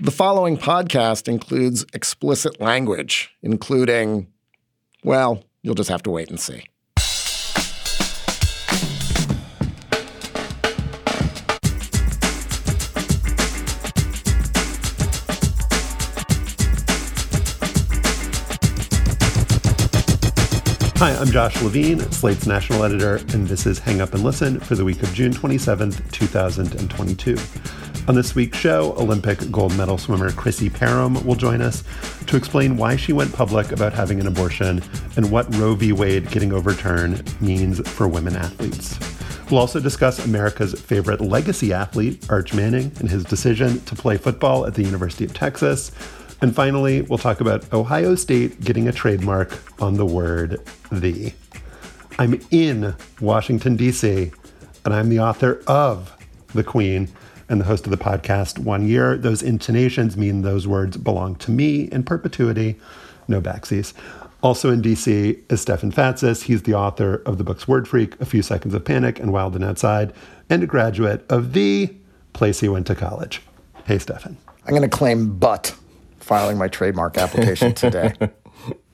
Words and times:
The 0.00 0.10
following 0.10 0.56
podcast 0.56 1.28
includes 1.28 1.84
explicit 1.92 2.60
language, 2.60 3.30
including, 3.42 4.26
well, 5.04 5.44
you'll 5.62 5.74
just 5.74 5.90
have 5.90 6.02
to 6.04 6.10
wait 6.10 6.30
and 6.30 6.40
see. 6.40 6.64
Hi, 20.96 21.14
I'm 21.16 21.30
Josh 21.30 21.60
Levine, 21.62 22.00
Slate's 22.12 22.46
national 22.46 22.82
editor, 22.84 23.16
and 23.34 23.46
this 23.46 23.66
is 23.66 23.78
Hang 23.78 24.00
Up 24.00 24.14
and 24.14 24.24
Listen 24.24 24.58
for 24.58 24.74
the 24.74 24.84
week 24.84 25.02
of 25.02 25.12
June 25.12 25.32
27th, 25.32 26.10
2022. 26.12 27.36
On 28.08 28.16
this 28.16 28.34
week's 28.34 28.58
show, 28.58 28.94
Olympic 28.98 29.48
gold 29.52 29.76
medal 29.76 29.96
swimmer 29.96 30.32
Chrissy 30.32 30.68
Perham 30.68 31.24
will 31.24 31.36
join 31.36 31.62
us 31.62 31.84
to 32.26 32.36
explain 32.36 32.76
why 32.76 32.96
she 32.96 33.12
went 33.12 33.32
public 33.32 33.70
about 33.70 33.92
having 33.92 34.18
an 34.18 34.26
abortion 34.26 34.82
and 35.16 35.30
what 35.30 35.54
Roe 35.54 35.76
v. 35.76 35.92
Wade 35.92 36.28
getting 36.28 36.52
overturned 36.52 37.40
means 37.40 37.78
for 37.88 38.08
women 38.08 38.34
athletes. 38.34 38.98
We'll 39.48 39.60
also 39.60 39.78
discuss 39.78 40.24
America's 40.24 40.78
favorite 40.80 41.20
legacy 41.20 41.72
athlete, 41.72 42.28
Arch 42.28 42.52
Manning, 42.52 42.90
and 42.98 43.08
his 43.08 43.22
decision 43.22 43.80
to 43.84 43.94
play 43.94 44.16
football 44.16 44.66
at 44.66 44.74
the 44.74 44.82
University 44.82 45.24
of 45.24 45.32
Texas. 45.32 45.92
And 46.40 46.52
finally, 46.52 47.02
we'll 47.02 47.18
talk 47.18 47.40
about 47.40 47.72
Ohio 47.72 48.16
State 48.16 48.60
getting 48.64 48.88
a 48.88 48.92
trademark 48.92 49.56
on 49.80 49.94
the 49.94 50.06
word 50.06 50.60
the. 50.90 51.32
I'm 52.18 52.40
in 52.50 52.96
Washington, 53.20 53.76
D.C., 53.76 54.32
and 54.84 54.92
I'm 54.92 55.08
the 55.08 55.20
author 55.20 55.62
of 55.68 56.16
The 56.48 56.64
Queen 56.64 57.08
and 57.48 57.60
the 57.60 57.64
host 57.64 57.84
of 57.84 57.90
the 57.90 57.96
podcast 57.96 58.58
One 58.58 58.86
Year. 58.86 59.16
Those 59.16 59.42
intonations 59.42 60.16
mean 60.16 60.42
those 60.42 60.66
words 60.66 60.96
belong 60.96 61.36
to 61.36 61.50
me 61.50 61.84
in 61.84 62.02
perpetuity, 62.04 62.78
no 63.28 63.40
backsies. 63.40 63.92
Also 64.42 64.70
in 64.72 64.82
DC 64.82 65.40
is 65.50 65.60
Stefan 65.60 65.92
Fatsis. 65.92 66.42
He's 66.44 66.62
the 66.64 66.74
author 66.74 67.22
of 67.26 67.38
the 67.38 67.44
books 67.44 67.68
Word 67.68 67.86
Freak, 67.86 68.20
A 68.20 68.24
Few 68.24 68.42
Seconds 68.42 68.74
of 68.74 68.84
Panic, 68.84 69.20
and 69.20 69.32
Wild 69.32 69.54
and 69.54 69.64
Outside, 69.64 70.12
and 70.50 70.62
a 70.62 70.66
graduate 70.66 71.24
of 71.28 71.52
the 71.52 71.94
place 72.32 72.60
he 72.60 72.68
went 72.68 72.86
to 72.88 72.94
college. 72.94 73.40
Hey, 73.84 73.98
Stefan. 73.98 74.36
I'm 74.66 74.70
going 74.70 74.82
to 74.82 74.88
claim 74.88 75.38
but 75.38 75.74
filing 76.18 76.58
my 76.58 76.68
trademark 76.68 77.18
application 77.18 77.72
today. 77.74 78.14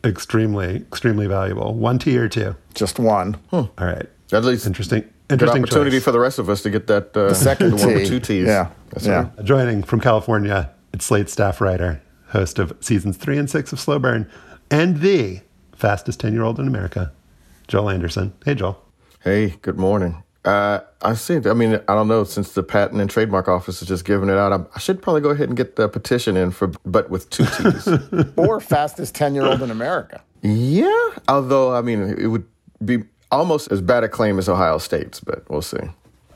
extremely, 0.05 0.77
extremely 0.77 1.27
valuable. 1.27 1.75
One 1.75 1.99
T 1.99 2.17
or 2.19 2.29
two? 2.29 2.55
Just 2.75 2.99
one. 2.99 3.35
Hmm. 3.51 3.57
All 3.57 3.73
right. 3.79 4.07
At 4.33 4.45
least 4.45 4.67
interesting. 4.67 5.09
Good 5.29 5.43
opportunity 5.49 5.97
choice. 5.99 6.05
for 6.05 6.13
the 6.13 6.19
rest 6.21 6.39
of 6.39 6.49
us 6.49 6.63
to 6.63 6.71
get 6.71 6.87
that 6.87 7.17
uh, 7.17 7.29
The 7.29 7.35
second 7.35 7.79
one 7.79 7.87
with 7.95 8.03
T. 8.05 8.09
two 8.09 8.21
T's. 8.21 8.47
Yeah. 8.47 8.71
That's 8.91 9.07
Yeah. 9.07 9.29
right. 9.37 9.45
Joining 9.45 9.83
from 9.83 10.01
California, 10.01 10.71
it's 10.95 11.05
Slate 11.05 11.29
staff 11.29 11.61
writer, 11.61 12.01
host 12.29 12.59
of 12.59 12.73
seasons 12.81 13.17
three 13.19 13.37
and 13.39 13.49
six 13.51 13.73
of 13.73 13.79
Slow 13.81 13.99
Burn, 13.99 14.27
and 14.71 15.01
the 15.01 15.41
fastest 15.75 16.21
10 16.21 16.33
year 16.33 16.43
old 16.43 16.59
in 16.59 16.67
America, 16.67 17.13
Joel 17.69 17.91
Anderson. 17.91 18.33
Hey, 18.45 18.55
Joel. 18.55 18.83
Hey, 19.23 19.57
good 19.63 19.79
morning. 19.79 20.23
Uh, 20.45 20.81
I 21.03 21.13
see. 21.15 21.37
I 21.45 21.53
mean, 21.53 21.75
I 21.89 21.95
don't 21.95 22.09
know. 22.09 22.25
Since 22.25 22.53
the 22.53 22.63
patent 22.63 23.01
and 23.03 23.11
trademark 23.11 23.49
office 23.49 23.83
is 23.83 23.89
just 23.89 24.07
giving 24.07 24.31
it 24.31 24.37
out, 24.39 24.53
I, 24.53 24.65
I 24.75 24.79
should 24.79 25.03
probably 25.03 25.21
go 25.21 25.29
ahead 25.31 25.49
and 25.49 25.57
get 25.57 25.77
the 25.77 25.89
petition 25.89 26.37
in 26.39 26.53
for, 26.53 26.69
but 26.87 27.11
with 27.11 27.29
two 27.29 27.45
T's. 27.45 27.87
or 28.37 28.61
fastest 28.61 29.15
10 29.15 29.35
year 29.35 29.45
old 29.45 29.61
in 29.61 29.71
America. 29.71 30.23
yeah. 30.41 31.11
Although, 31.29 31.75
I 31.75 31.83
mean, 31.83 32.01
it 32.19 32.29
would 32.29 32.47
be 32.83 33.03
almost 33.31 33.71
as 33.73 33.81
bad 33.81 34.05
a 34.05 34.09
claim 34.09 34.39
as 34.39 34.49
Ohio 34.49 34.79
State's, 34.79 35.21
but 35.21 35.49
we'll 35.49 35.63
see. 35.63 35.79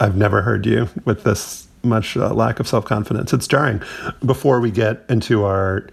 I've 0.00 0.16
never 0.16 0.42
heard 0.42 0.66
you 0.66 0.88
with 1.04 1.24
this 1.24 1.68
much 1.84 2.16
uh, 2.16 2.32
lack 2.34 2.60
of 2.60 2.68
self 2.68 2.84
confidence. 2.84 3.32
It's 3.32 3.46
jarring. 3.46 3.82
Before 4.24 4.60
we 4.60 4.70
get 4.70 5.04
into 5.08 5.44
our 5.44 5.88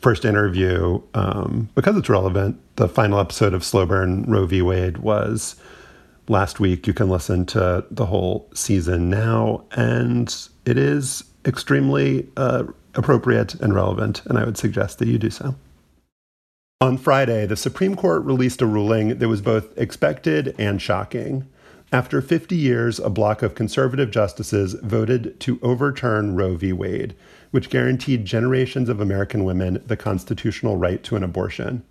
first 0.00 0.24
interview, 0.24 1.00
um, 1.14 1.68
because 1.74 1.96
it's 1.96 2.08
relevant, 2.08 2.58
the 2.76 2.88
final 2.88 3.20
episode 3.20 3.54
of 3.54 3.64
Slow 3.64 3.86
Burn 3.86 4.24
Roe 4.24 4.46
v. 4.46 4.62
Wade 4.62 4.98
was 4.98 5.56
last 6.28 6.60
week. 6.60 6.86
You 6.86 6.92
can 6.92 7.08
listen 7.08 7.46
to 7.46 7.84
the 7.90 8.06
whole 8.06 8.48
season 8.54 9.08
now, 9.10 9.64
and 9.72 10.34
it 10.64 10.78
is 10.78 11.24
extremely 11.44 12.28
uh, 12.36 12.64
appropriate 12.94 13.54
and 13.56 13.74
relevant, 13.74 14.22
and 14.26 14.38
I 14.38 14.44
would 14.44 14.58
suggest 14.58 14.98
that 14.98 15.08
you 15.08 15.18
do 15.18 15.30
so. 15.30 15.54
On 16.82 16.98
Friday, 16.98 17.46
the 17.46 17.54
Supreme 17.54 17.94
Court 17.94 18.24
released 18.24 18.60
a 18.60 18.66
ruling 18.66 19.18
that 19.18 19.28
was 19.28 19.40
both 19.40 19.78
expected 19.78 20.52
and 20.58 20.82
shocking. 20.82 21.46
After 21.92 22.20
50 22.20 22.56
years, 22.56 22.98
a 22.98 23.08
block 23.08 23.40
of 23.40 23.54
conservative 23.54 24.10
justices 24.10 24.74
voted 24.82 25.38
to 25.38 25.60
overturn 25.62 26.34
Roe 26.34 26.56
v. 26.56 26.72
Wade, 26.72 27.14
which 27.52 27.70
guaranteed 27.70 28.24
generations 28.24 28.88
of 28.88 28.98
American 28.98 29.44
women 29.44 29.80
the 29.86 29.96
constitutional 29.96 30.76
right 30.76 31.00
to 31.04 31.14
an 31.14 31.22
abortion. 31.22 31.84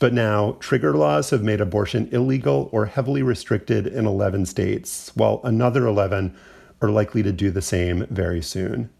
But 0.00 0.12
now, 0.12 0.56
trigger 0.58 0.94
laws 0.94 1.30
have 1.30 1.44
made 1.44 1.60
abortion 1.60 2.08
illegal 2.10 2.68
or 2.72 2.86
heavily 2.86 3.22
restricted 3.22 3.86
in 3.86 4.06
11 4.06 4.46
states, 4.46 5.12
while 5.14 5.40
another 5.44 5.86
11 5.86 6.34
are 6.82 6.90
likely 6.90 7.22
to 7.22 7.30
do 7.30 7.52
the 7.52 7.62
same 7.62 8.04
very 8.10 8.42
soon. 8.42 8.90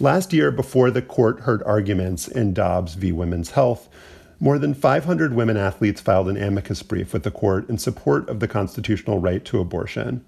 Last 0.00 0.32
year, 0.32 0.50
before 0.50 0.90
the 0.90 1.02
court 1.02 1.40
heard 1.40 1.62
arguments 1.64 2.26
in 2.26 2.54
Dobbs 2.54 2.94
v. 2.94 3.12
Women's 3.12 3.50
Health, 3.50 3.90
more 4.44 4.58
than 4.58 4.74
500 4.74 5.32
women 5.32 5.56
athletes 5.56 6.02
filed 6.02 6.28
an 6.28 6.36
amicus 6.36 6.82
brief 6.82 7.14
with 7.14 7.22
the 7.22 7.30
court 7.30 7.66
in 7.70 7.78
support 7.78 8.28
of 8.28 8.40
the 8.40 8.46
constitutional 8.46 9.18
right 9.18 9.42
to 9.46 9.58
abortion. 9.58 10.22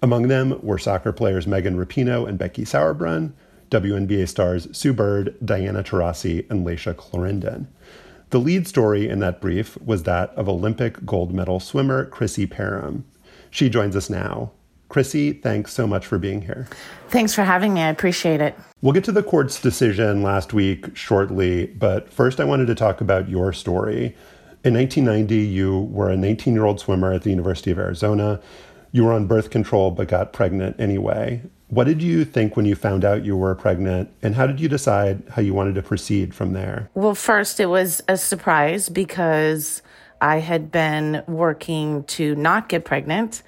Among 0.00 0.28
them 0.28 0.60
were 0.62 0.78
soccer 0.78 1.10
players 1.10 1.44
Megan 1.44 1.76
Rapinoe 1.76 2.28
and 2.28 2.38
Becky 2.38 2.62
Sauerbrunn, 2.62 3.32
WNBA 3.72 4.28
stars 4.28 4.68
Sue 4.70 4.92
Bird, 4.92 5.34
Diana 5.44 5.82
Taurasi, 5.82 6.48
and 6.48 6.64
Layshia 6.64 6.96
Clarendon. 6.96 7.66
The 8.30 8.38
lead 8.38 8.68
story 8.68 9.08
in 9.08 9.18
that 9.18 9.40
brief 9.40 9.76
was 9.82 10.04
that 10.04 10.30
of 10.36 10.48
Olympic 10.48 11.04
gold 11.04 11.34
medal 11.34 11.58
swimmer 11.58 12.04
Chrissy 12.04 12.46
Perham. 12.46 13.02
She 13.50 13.68
joins 13.68 13.96
us 13.96 14.08
now. 14.08 14.52
Chrissy, 14.88 15.32
thanks 15.32 15.72
so 15.72 15.86
much 15.86 16.06
for 16.06 16.18
being 16.18 16.42
here. 16.42 16.66
Thanks 17.08 17.34
for 17.34 17.44
having 17.44 17.74
me. 17.74 17.82
I 17.82 17.88
appreciate 17.88 18.40
it. 18.40 18.58
We'll 18.80 18.94
get 18.94 19.04
to 19.04 19.12
the 19.12 19.22
court's 19.22 19.60
decision 19.60 20.22
last 20.22 20.52
week 20.52 20.96
shortly, 20.96 21.66
but 21.66 22.12
first 22.12 22.40
I 22.40 22.44
wanted 22.44 22.66
to 22.66 22.74
talk 22.74 23.00
about 23.00 23.28
your 23.28 23.52
story. 23.52 24.16
In 24.64 24.74
1990, 24.74 25.36
you 25.36 25.80
were 25.80 26.10
a 26.10 26.16
19 26.16 26.54
year 26.54 26.64
old 26.64 26.80
swimmer 26.80 27.12
at 27.12 27.22
the 27.22 27.30
University 27.30 27.70
of 27.70 27.78
Arizona. 27.78 28.40
You 28.90 29.04
were 29.04 29.12
on 29.12 29.26
birth 29.26 29.50
control 29.50 29.90
but 29.90 30.08
got 30.08 30.32
pregnant 30.32 30.80
anyway. 30.80 31.42
What 31.68 31.84
did 31.84 32.02
you 32.02 32.24
think 32.24 32.56
when 32.56 32.64
you 32.64 32.74
found 32.74 33.04
out 33.04 33.26
you 33.26 33.36
were 33.36 33.54
pregnant, 33.54 34.10
and 34.22 34.34
how 34.34 34.46
did 34.46 34.58
you 34.58 34.70
decide 34.70 35.22
how 35.32 35.42
you 35.42 35.52
wanted 35.52 35.74
to 35.74 35.82
proceed 35.82 36.34
from 36.34 36.54
there? 36.54 36.88
Well, 36.94 37.14
first, 37.14 37.60
it 37.60 37.66
was 37.66 38.00
a 38.08 38.16
surprise 38.16 38.88
because 38.88 39.82
I 40.22 40.38
had 40.38 40.72
been 40.72 41.22
working 41.26 42.04
to 42.04 42.34
not 42.36 42.70
get 42.70 42.86
pregnant 42.86 43.42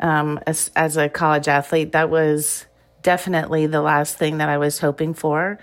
um, 0.00 0.40
as, 0.46 0.70
as 0.76 0.96
a 0.96 1.08
college 1.08 1.48
athlete. 1.48 1.92
That 1.92 2.10
was 2.10 2.66
definitely 3.02 3.66
the 3.66 3.80
last 3.80 4.16
thing 4.16 4.38
that 4.38 4.48
I 4.48 4.58
was 4.58 4.78
hoping 4.80 5.14
for. 5.14 5.58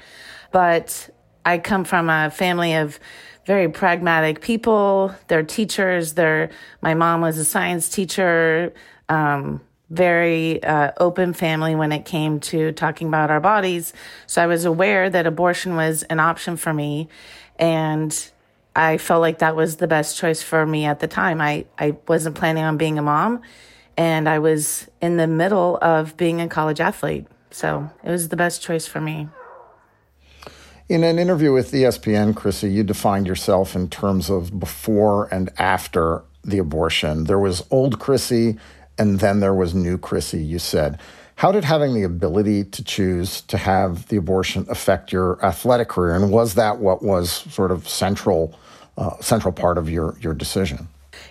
But 0.51 1.09
I 1.45 1.57
come 1.57 1.83
from 1.83 2.09
a 2.09 2.29
family 2.29 2.75
of 2.75 2.99
very 3.45 3.69
pragmatic 3.69 4.41
people. 4.41 5.13
They're 5.27 5.43
teachers. 5.43 6.13
They're 6.13 6.49
my 6.81 6.93
mom 6.93 7.21
was 7.21 7.37
a 7.37 7.45
science 7.45 7.89
teacher. 7.89 8.73
Um, 9.09 9.61
very 9.89 10.63
uh, 10.63 10.91
open 10.97 11.33
family 11.33 11.75
when 11.75 11.91
it 11.91 12.03
came 12.05 12.39
to 12.39 12.71
talking 12.71 13.07
about 13.07 13.29
our 13.29 13.39
bodies. 13.39 13.93
So 14.25 14.41
I 14.41 14.47
was 14.47 14.65
aware 14.65 15.09
that 15.09 15.27
abortion 15.27 15.75
was 15.75 16.03
an 16.03 16.19
option 16.19 16.57
for 16.57 16.73
me, 16.73 17.09
and 17.59 18.31
I 18.75 18.97
felt 18.97 19.21
like 19.21 19.39
that 19.39 19.55
was 19.55 19.75
the 19.75 19.87
best 19.87 20.17
choice 20.17 20.41
for 20.41 20.65
me 20.65 20.85
at 20.85 20.99
the 20.99 21.07
time. 21.07 21.41
I 21.41 21.65
I 21.77 21.97
wasn't 22.07 22.35
planning 22.35 22.63
on 22.63 22.77
being 22.77 22.97
a 22.97 23.03
mom, 23.03 23.41
and 23.97 24.27
I 24.27 24.39
was 24.39 24.87
in 25.01 25.17
the 25.17 25.27
middle 25.27 25.77
of 25.81 26.17
being 26.17 26.41
a 26.41 26.47
college 26.47 26.79
athlete. 26.79 27.27
So 27.51 27.89
it 28.03 28.09
was 28.09 28.29
the 28.29 28.35
best 28.35 28.61
choice 28.61 28.87
for 28.87 28.99
me. 28.99 29.27
In 30.89 31.03
an 31.03 31.17
interview 31.17 31.53
with 31.53 31.71
ESPN, 31.71 32.35
Chrissy, 32.35 32.71
you 32.71 32.83
defined 32.83 33.27
yourself 33.27 33.75
in 33.75 33.89
terms 33.89 34.29
of 34.29 34.59
before 34.59 35.27
and 35.33 35.49
after 35.57 36.23
the 36.43 36.57
abortion. 36.57 37.23
There 37.23 37.39
was 37.39 37.65
old 37.71 37.99
Chrissy, 37.99 38.57
and 38.97 39.19
then 39.19 39.39
there 39.39 39.53
was 39.53 39.73
new 39.73 39.97
Chrissy, 39.97 40.43
you 40.43 40.59
said. 40.59 40.99
How 41.35 41.51
did 41.51 41.63
having 41.63 41.93
the 41.93 42.03
ability 42.03 42.65
to 42.65 42.83
choose 42.83 43.41
to 43.41 43.57
have 43.57 44.07
the 44.09 44.17
abortion 44.17 44.65
affect 44.69 45.11
your 45.11 45.43
athletic 45.43 45.87
career? 45.87 46.15
And 46.15 46.31
was 46.31 46.55
that 46.55 46.79
what 46.79 47.01
was 47.01 47.31
sort 47.31 47.71
of 47.71 47.87
central, 47.87 48.57
uh, 48.97 49.17
central 49.19 49.51
part 49.51 49.77
of 49.77 49.89
your, 49.89 50.15
your 50.19 50.33
decision? 50.33 50.89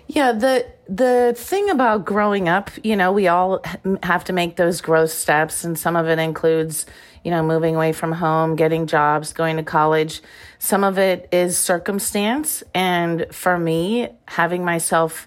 Yeah, 0.09 0.32
the 0.32 0.67
the 0.94 1.33
thing 1.35 1.71
about 1.71 2.05
growing 2.05 2.50
up, 2.50 2.71
you 2.85 2.97
know, 2.97 3.12
we 3.12 3.27
all 3.27 3.62
have 4.03 4.25
to 4.25 4.35
make 4.35 4.56
those 4.56 4.83
growth 4.83 5.11
steps, 5.11 5.65
and 5.65 5.79
some 5.79 5.97
of 5.97 6.06
it 6.06 6.19
includes, 6.19 6.85
you 7.25 7.31
know, 7.31 7.43
moving 7.43 7.75
away 7.75 7.93
from 7.93 8.12
home, 8.12 8.56
getting 8.56 8.87
jobs, 8.87 9.33
going 9.33 9.56
to 9.56 9.62
college. 9.62 10.21
Some 10.59 10.85
of 10.85 10.99
it 10.99 11.31
is 11.33 11.56
circumstance, 11.56 12.62
and 12.75 13.27
for 13.31 13.59
me, 13.59 14.11
having 14.29 14.67
myself, 14.67 15.27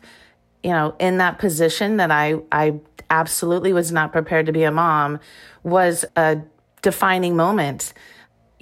you 0.61 0.69
know, 0.69 0.95
in 0.99 1.17
that 1.17 1.39
position 1.39 1.97
that 1.97 2.11
I 2.11 2.35
I 2.51 2.79
absolutely 3.09 3.73
was 3.73 3.91
not 3.91 4.11
prepared 4.11 4.45
to 4.45 4.51
be 4.51 4.63
a 4.63 4.71
mom 4.71 5.19
was 5.63 6.05
a 6.15 6.41
defining 6.83 7.35
moment. 7.35 7.91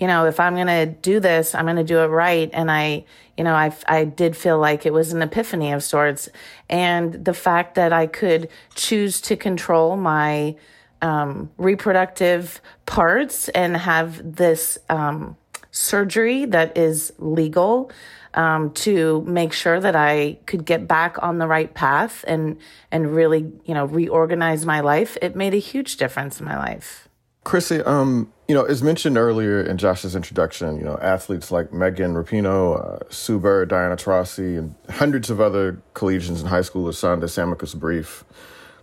You 0.04 0.08
know, 0.08 0.26
if 0.26 0.38
I'm 0.38 0.56
going 0.56 0.68
to 0.68 0.86
do 0.86 1.22
this, 1.22 1.56
I'm 1.56 1.64
going 1.64 1.78
to 1.78 1.84
do 1.86 2.00
it 2.00 2.08
right. 2.08 2.50
And 2.52 2.70
I, 2.70 3.06
you 3.38 3.46
know, 3.46 3.54
I, 3.54 3.74
I 3.88 4.04
did 4.04 4.36
feel 4.36 4.60
like 4.60 4.86
it 4.86 4.92
was 4.92 5.14
an 5.14 5.22
epiphany 5.22 5.72
of 5.72 5.82
sorts. 5.82 6.28
And 6.70 7.24
the 7.24 7.34
fact 7.34 7.76
that 7.76 7.94
I 7.94 8.08
could 8.08 8.50
choose 8.76 9.22
to 9.22 9.38
control 9.38 9.96
my 9.96 10.58
um, 11.02 11.52
reproductive 11.56 12.60
parts 12.86 13.48
and 13.48 13.78
have 13.78 14.36
this 14.36 14.78
um, 14.90 15.38
surgery 15.72 16.44
that 16.48 16.78
is 16.78 17.14
legal 17.18 17.90
um, 18.34 18.72
to 18.72 19.22
make 19.22 19.54
sure 19.54 19.80
that 19.80 19.96
I 19.96 20.38
could 20.48 20.66
get 20.66 20.86
back 20.86 21.16
on 21.24 21.38
the 21.38 21.48
right 21.48 21.74
path 21.74 22.26
and 22.28 22.58
and 22.92 23.16
really 23.16 23.54
you 23.64 23.74
know 23.74 23.86
reorganize 23.86 24.66
my 24.66 24.82
life. 24.82 25.18
It 25.22 25.34
made 25.38 25.54
a 25.54 25.60
huge 25.60 25.96
difference 25.96 26.42
in 26.42 26.46
my 26.46 26.58
life. 26.58 27.08
Chrissy, 27.46 27.80
um, 27.82 28.33
you 28.48 28.56
know, 28.56 28.63
as 28.66 28.84
mentioned 28.84 29.18
earlier 29.18 29.62
in 29.62 29.78
Josh's 29.78 30.16
introduction, 30.16 30.78
you 30.78 30.84
know, 30.84 30.98
athletes 31.01 31.51
like 31.51 31.72
Megan 31.72 32.13
Rapinoe, 32.13 33.01
uh, 33.01 33.10
Sue 33.10 33.40
Bird, 33.40 33.69
Diana 33.69 33.95
Taurasi, 33.95 34.57
and 34.57 34.75
hundreds 34.90 35.30
of 35.30 35.40
other 35.40 35.81
collegians 35.94 36.40
and 36.40 36.50
high 36.50 36.60
schoolers 36.60 36.95
signed 36.95 37.24
a 37.24 37.42
amicus 37.42 37.74
brief 37.74 38.24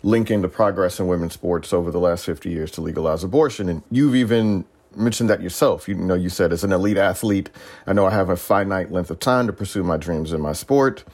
linking 0.02 0.40
the 0.40 0.48
progress 0.48 0.98
in 0.98 1.06
women's 1.06 1.34
sports 1.34 1.72
over 1.72 1.90
the 1.90 2.00
last 2.00 2.24
50 2.24 2.48
years 2.48 2.70
to 2.70 2.80
legalize 2.80 3.22
abortion. 3.22 3.68
And 3.68 3.82
you've 3.90 4.14
even 4.14 4.64
mentioned 4.96 5.28
that 5.30 5.42
yourself. 5.42 5.88
You 5.88 5.94
know, 5.94 6.14
you 6.14 6.30
said 6.30 6.52
as 6.52 6.64
an 6.64 6.72
elite 6.72 6.96
athlete, 6.96 7.50
I 7.86 7.92
know 7.92 8.06
I 8.06 8.10
have 8.10 8.30
a 8.30 8.36
finite 8.36 8.90
length 8.90 9.10
of 9.10 9.18
time 9.18 9.46
to 9.46 9.52
pursue 9.52 9.82
my 9.82 9.96
dreams 9.98 10.32
in 10.32 10.40
my 10.40 10.52
sport. 10.52 11.04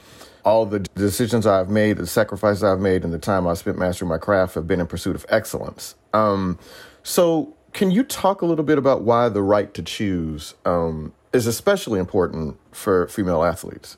All 0.45 0.65
the 0.65 0.79
decisions 0.79 1.45
I've 1.45 1.69
made, 1.69 1.97
the 1.97 2.07
sacrifices 2.07 2.63
I've 2.63 2.79
made, 2.79 3.03
and 3.03 3.13
the 3.13 3.19
time 3.19 3.45
I've 3.45 3.57
spent 3.57 3.77
mastering 3.77 4.07
my 4.07 4.17
craft 4.17 4.55
have 4.55 4.65
been 4.65 4.79
in 4.79 4.87
pursuit 4.87 5.15
of 5.15 5.25
excellence. 5.27 5.95
Um, 6.13 6.57
so, 7.03 7.56
can 7.77 7.91
you 7.91 8.03
talk 8.03 8.41
a 8.41 8.45
little 8.47 8.65
bit 8.65 8.79
about 8.79 9.03
why 9.03 9.29
the 9.29 9.43
right 9.43 9.71
to 9.75 9.83
choose 9.83 10.55
um, 10.65 11.13
is 11.31 11.45
especially 11.45 11.99
important 11.99 12.57
for 12.71 13.07
female 13.07 13.43
athletes? 13.43 13.97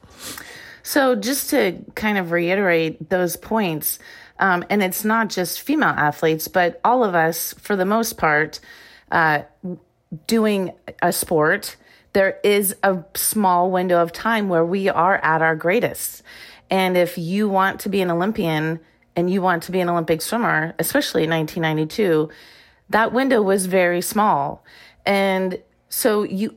So, 0.84 1.16
just 1.16 1.50
to 1.52 1.78
kind 1.96 2.18
of 2.18 2.32
reiterate 2.32 3.10
those 3.10 3.38
points, 3.38 3.98
um, 4.38 4.66
and 4.70 4.84
it's 4.84 5.06
not 5.06 5.30
just 5.30 5.62
female 5.62 5.96
athletes, 5.96 6.50
but 6.50 6.82
all 6.84 7.06
of 7.06 7.16
us, 7.16 7.54
for 7.54 7.78
the 7.78 7.86
most 7.86 8.18
part, 8.18 8.60
uh, 9.14 9.44
doing 10.28 10.74
a 11.02 11.14
sport, 11.14 11.78
there 12.12 12.38
is 12.44 12.76
a 12.84 13.02
small 13.16 13.72
window 13.72 14.02
of 14.02 14.12
time 14.12 14.50
where 14.50 14.66
we 14.66 14.90
are 14.90 15.20
at 15.20 15.42
our 15.42 15.56
greatest. 15.56 16.22
And 16.70 16.98
if 16.98 17.18
you 17.18 17.48
want 17.48 17.80
to 17.82 17.90
be 17.90 18.02
an 18.02 18.12
Olympian 18.12 18.82
and 19.16 19.30
you 19.30 19.42
want 19.42 19.64
to 19.64 19.72
be 19.72 19.80
an 19.80 19.88
Olympic 19.88 20.22
swimmer, 20.22 20.76
especially 20.80 21.24
in 21.24 21.30
1992, 21.30 22.30
that 22.90 23.14
window 23.14 23.42
was 23.42 23.66
very 23.66 24.02
small. 24.02 24.64
And 25.06 25.62
so 25.90 26.24
you, 26.24 26.56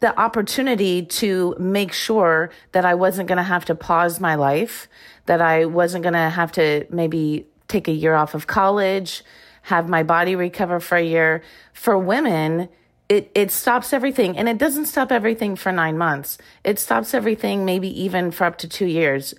the 0.00 0.18
opportunity 0.18 1.04
to 1.04 1.54
make 1.58 1.92
sure 1.92 2.50
that 2.72 2.84
I 2.84 2.94
wasn't 2.94 3.28
going 3.28 3.38
to 3.38 3.42
have 3.42 3.64
to 3.66 3.74
pause 3.74 4.20
my 4.20 4.34
life, 4.34 4.88
that 5.26 5.40
I 5.40 5.64
wasn't 5.64 6.02
going 6.02 6.14
to 6.14 6.30
have 6.30 6.52
to 6.52 6.86
maybe 6.90 7.46
take 7.68 7.88
a 7.88 7.92
year 7.92 8.14
off 8.14 8.34
of 8.34 8.46
college, 8.46 9.24
have 9.62 9.88
my 9.88 10.02
body 10.02 10.36
recover 10.36 10.80
for 10.80 10.96
a 10.96 11.02
year. 11.02 11.42
For 11.72 11.98
women, 11.98 12.68
it, 13.08 13.30
it 13.34 13.50
stops 13.50 13.92
everything. 13.92 14.36
And 14.36 14.48
it 14.48 14.58
doesn't 14.58 14.86
stop 14.86 15.10
everything 15.10 15.56
for 15.56 15.72
nine 15.72 15.98
months. 15.98 16.38
It 16.62 16.78
stops 16.78 17.14
everything 17.14 17.64
maybe 17.64 17.88
even 18.02 18.30
for 18.30 18.44
up 18.44 18.58
to 18.58 18.68
two 18.68 18.86
years. 18.86 19.34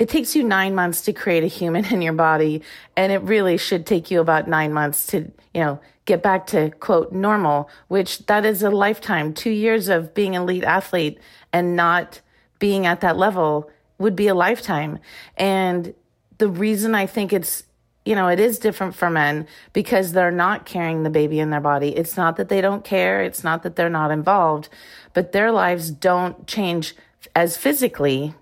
It 0.00 0.08
takes 0.08 0.34
you 0.34 0.42
nine 0.42 0.74
months 0.74 1.02
to 1.02 1.12
create 1.12 1.44
a 1.44 1.46
human 1.46 1.84
in 1.92 2.00
your 2.00 2.14
body. 2.14 2.62
And 2.96 3.12
it 3.12 3.18
really 3.18 3.58
should 3.58 3.84
take 3.84 4.10
you 4.10 4.20
about 4.20 4.48
nine 4.48 4.72
months 4.72 5.06
to, 5.08 5.30
you 5.52 5.60
know, 5.60 5.78
get 6.06 6.22
back 6.22 6.46
to 6.48 6.70
quote 6.80 7.12
normal, 7.12 7.68
which 7.88 8.24
that 8.26 8.46
is 8.46 8.62
a 8.62 8.70
lifetime. 8.70 9.34
Two 9.34 9.50
years 9.50 9.88
of 9.88 10.14
being 10.14 10.34
an 10.34 10.42
elite 10.42 10.64
athlete 10.64 11.20
and 11.52 11.76
not 11.76 12.22
being 12.58 12.86
at 12.86 13.02
that 13.02 13.18
level 13.18 13.70
would 13.98 14.16
be 14.16 14.26
a 14.26 14.34
lifetime. 14.34 14.98
And 15.36 15.94
the 16.38 16.48
reason 16.48 16.94
I 16.94 17.04
think 17.04 17.34
it's 17.34 17.64
you 18.06 18.14
know, 18.14 18.28
it 18.28 18.40
is 18.40 18.58
different 18.58 18.94
for 18.94 19.10
men 19.10 19.46
because 19.74 20.12
they're 20.12 20.30
not 20.30 20.64
carrying 20.64 21.02
the 21.02 21.10
baby 21.10 21.38
in 21.38 21.50
their 21.50 21.60
body. 21.60 21.94
It's 21.94 22.16
not 22.16 22.38
that 22.38 22.48
they 22.48 22.62
don't 22.62 22.82
care, 22.82 23.22
it's 23.22 23.44
not 23.44 23.62
that 23.62 23.76
they're 23.76 23.90
not 23.90 24.10
involved, 24.10 24.70
but 25.12 25.32
their 25.32 25.52
lives 25.52 25.90
don't 25.90 26.46
change 26.46 26.94
as 27.36 27.58
physically 27.58 28.34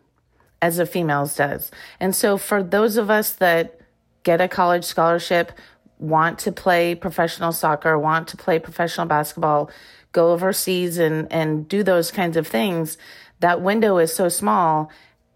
as 0.60 0.78
a 0.78 0.87
female's 0.87 1.37
does. 1.37 1.70
And 2.00 2.14
so 2.14 2.37
for 2.37 2.62
those 2.62 2.96
of 2.96 3.10
us 3.10 3.32
that 3.32 3.81
get 4.22 4.40
a 4.40 4.49
college 4.49 4.84
scholarship, 4.84 5.52
want 5.99 6.38
to 6.40 6.52
play 6.52 6.94
professional 6.94 7.52
soccer, 7.52 7.99
want 7.99 8.28
to 8.28 8.37
play 8.37 8.58
professional 8.58 9.06
basketball, 9.06 9.70
go 10.12 10.32
overseas 10.32 10.99
and 10.99 11.31
and 11.32 11.69
do 11.69 11.82
those 11.82 12.10
kinds 12.10 12.37
of 12.37 12.46
things, 12.46 12.96
that 13.40 13.60
window 13.60 13.99
is 13.99 14.14
so 14.14 14.28
small 14.28 14.90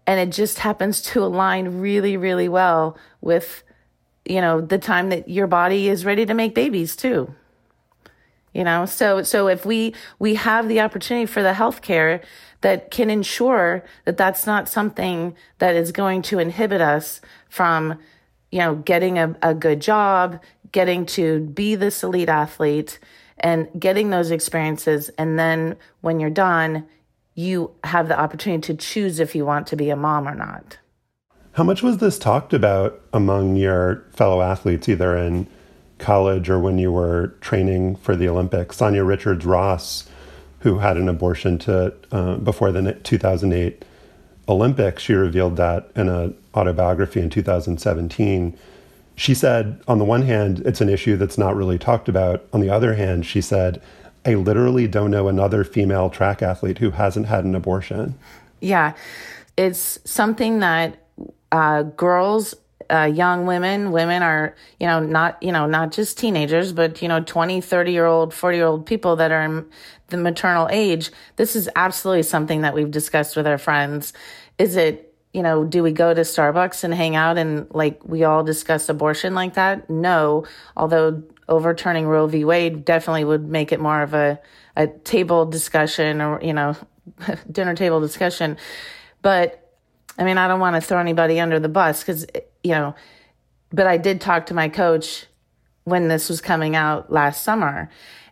and 0.05 0.19
it 0.19 0.33
just 0.33 0.59
happens 0.59 1.01
to 1.01 1.23
align 1.23 1.79
really 1.79 2.17
really 2.17 2.49
well 2.49 2.97
with 3.21 3.63
you 4.25 4.41
know, 4.41 4.61
the 4.61 4.77
time 4.77 5.09
that 5.09 5.27
your 5.27 5.47
body 5.47 5.89
is 5.89 6.05
ready 6.05 6.25
to 6.25 6.33
make 6.33 6.55
babies 6.55 6.95
too. 6.95 7.33
You 8.53 8.63
know, 8.63 8.85
so 8.85 9.23
so 9.23 9.47
if 9.47 9.65
we 9.65 9.95
we 10.19 10.35
have 10.35 10.67
the 10.67 10.79
opportunity 10.79 11.25
for 11.25 11.41
the 11.41 11.53
healthcare 11.53 12.23
that 12.61 12.91
can 12.91 13.09
ensure 13.09 13.83
that 14.05 14.17
that's 14.17 14.45
not 14.45 14.69
something 14.69 15.35
that 15.57 15.75
is 15.75 15.91
going 15.91 16.21
to 16.23 16.39
inhibit 16.39 16.79
us 16.79 17.19
from, 17.49 17.99
you 18.51 18.59
know, 18.59 18.75
getting 18.75 19.17
a, 19.17 19.35
a 19.41 19.53
good 19.53 19.81
job, 19.81 20.39
getting 20.71 21.05
to 21.05 21.41
be 21.41 21.75
this 21.75 22.03
elite 22.03 22.29
athlete 22.29 22.99
and 23.39 23.67
getting 23.77 24.11
those 24.11 24.31
experiences. 24.31 25.09
And 25.17 25.37
then 25.37 25.75
when 26.01 26.19
you're 26.19 26.29
done, 26.29 26.85
you 27.35 27.71
have 27.83 28.07
the 28.07 28.19
opportunity 28.19 28.61
to 28.61 28.75
choose 28.75 29.19
if 29.19 29.35
you 29.35 29.45
want 29.45 29.67
to 29.67 29.75
be 29.75 29.89
a 29.89 29.95
mom 29.95 30.27
or 30.27 30.35
not. 30.35 30.77
How 31.53 31.63
much 31.63 31.83
was 31.83 31.97
this 31.97 32.17
talked 32.17 32.53
about 32.53 33.01
among 33.11 33.57
your 33.57 34.05
fellow 34.11 34.41
athletes, 34.41 34.87
either 34.87 35.17
in 35.17 35.47
college 36.03 36.49
or 36.49 36.59
when 36.59 36.77
you 36.77 36.91
were 36.91 37.33
training 37.41 37.95
for 37.95 38.15
the 38.15 38.27
Olympics? 38.29 38.77
Sanya 38.77 39.05
Richards 39.05 39.45
Ross, 39.45 40.07
who 40.59 40.79
had 40.79 40.97
an 40.97 41.09
abortion 41.09 41.57
to 41.59 41.93
uh, 42.11 42.35
before 42.37 42.71
the 42.71 42.93
2008 42.93 43.83
Olympics, 44.47 45.03
she 45.03 45.13
revealed 45.13 45.55
that 45.55 45.89
in 45.95 46.09
an 46.09 46.35
autobiography 46.53 47.21
in 47.21 47.29
2017. 47.29 48.57
She 49.15 49.33
said, 49.33 49.81
on 49.87 49.99
the 49.99 50.05
one 50.05 50.23
hand, 50.23 50.61
it's 50.65 50.81
an 50.81 50.89
issue 50.89 51.17
that's 51.17 51.37
not 51.37 51.55
really 51.55 51.77
talked 51.77 52.09
about. 52.09 52.45
On 52.51 52.59
the 52.59 52.69
other 52.69 52.95
hand, 52.95 53.25
she 53.25 53.41
said, 53.41 53.81
I 54.25 54.33
literally 54.35 54.87
don't 54.87 55.11
know 55.11 55.27
another 55.27 55.63
female 55.63 56.09
track 56.09 56.41
athlete 56.41 56.79
who 56.79 56.91
hasn't 56.91 57.27
had 57.27 57.45
an 57.45 57.55
abortion. 57.55 58.15
Yeah, 58.59 58.93
it's 59.57 59.99
something 60.05 60.59
that 60.59 60.97
uh, 61.51 61.83
girls 61.83 62.55
uh, 62.93 63.05
young 63.05 63.47
women. 63.47 63.91
Women 63.91 64.21
are 64.21 64.55
you 64.79 64.85
know 64.85 64.99
not 64.99 65.41
you 65.41 65.51
know 65.51 65.65
not 65.65 65.91
just 65.91 66.17
teenagers 66.17 66.71
but 66.73 67.01
you 67.01 67.07
know 67.07 67.21
20 67.21 67.59
30 67.59 67.91
year 67.91 68.05
old 68.05 68.33
40 68.33 68.57
year 68.57 68.67
old 68.67 68.85
people 68.85 69.15
that 69.15 69.31
are 69.31 69.41
in 69.41 69.65
the 70.07 70.17
maternal 70.17 70.67
age. 70.71 71.11
This 71.37 71.55
is 71.55 71.69
absolutely 71.75 72.23
something 72.23 72.61
that 72.61 72.75
we've 72.75 72.91
discussed 72.91 73.35
with 73.35 73.47
our 73.47 73.57
friends. 73.57 74.13
Is 74.59 74.75
it 74.75 75.13
you 75.33 75.41
know 75.41 75.63
do 75.63 75.81
we 75.81 75.91
go 75.91 76.13
to 76.13 76.21
starbucks 76.21 76.83
and 76.83 76.93
hang 76.93 77.15
out 77.15 77.37
and 77.37 77.67
like 77.71 78.01
we 78.05 78.23
all 78.23 78.43
discuss 78.43 78.87
abortion 78.89 79.33
like 79.33 79.55
that? 79.55 79.89
No. 79.89 80.45
Although 80.77 81.23
overturning 81.49 82.05
roe 82.05 82.27
v. 82.27 82.45
Wade 82.45 82.85
definitely 82.85 83.23
would 83.23 83.47
make 83.47 83.71
it 83.71 83.79
more 83.79 84.03
of 84.03 84.13
a, 84.13 84.39
a 84.75 84.87
table 84.87 85.45
discussion 85.47 86.21
or 86.21 86.39
you 86.43 86.53
know 86.53 86.75
dinner 87.51 87.73
table 87.73 88.01
discussion. 88.01 88.57
But 89.23 89.59
I 90.17 90.23
mean, 90.23 90.37
I 90.37 90.47
don't 90.47 90.59
want 90.59 90.75
to 90.75 90.81
throw 90.81 90.99
anybody 90.99 91.39
under 91.39 91.59
the 91.59 91.69
bus 91.69 92.01
because, 92.01 92.25
you 92.63 92.71
know, 92.71 92.95
but 93.71 93.87
I 93.87 93.97
did 93.97 94.21
talk 94.21 94.45
to 94.47 94.53
my 94.53 94.69
coach 94.69 95.25
when 95.83 96.07
this 96.07 96.29
was 96.29 96.41
coming 96.41 96.75
out 96.75 97.11
last 97.11 97.43
summer. 97.43 97.89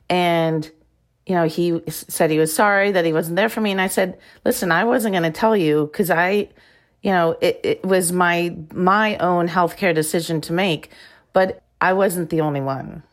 And, 0.10 0.70
you 1.26 1.36
know, 1.36 1.46
he 1.48 1.82
said 1.88 2.32
he 2.32 2.40
was 2.40 2.54
sorry 2.54 2.92
that 2.92 3.06
he 3.06 3.14
wasn't 3.14 3.36
there 3.36 3.50
for 3.50 3.62
me. 3.62 3.72
And 3.72 3.82
I 3.82 3.88
said, 3.88 4.18
listen, 4.46 4.72
I 4.72 4.84
wasn't 4.86 5.14
going 5.14 5.32
to 5.32 5.40
tell 5.40 5.58
you 5.58 5.88
because 5.92 6.10
I, 6.10 6.50
you 7.02 7.12
know, 7.12 7.38
it, 7.42 7.60
it 7.64 7.86
was 7.86 8.12
my, 8.12 8.56
my 8.74 9.18
own 9.18 9.48
healthcare 9.48 9.94
decision 9.94 10.42
to 10.42 10.54
make, 10.54 10.92
but 11.34 11.62
I 11.82 11.94
wasn't 11.94 12.30
the 12.30 12.42
only 12.42 12.62
one. 12.62 13.04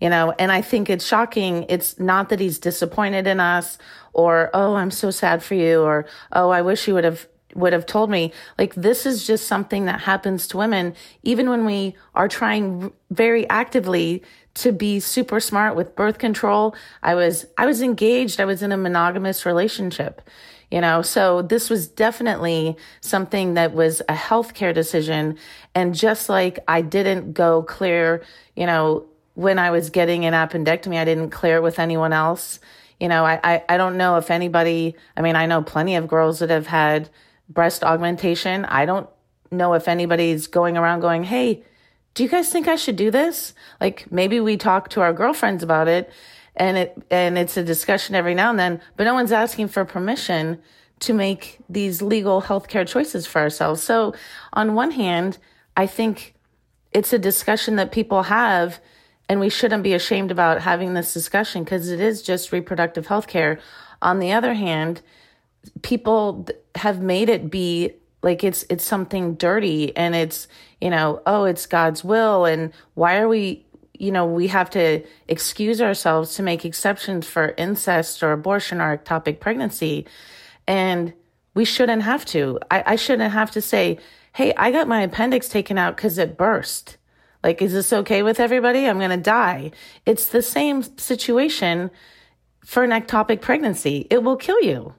you 0.00 0.10
know, 0.10 0.34
and 0.38 0.52
I 0.52 0.60
think 0.60 0.90
it's 0.90 1.06
shocking. 1.06 1.64
It's 1.68 1.98
not 1.98 2.28
that 2.28 2.40
he's 2.40 2.58
disappointed 2.58 3.26
in 3.26 3.40
us 3.40 3.78
or, 4.12 4.50
oh, 4.52 4.74
I'm 4.74 4.90
so 4.90 5.10
sad 5.10 5.42
for 5.42 5.54
you 5.54 5.82
or, 5.82 6.06
oh, 6.32 6.50
I 6.50 6.62
wish 6.62 6.86
you 6.86 6.94
would 6.94 7.04
have 7.04 7.26
would 7.54 7.72
have 7.72 7.86
told 7.86 8.10
me 8.10 8.32
like 8.58 8.74
this 8.74 9.06
is 9.06 9.26
just 9.26 9.46
something 9.46 9.84
that 9.84 10.00
happens 10.00 10.46
to 10.48 10.56
women 10.56 10.94
even 11.22 11.48
when 11.48 11.64
we 11.64 11.94
are 12.14 12.28
trying 12.28 12.92
very 13.10 13.48
actively 13.48 14.22
to 14.54 14.72
be 14.72 15.00
super 15.00 15.40
smart 15.40 15.74
with 15.74 15.96
birth 15.96 16.18
control. 16.18 16.74
I 17.02 17.14
was 17.14 17.46
i 17.58 17.66
was 17.66 17.82
engaged. 17.82 18.40
I 18.40 18.44
was 18.44 18.62
in 18.62 18.72
a 18.72 18.76
monogamous 18.76 19.44
relationship 19.44 20.22
you 20.70 20.80
know? 20.80 21.02
So 21.02 21.42
this 21.42 21.70
was 21.70 21.86
definitely 21.86 22.76
something 23.00 23.54
that 23.54 23.74
was 23.74 24.00
a 24.08 24.14
healthcare 24.14 24.74
decision. 24.74 25.38
And 25.74 25.94
just 25.94 26.28
like 26.28 26.58
i 26.68 26.80
didn't 26.80 27.32
go 27.32 27.62
clear 27.62 28.22
you 28.56 28.66
know 28.66 29.04
when 29.34 29.58
i 29.58 29.70
was 29.70 29.90
getting 29.90 30.24
an 30.24 30.32
appendectomy 30.32 30.96
i 30.96 31.04
didn't 31.04 31.30
clear 31.30 31.60
with 31.60 31.78
anyone 31.78 32.12
else. 32.12 32.60
You 33.00 33.08
know 33.08 33.24
I, 33.24 33.40
I 33.42 33.64
i 33.68 33.76
don't 33.76 33.96
know 33.96 34.16
if 34.16 34.30
anybody 34.30 34.94
i 35.16 35.20
mean 35.20 35.36
i 35.36 35.46
know 35.46 35.62
plenty 35.62 35.96
of 35.96 36.08
girls 36.08 36.38
that 36.38 36.50
have 36.50 36.68
had 36.68 37.10
breast 37.48 37.84
augmentation. 37.84 38.64
I 38.64 38.86
don't 38.86 39.08
know 39.50 39.74
if 39.74 39.88
anybody's 39.88 40.46
going 40.46 40.76
around 40.76 41.00
going 41.00 41.24
hey 41.24 41.62
do 42.14 42.22
you 42.22 42.28
guys 42.28 42.48
think 42.48 42.68
i 42.68 42.76
should 42.76 42.96
do 42.96 43.10
this? 43.10 43.54
Like 43.80 44.10
maybe 44.10 44.40
we 44.40 44.56
talk 44.56 44.88
to 44.90 45.00
our 45.00 45.12
girlfriends 45.12 45.62
about 45.62 45.88
it 45.88 46.10
and 46.56 46.76
it 46.76 46.96
and 47.10 47.36
it's 47.36 47.56
a 47.56 47.64
discussion 47.64 48.14
every 48.14 48.34
now 48.34 48.50
and 48.50 48.58
then 48.58 48.80
but 48.96 49.04
no 49.04 49.14
one's 49.14 49.32
asking 49.32 49.68
for 49.68 49.84
permission 49.84 50.60
to 51.00 51.12
make 51.12 51.58
these 51.68 52.00
legal 52.00 52.40
healthcare 52.42 52.86
choices 52.86 53.26
for 53.26 53.40
ourselves. 53.40 53.82
So 53.82 54.14
on 54.52 54.74
one 54.74 54.92
hand 54.92 55.38
i 55.76 55.86
think 55.86 56.34
it's 56.92 57.12
a 57.12 57.18
discussion 57.18 57.76
that 57.76 57.90
people 57.90 58.24
have 58.24 58.80
and 59.28 59.40
we 59.40 59.48
shouldn't 59.48 59.82
be 59.82 59.94
ashamed 59.94 60.30
about 60.30 60.60
having 60.60 60.94
this 60.94 61.12
discussion 61.12 61.64
because 61.64 61.90
it 61.90 62.00
is 62.00 62.22
just 62.22 62.52
reproductive 62.52 63.08
health 63.08 63.26
care 63.26 63.58
on 64.00 64.20
the 64.20 64.32
other 64.32 64.54
hand 64.54 65.02
people 65.82 66.46
have 66.74 67.00
made 67.00 67.28
it 67.28 67.50
be 67.50 67.92
like 68.22 68.42
it's 68.42 68.64
it's 68.70 68.84
something 68.84 69.34
dirty 69.34 69.96
and 69.96 70.14
it's 70.14 70.48
you 70.80 70.90
know 70.90 71.22
oh 71.26 71.44
it's 71.44 71.66
god's 71.66 72.02
will 72.02 72.44
and 72.44 72.72
why 72.94 73.18
are 73.18 73.28
we 73.28 73.64
you 73.98 74.10
know, 74.10 74.26
we 74.26 74.48
have 74.48 74.70
to 74.70 75.02
excuse 75.28 75.80
ourselves 75.80 76.34
to 76.34 76.42
make 76.42 76.64
exceptions 76.64 77.26
for 77.26 77.54
incest 77.56 78.22
or 78.22 78.32
abortion 78.32 78.80
or 78.80 78.96
ectopic 78.96 79.40
pregnancy. 79.40 80.06
And 80.66 81.12
we 81.54 81.64
shouldn't 81.64 82.02
have 82.02 82.24
to. 82.26 82.58
I, 82.70 82.82
I 82.86 82.96
shouldn't 82.96 83.32
have 83.32 83.50
to 83.52 83.60
say, 83.60 83.98
hey, 84.34 84.52
I 84.56 84.72
got 84.72 84.88
my 84.88 85.02
appendix 85.02 85.48
taken 85.48 85.78
out 85.78 85.96
because 85.96 86.18
it 86.18 86.36
burst. 86.36 86.96
Like, 87.44 87.62
is 87.62 87.72
this 87.72 87.92
okay 87.92 88.22
with 88.22 88.40
everybody? 88.40 88.86
I'm 88.86 88.98
going 88.98 89.10
to 89.10 89.16
die. 89.16 89.70
It's 90.06 90.28
the 90.28 90.42
same 90.42 90.82
situation 90.82 91.90
for 92.64 92.82
an 92.82 92.90
ectopic 92.90 93.40
pregnancy. 93.40 94.06
It 94.10 94.24
will 94.24 94.36
kill 94.36 94.60
you. 94.62 94.94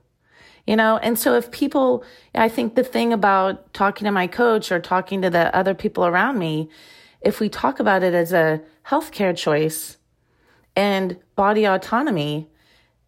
You 0.65 0.75
know, 0.75 0.97
and 0.97 1.17
so 1.17 1.35
if 1.35 1.51
people, 1.51 2.03
I 2.33 2.49
think 2.49 2.73
the 2.73 2.83
thing 2.83 3.13
about 3.13 3.71
talking 3.73 4.05
to 4.05 4.11
my 4.11 4.25
coach 4.25 4.71
or 4.71 4.79
talking 4.79 5.21
to 5.21 5.29
the 5.29 5.55
other 5.55 5.75
people 5.75 6.05
around 6.05 6.39
me 6.39 6.69
if 7.25 7.39
we 7.39 7.49
talk 7.49 7.79
about 7.79 8.03
it 8.03 8.13
as 8.13 8.31
a 8.31 8.61
healthcare 8.87 9.35
choice 9.35 9.97
and 10.75 11.17
body 11.35 11.65
autonomy, 11.65 12.47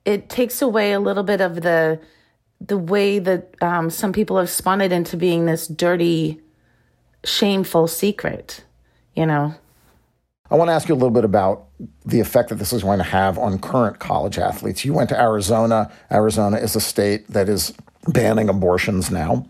it 0.04 0.28
takes 0.28 0.62
away 0.62 0.92
a 0.92 1.00
little 1.00 1.24
bit 1.24 1.40
of 1.40 1.62
the 1.62 2.02
the 2.60 2.78
way 2.78 3.20
that 3.20 3.54
um, 3.62 3.92
some 3.92 4.12
people 4.12 4.36
have 4.38 4.50
spun 4.50 4.82
it 4.82 4.92
into 4.92 5.16
being 5.16 5.46
this 5.46 5.68
dirty, 5.68 6.42
shameful 7.24 7.88
secret. 7.88 8.64
You 9.16 9.28
know. 9.28 9.54
I 10.50 10.56
want 10.56 10.70
to 10.70 10.74
ask 10.74 10.88
you 10.88 10.94
a 10.94 10.96
little 10.96 11.12
bit 11.12 11.26
about 11.26 11.66
the 12.06 12.20
effect 12.20 12.50
that 12.50 12.56
this 12.56 12.72
is 12.72 12.84
going 12.84 13.00
to 13.00 13.04
have 13.04 13.38
on 13.38 13.60
current 13.60 14.00
college 14.00 14.38
athletes. 14.38 14.86
You 14.86 14.94
went 14.94 15.10
to 15.10 15.20
Arizona. 15.20 15.92
Arizona 16.12 16.58
is 16.58 16.76
a 16.76 16.82
state 16.82 17.28
that 17.28 17.50
is 17.50 17.74
banning 18.08 18.48
abortions 18.48 19.12
now 19.12 19.46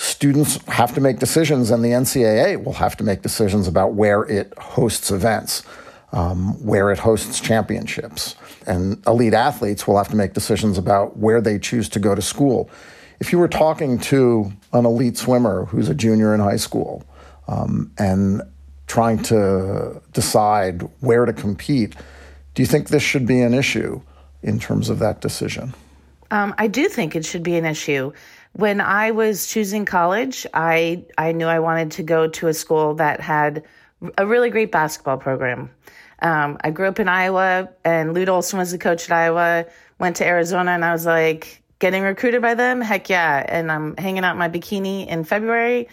students 0.00 0.56
have 0.66 0.94
to 0.94 1.00
make 1.00 1.18
decisions, 1.18 1.70
and 1.70 1.84
the 1.84 1.90
NCAA 1.90 2.64
will 2.64 2.72
have 2.72 2.96
to 2.96 3.04
make 3.04 3.20
decisions 3.20 3.68
about 3.68 3.92
where 3.92 4.22
it 4.22 4.56
hosts 4.58 5.10
events, 5.10 5.62
um, 6.12 6.54
where 6.64 6.90
it 6.90 6.98
hosts 6.98 7.38
championships. 7.38 8.34
And 8.66 9.02
elite 9.06 9.34
athletes 9.34 9.86
will 9.86 9.98
have 9.98 10.08
to 10.08 10.16
make 10.16 10.32
decisions 10.32 10.78
about 10.78 11.18
where 11.18 11.42
they 11.42 11.58
choose 11.58 11.88
to 11.90 11.98
go 11.98 12.14
to 12.14 12.22
school. 12.22 12.70
If 13.20 13.30
you 13.30 13.38
were 13.38 13.48
talking 13.48 13.98
to 13.98 14.50
an 14.72 14.86
elite 14.86 15.18
swimmer 15.18 15.66
who's 15.66 15.90
a 15.90 15.94
junior 15.94 16.34
in 16.34 16.40
high 16.40 16.56
school 16.56 17.04
um, 17.46 17.92
and 17.98 18.40
trying 18.90 19.22
to 19.22 20.02
decide 20.12 20.82
where 20.98 21.24
to 21.24 21.32
compete, 21.32 21.94
do 22.54 22.62
you 22.62 22.66
think 22.66 22.88
this 22.88 23.02
should 23.02 23.26
be 23.26 23.40
an 23.40 23.54
issue 23.54 24.00
in 24.42 24.58
terms 24.58 24.90
of 24.90 24.98
that 24.98 25.20
decision? 25.20 25.72
Um, 26.32 26.54
I 26.58 26.66
do 26.66 26.88
think 26.88 27.14
it 27.14 27.24
should 27.24 27.44
be 27.44 27.56
an 27.56 27.64
issue 27.64 28.12
when 28.52 28.80
I 28.80 29.12
was 29.12 29.46
choosing 29.46 29.84
college, 29.84 30.46
I 30.52 31.04
I 31.16 31.32
knew 31.32 31.46
I 31.46 31.60
wanted 31.60 31.92
to 31.92 32.02
go 32.02 32.26
to 32.28 32.48
a 32.48 32.54
school 32.54 32.94
that 32.94 33.20
had 33.20 33.64
a 34.18 34.26
really 34.26 34.50
great 34.50 34.72
basketball 34.72 35.18
program. 35.18 35.70
Um, 36.22 36.58
I 36.62 36.70
grew 36.70 36.88
up 36.88 36.98
in 36.98 37.08
Iowa, 37.08 37.68
and 37.84 38.12
Lute 38.12 38.28
Olson 38.28 38.58
was 38.58 38.72
the 38.72 38.78
coach 38.78 39.08
at 39.08 39.16
Iowa. 39.16 39.66
Went 39.98 40.16
to 40.16 40.26
Arizona, 40.26 40.72
and 40.72 40.84
I 40.84 40.92
was 40.92 41.06
like, 41.06 41.62
getting 41.78 42.02
recruited 42.02 42.42
by 42.42 42.54
them, 42.54 42.80
heck 42.80 43.08
yeah! 43.08 43.44
And 43.48 43.70
I'm 43.70 43.96
hanging 43.96 44.24
out 44.24 44.36
my 44.36 44.48
bikini 44.48 45.06
in 45.06 45.24
February, 45.24 45.88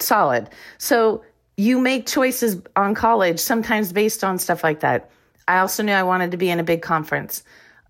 solid. 0.00 0.50
So 0.78 1.22
you 1.56 1.78
make 1.78 2.06
choices 2.06 2.60
on 2.76 2.94
college 2.94 3.38
sometimes 3.38 3.92
based 3.92 4.22
on 4.22 4.38
stuff 4.38 4.62
like 4.62 4.80
that. 4.80 5.10
I 5.48 5.58
also 5.58 5.82
knew 5.82 5.92
I 5.92 6.02
wanted 6.02 6.32
to 6.32 6.36
be 6.36 6.50
in 6.50 6.60
a 6.60 6.64
big 6.64 6.82
conference. 6.82 7.42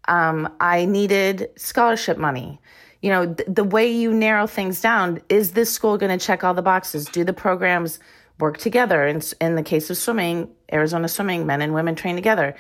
Um, 0.09 0.53
I 0.61 0.85
needed 0.85 1.51
scholarship 1.57 2.17
money 2.17 2.61
you 3.07 3.13
know, 3.13 3.35
th- 3.35 3.49
the 3.49 3.63
way 3.63 3.91
you 3.91 4.13
narrow 4.13 4.49
things 4.49 4.81
down 4.81 5.21
is 5.29 5.53
this 5.53 5.73
school 5.73 5.99
going 5.99 6.17
to 6.17 6.25
check 6.25 6.43
all 6.43 6.55
the 6.55 6.63
boxes? 6.63 7.05
Do 7.07 7.23
the 7.23 7.33
programs 7.33 8.01
work 8.41 8.59
together? 8.59 9.07
In, 9.07 9.23
in 9.41 9.55
the 9.55 9.63
case 9.63 9.91
of 9.91 9.97
swimming, 9.97 10.51
Arizona 10.73 11.09
swimming, 11.09 11.47
men 11.47 11.63
and 11.63 11.75
women 11.75 11.95
train 11.95 12.17
together. 12.17 12.57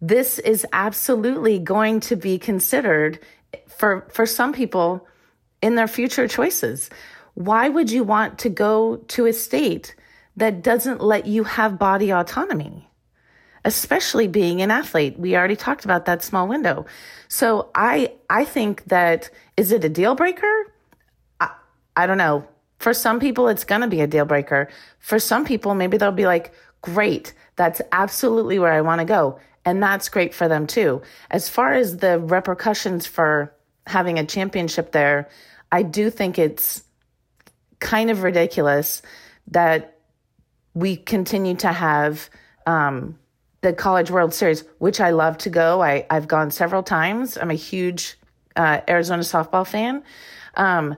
This 0.00 0.38
is 0.40 0.66
absolutely 0.72 1.58
going 1.58 2.00
to 2.00 2.16
be 2.16 2.38
considered 2.38 3.20
for, 3.68 4.08
for 4.12 4.26
some 4.26 4.52
people 4.52 5.06
in 5.62 5.74
their 5.74 5.88
future 5.88 6.28
choices. 6.28 6.90
Why 7.34 7.68
would 7.68 7.90
you 7.90 8.02
want 8.02 8.40
to 8.40 8.48
go 8.48 8.96
to 8.96 9.26
a 9.26 9.32
state 9.32 9.94
that 10.36 10.62
doesn't 10.62 11.00
let 11.00 11.26
you 11.26 11.44
have 11.44 11.78
body 11.78 12.12
autonomy? 12.12 12.88
Especially 13.64 14.28
being 14.28 14.62
an 14.62 14.70
athlete. 14.70 15.18
We 15.18 15.36
already 15.36 15.56
talked 15.56 15.84
about 15.84 16.04
that 16.06 16.22
small 16.22 16.46
window. 16.46 16.86
So 17.28 17.70
I 17.74 18.12
I 18.30 18.44
think 18.44 18.84
that 18.84 19.30
is 19.56 19.72
it 19.72 19.84
a 19.84 19.88
deal 19.88 20.14
breaker? 20.14 20.72
I, 21.40 21.50
I 21.96 22.06
don't 22.06 22.18
know. 22.18 22.46
For 22.78 22.92
some 22.92 23.18
people, 23.18 23.48
it's 23.48 23.64
going 23.64 23.80
to 23.80 23.88
be 23.88 24.02
a 24.02 24.06
deal 24.06 24.26
breaker. 24.26 24.68
For 24.98 25.18
some 25.18 25.44
people, 25.44 25.74
maybe 25.74 25.96
they'll 25.96 26.12
be 26.12 26.26
like, 26.26 26.52
great, 26.82 27.32
that's 27.56 27.80
absolutely 27.90 28.58
where 28.58 28.72
I 28.72 28.82
want 28.82 29.00
to 29.00 29.04
go. 29.04 29.40
And 29.64 29.82
that's 29.82 30.08
great 30.08 30.32
for 30.32 30.46
them 30.46 30.66
too. 30.66 31.02
As 31.30 31.48
far 31.48 31.72
as 31.72 31.96
the 31.96 32.20
repercussions 32.20 33.06
for 33.06 33.52
having 33.86 34.18
a 34.18 34.26
championship 34.26 34.92
there, 34.92 35.28
I 35.72 35.82
do 35.82 36.10
think 36.10 36.38
it's 36.38 36.84
kind 37.80 38.10
of 38.10 38.22
ridiculous 38.22 39.02
that 39.48 39.95
we 40.76 40.94
continue 40.94 41.56
to 41.56 41.72
have 41.72 42.28
um, 42.66 43.18
the 43.62 43.72
College 43.72 44.10
World 44.10 44.34
Series, 44.34 44.62
which 44.76 45.00
I 45.00 45.08
love 45.08 45.38
to 45.38 45.50
go. 45.50 45.82
I, 45.82 46.06
I've 46.10 46.28
gone 46.28 46.50
several 46.50 46.82
times. 46.82 47.38
I'm 47.38 47.50
a 47.50 47.54
huge 47.54 48.18
uh, 48.56 48.82
Arizona 48.86 49.22
softball 49.22 49.66
fan. 49.66 50.04
Um, 50.54 50.94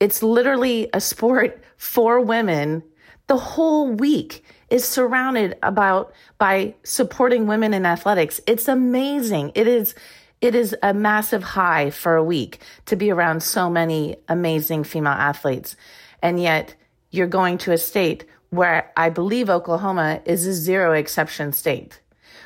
it's 0.00 0.22
literally 0.22 0.88
a 0.94 1.00
sport 1.00 1.62
for 1.76 2.20
women. 2.20 2.82
The 3.26 3.36
whole 3.36 3.92
week 3.92 4.44
is 4.70 4.88
surrounded 4.88 5.58
about 5.62 6.14
by 6.38 6.74
supporting 6.82 7.46
women 7.46 7.74
in 7.74 7.84
athletics. 7.84 8.40
It's 8.46 8.66
amazing. 8.66 9.52
It 9.54 9.68
is 9.68 9.94
it 10.40 10.54
is 10.56 10.74
a 10.82 10.92
massive 10.92 11.42
high 11.42 11.90
for 11.90 12.16
a 12.16 12.24
week 12.24 12.60
to 12.86 12.96
be 12.96 13.10
around 13.12 13.42
so 13.42 13.70
many 13.70 14.16
amazing 14.28 14.84
female 14.84 15.12
athletes. 15.12 15.76
And 16.20 16.40
yet 16.40 16.74
you're 17.10 17.28
going 17.28 17.58
to 17.58 17.72
a 17.72 17.78
state 17.78 18.24
where 18.52 18.92
I 18.98 19.08
believe 19.08 19.48
Oklahoma 19.48 20.20
is 20.26 20.46
a 20.46 20.52
zero 20.52 20.92
exception 20.92 21.54
state, 21.54 22.02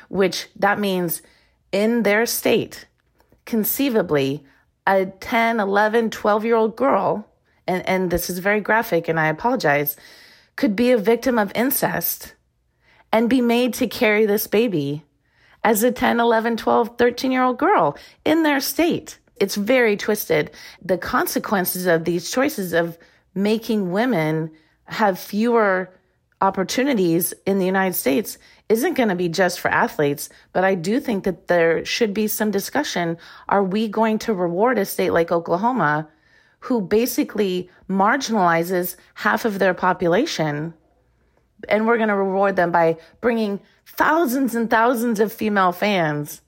which 0.07 0.47
that 0.55 0.79
means 0.79 1.21
in 1.73 2.03
their 2.03 2.25
state, 2.25 2.87
conceivably 3.45 4.45
a 4.87 5.07
10, 5.07 5.59
11, 5.59 6.09
12 6.09 6.45
year 6.45 6.55
old 6.55 6.77
girl, 6.77 7.27
and, 7.67 7.85
and 7.85 8.09
this 8.09 8.29
is 8.29 8.39
very 8.39 8.61
graphic 8.61 9.09
and 9.09 9.19
I 9.19 9.27
apologize, 9.27 9.97
could 10.55 10.77
be 10.77 10.91
a 10.91 10.97
victim 10.97 11.37
of 11.37 11.51
incest 11.53 12.35
and 13.11 13.29
be 13.29 13.41
made 13.41 13.73
to 13.73 13.85
carry 13.85 14.25
this 14.25 14.47
baby 14.47 15.03
as 15.65 15.83
a 15.83 15.91
10, 15.91 16.21
11, 16.21 16.55
12, 16.55 16.97
13 16.97 17.31
year 17.33 17.43
old 17.43 17.59
girl 17.59 17.97
in 18.23 18.43
their 18.43 18.61
state. 18.61 19.19
It's 19.41 19.55
very 19.55 19.97
twisted. 19.97 20.51
The 20.81 20.97
consequences 20.97 21.85
of 21.85 22.05
these 22.05 22.31
choices 22.31 22.71
of 22.71 22.97
making 23.35 23.91
women 23.91 24.51
have 24.85 25.19
fewer 25.19 25.91
opportunities 26.41 27.33
in 27.45 27.59
the 27.59 27.65
United 27.65 27.95
States 27.95 28.37
isn't 28.69 28.93
going 28.95 29.09
to 29.09 29.15
be 29.15 29.29
just 29.29 29.59
for 29.59 29.69
athletes, 29.69 30.29
but 30.53 30.63
I 30.63 30.75
do 30.75 30.99
think 30.99 31.23
that 31.23 31.47
there 31.47 31.83
should 31.85 32.13
be 32.13 32.27
some 32.27 32.51
discussion. 32.51 33.17
Are 33.49 33.63
we 33.63 33.87
going 33.87 34.19
to 34.19 34.33
reward 34.33 34.77
a 34.77 34.85
state 34.85 35.11
like 35.11 35.31
Oklahoma 35.31 36.07
who 36.59 36.81
basically 36.81 37.69
marginalizes 37.89 38.95
half 39.15 39.45
of 39.45 39.59
their 39.59 39.73
population? 39.73 40.73
And 41.69 41.87
we're 41.87 41.97
going 41.97 42.09
to 42.09 42.15
reward 42.15 42.55
them 42.55 42.71
by 42.71 42.97
bringing 43.19 43.59
thousands 43.85 44.53
and 44.53 44.69
thousands 44.69 45.19
of 45.19 45.33
female 45.33 45.71
fans 45.71 46.41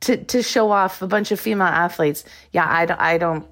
to, 0.00 0.16
to 0.16 0.42
show 0.42 0.70
off 0.70 1.02
a 1.02 1.06
bunch 1.06 1.30
of 1.30 1.38
female 1.38 1.68
athletes. 1.68 2.24
Yeah, 2.52 2.64
I, 2.64 3.14
I 3.14 3.18
don't 3.18 3.46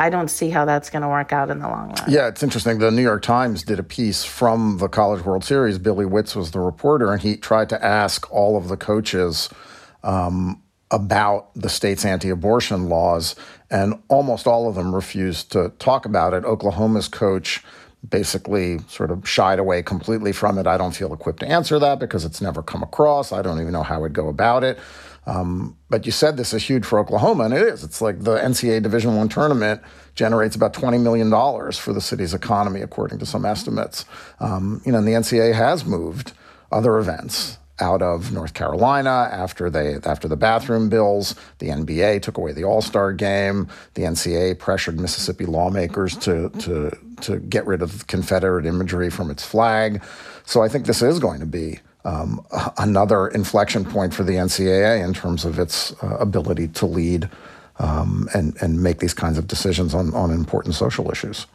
I 0.00 0.08
don't 0.08 0.28
see 0.28 0.48
how 0.48 0.64
that's 0.64 0.88
going 0.88 1.02
to 1.02 1.08
work 1.08 1.30
out 1.30 1.50
in 1.50 1.58
the 1.58 1.68
long 1.68 1.90
run. 1.90 2.10
Yeah, 2.10 2.26
it's 2.26 2.42
interesting. 2.42 2.78
The 2.78 2.90
New 2.90 3.02
York 3.02 3.20
Times 3.20 3.62
did 3.62 3.78
a 3.78 3.82
piece 3.82 4.24
from 4.24 4.78
the 4.78 4.88
College 4.88 5.26
World 5.26 5.44
Series. 5.44 5.76
Billy 5.76 6.06
Witz 6.06 6.34
was 6.34 6.52
the 6.52 6.58
reporter, 6.58 7.12
and 7.12 7.20
he 7.20 7.36
tried 7.36 7.68
to 7.68 7.84
ask 7.84 8.32
all 8.32 8.56
of 8.56 8.68
the 8.68 8.78
coaches 8.78 9.50
um, 10.02 10.62
about 10.90 11.54
the 11.54 11.68
state's 11.68 12.06
anti 12.06 12.30
abortion 12.30 12.88
laws, 12.88 13.36
and 13.70 14.02
almost 14.08 14.46
all 14.46 14.70
of 14.70 14.74
them 14.74 14.94
refused 14.94 15.52
to 15.52 15.68
talk 15.78 16.06
about 16.06 16.32
it. 16.32 16.46
Oklahoma's 16.46 17.06
coach 17.06 17.62
basically 18.08 18.78
sort 18.88 19.10
of 19.10 19.28
shied 19.28 19.58
away 19.58 19.82
completely 19.82 20.32
from 20.32 20.56
it. 20.56 20.66
I 20.66 20.78
don't 20.78 20.96
feel 20.96 21.12
equipped 21.12 21.40
to 21.40 21.46
answer 21.46 21.78
that 21.78 21.98
because 21.98 22.24
it's 22.24 22.40
never 22.40 22.62
come 22.62 22.82
across. 22.82 23.32
I 23.32 23.42
don't 23.42 23.60
even 23.60 23.74
know 23.74 23.82
how 23.82 24.02
I'd 24.06 24.14
go 24.14 24.28
about 24.28 24.64
it. 24.64 24.78
Um, 25.26 25.76
but 25.88 26.06
you 26.06 26.12
said 26.12 26.36
this 26.36 26.54
is 26.54 26.64
huge 26.64 26.84
for 26.84 26.98
Oklahoma, 26.98 27.44
and 27.44 27.54
it 27.54 27.62
is. 27.62 27.84
It's 27.84 28.00
like 28.00 28.20
the 28.20 28.38
NCAA 28.38 28.82
Division 28.82 29.16
One 29.16 29.28
tournament 29.28 29.82
generates 30.14 30.56
about 30.56 30.72
twenty 30.72 30.98
million 30.98 31.30
dollars 31.30 31.78
for 31.78 31.92
the 31.92 32.00
city's 32.00 32.34
economy, 32.34 32.80
according 32.80 33.18
to 33.18 33.26
some 33.26 33.44
estimates. 33.44 34.04
Um, 34.40 34.80
you 34.84 34.92
know, 34.92 34.98
and 34.98 35.06
the 35.06 35.12
NCAA 35.12 35.54
has 35.54 35.84
moved 35.84 36.32
other 36.72 36.98
events 36.98 37.58
out 37.80 38.02
of 38.02 38.32
North 38.32 38.54
Carolina 38.54 39.28
after 39.32 39.70
they 39.70 39.96
after 40.04 40.28
the 40.28 40.36
bathroom 40.36 40.88
bills. 40.88 41.34
The 41.58 41.68
NBA 41.68 42.22
took 42.22 42.36
away 42.36 42.52
the 42.52 42.64
All 42.64 42.82
Star 42.82 43.12
game. 43.12 43.68
The 43.94 44.02
NCAA 44.02 44.58
pressured 44.58 45.00
Mississippi 45.00 45.46
lawmakers 45.46 46.16
to 46.18 46.50
to 46.50 46.96
to 47.22 47.38
get 47.38 47.66
rid 47.66 47.82
of 47.82 48.06
Confederate 48.06 48.66
imagery 48.66 49.10
from 49.10 49.30
its 49.30 49.44
flag. 49.44 50.02
So 50.44 50.62
I 50.62 50.68
think 50.68 50.86
this 50.86 51.02
is 51.02 51.18
going 51.18 51.40
to 51.40 51.46
be 51.46 51.80
um, 52.04 52.44
another 52.78 53.28
inflection 53.28 53.84
point 53.84 54.14
for 54.14 54.22
the 54.22 54.32
NCAA 54.34 55.04
in 55.04 55.12
terms 55.12 55.44
of 55.44 55.58
its 55.58 55.92
uh, 56.02 56.16
ability 56.18 56.68
to 56.68 56.86
lead 56.86 57.28
um, 57.78 58.28
and, 58.34 58.56
and 58.60 58.82
make 58.82 58.98
these 58.98 59.14
kinds 59.14 59.38
of 59.38 59.46
decisions 59.46 59.94
on, 59.94 60.14
on 60.14 60.30
important 60.30 60.74
social 60.74 61.10
issues. 61.10 61.46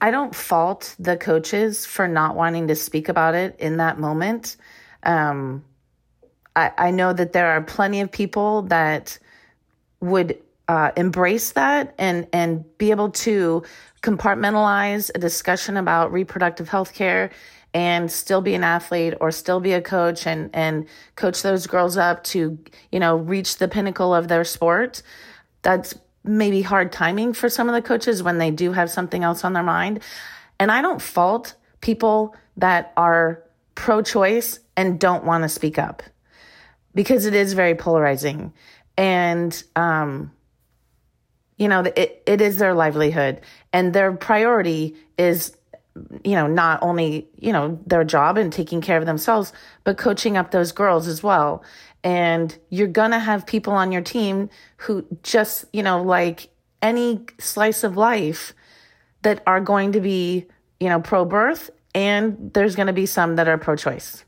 I 0.00 0.10
don't 0.10 0.34
fault 0.34 0.96
the 0.98 1.16
coaches 1.16 1.86
for 1.86 2.08
not 2.08 2.34
wanting 2.34 2.68
to 2.68 2.74
speak 2.74 3.08
about 3.08 3.34
it 3.34 3.54
in 3.58 3.76
that 3.76 4.00
moment. 4.00 4.56
Um, 5.04 5.64
I, 6.56 6.72
I, 6.76 6.90
know 6.90 7.12
that 7.12 7.32
there 7.32 7.52
are 7.52 7.62
plenty 7.62 8.00
of 8.00 8.10
people 8.10 8.62
that 8.62 9.18
would 10.00 10.38
uh, 10.68 10.90
embrace 10.96 11.52
that 11.52 11.94
and 11.98 12.26
and 12.32 12.64
be 12.78 12.90
able 12.90 13.10
to 13.10 13.62
compartmentalize 14.02 15.10
a 15.14 15.18
discussion 15.18 15.76
about 15.76 16.12
reproductive 16.12 16.68
health 16.68 16.94
care 16.94 17.30
and 17.74 18.10
still 18.10 18.40
be 18.40 18.54
an 18.54 18.64
athlete 18.64 19.14
or 19.20 19.30
still 19.30 19.60
be 19.60 19.72
a 19.72 19.80
coach 19.80 20.26
and 20.26 20.50
and 20.52 20.86
coach 21.16 21.42
those 21.42 21.66
girls 21.66 21.96
up 21.96 22.22
to 22.24 22.58
you 22.90 23.00
know 23.00 23.16
reach 23.16 23.58
the 23.58 23.68
pinnacle 23.68 24.14
of 24.14 24.28
their 24.28 24.44
sport 24.44 25.02
that's 25.62 25.94
maybe 26.24 26.62
hard 26.62 26.92
timing 26.92 27.32
for 27.32 27.48
some 27.48 27.68
of 27.68 27.74
the 27.74 27.82
coaches 27.82 28.22
when 28.22 28.38
they 28.38 28.50
do 28.50 28.72
have 28.72 28.90
something 28.90 29.24
else 29.24 29.44
on 29.44 29.52
their 29.52 29.62
mind. 29.62 30.00
And 30.58 30.70
i 30.70 30.82
don't 30.82 31.02
fault 31.02 31.54
people 31.80 32.34
that 32.56 32.92
are 32.96 33.42
pro 33.74 34.02
choice 34.02 34.60
and 34.76 35.00
don't 35.00 35.24
want 35.24 35.42
to 35.42 35.48
speak 35.48 35.78
up 35.78 36.02
because 36.94 37.26
it 37.26 37.34
is 37.34 37.54
very 37.54 37.74
polarizing. 37.74 38.52
And 38.96 39.62
um 39.74 40.32
you 41.56 41.68
know 41.68 41.80
it, 41.80 42.22
it 42.26 42.40
is 42.40 42.58
their 42.58 42.74
livelihood 42.74 43.40
and 43.72 43.92
their 43.92 44.12
priority 44.12 44.96
is 45.16 45.56
you 46.24 46.34
know, 46.34 46.46
not 46.46 46.82
only, 46.82 47.28
you 47.38 47.52
know, 47.52 47.78
their 47.86 48.04
job 48.04 48.38
and 48.38 48.52
taking 48.52 48.80
care 48.80 48.98
of 48.98 49.06
themselves, 49.06 49.52
but 49.84 49.98
coaching 49.98 50.36
up 50.36 50.50
those 50.50 50.72
girls 50.72 51.06
as 51.06 51.22
well. 51.22 51.62
And 52.04 52.56
you're 52.70 52.88
going 52.88 53.10
to 53.12 53.18
have 53.18 53.46
people 53.46 53.72
on 53.74 53.92
your 53.92 54.02
team 54.02 54.50
who 54.78 55.06
just, 55.22 55.66
you 55.72 55.82
know, 55.82 56.02
like 56.02 56.48
any 56.80 57.24
slice 57.38 57.84
of 57.84 57.96
life 57.96 58.54
that 59.22 59.42
are 59.46 59.60
going 59.60 59.92
to 59.92 60.00
be, 60.00 60.46
you 60.80 60.88
know, 60.88 61.00
pro 61.00 61.24
birth, 61.24 61.70
and 61.94 62.50
there's 62.54 62.74
going 62.74 62.88
to 62.88 62.92
be 62.92 63.06
some 63.06 63.36
that 63.36 63.46
are 63.46 63.58
pro 63.58 63.76
choice. 63.76 64.24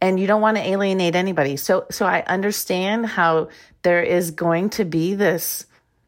And 0.00 0.20
you 0.20 0.26
don't 0.26 0.40
want 0.40 0.56
to 0.56 0.62
alienate 0.62 1.14
anybody. 1.14 1.56
So, 1.56 1.86
so 1.90 2.06
I 2.06 2.22
understand 2.26 3.06
how 3.06 3.48
there 3.82 4.02
is 4.02 4.30
going 4.30 4.70
to 4.70 4.84
be 4.84 5.14
this 5.14 5.66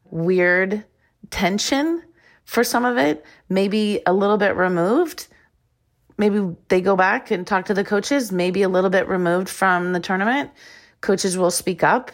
weird 0.09 0.85
tension 1.29 2.01
for 2.45 2.63
some 2.63 2.85
of 2.85 2.97
it, 2.97 3.25
maybe 3.49 4.01
a 4.05 4.13
little 4.13 4.37
bit 4.37 4.55
removed. 4.55 5.27
Maybe 6.17 6.55
they 6.69 6.81
go 6.81 6.95
back 6.95 7.31
and 7.31 7.45
talk 7.45 7.65
to 7.65 7.73
the 7.73 7.83
coaches, 7.83 8.31
maybe 8.31 8.61
a 8.61 8.69
little 8.69 8.89
bit 8.89 9.07
removed 9.07 9.49
from 9.49 9.93
the 9.93 9.99
tournament. 9.99 10.51
Coaches 11.01 11.37
will 11.37 11.51
speak 11.51 11.83
up 11.83 12.11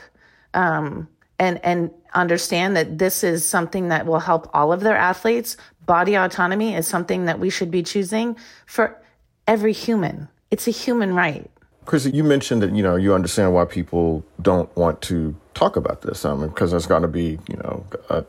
um, 0.54 1.08
and, 1.38 1.63
and 1.63 1.92
understand 2.13 2.76
that 2.76 2.98
this 2.98 3.24
is 3.24 3.46
something 3.46 3.89
that 3.89 4.06
will 4.06 4.20
help 4.20 4.50
all 4.54 4.72
of 4.72 4.82
their 4.82 4.96
athletes. 4.96 5.58
Body 5.86 6.15
autonomy 6.15 6.76
is 6.76 6.88
something 6.88 7.26
that 7.26 7.39
we 7.39 7.50
should 7.50 7.72
be 7.72 7.84
choosing 7.84 8.38
for 8.65 9.02
every 9.48 9.74
human. 9.74 10.28
It's 10.52 10.68
a 10.68 10.72
human 10.72 11.13
right. 11.13 11.50
Chrissy, 11.89 12.12
you 12.12 12.23
mentioned 12.23 12.62
that 12.62 12.75
you 12.75 12.84
know 12.84 12.95
you 12.95 13.15
understand 13.15 13.52
why 13.52 13.65
people 13.65 14.23
don't 14.39 14.73
want 14.78 15.02
to 15.02 15.36
talk 15.56 15.75
about 15.75 16.04
this, 16.04 16.21
because 16.21 16.69
there's 16.69 16.86
going 16.86 17.02
to 17.02 17.08
be 17.08 17.39
you 17.49 17.58
know 17.63 17.84
uh, 18.10 18.21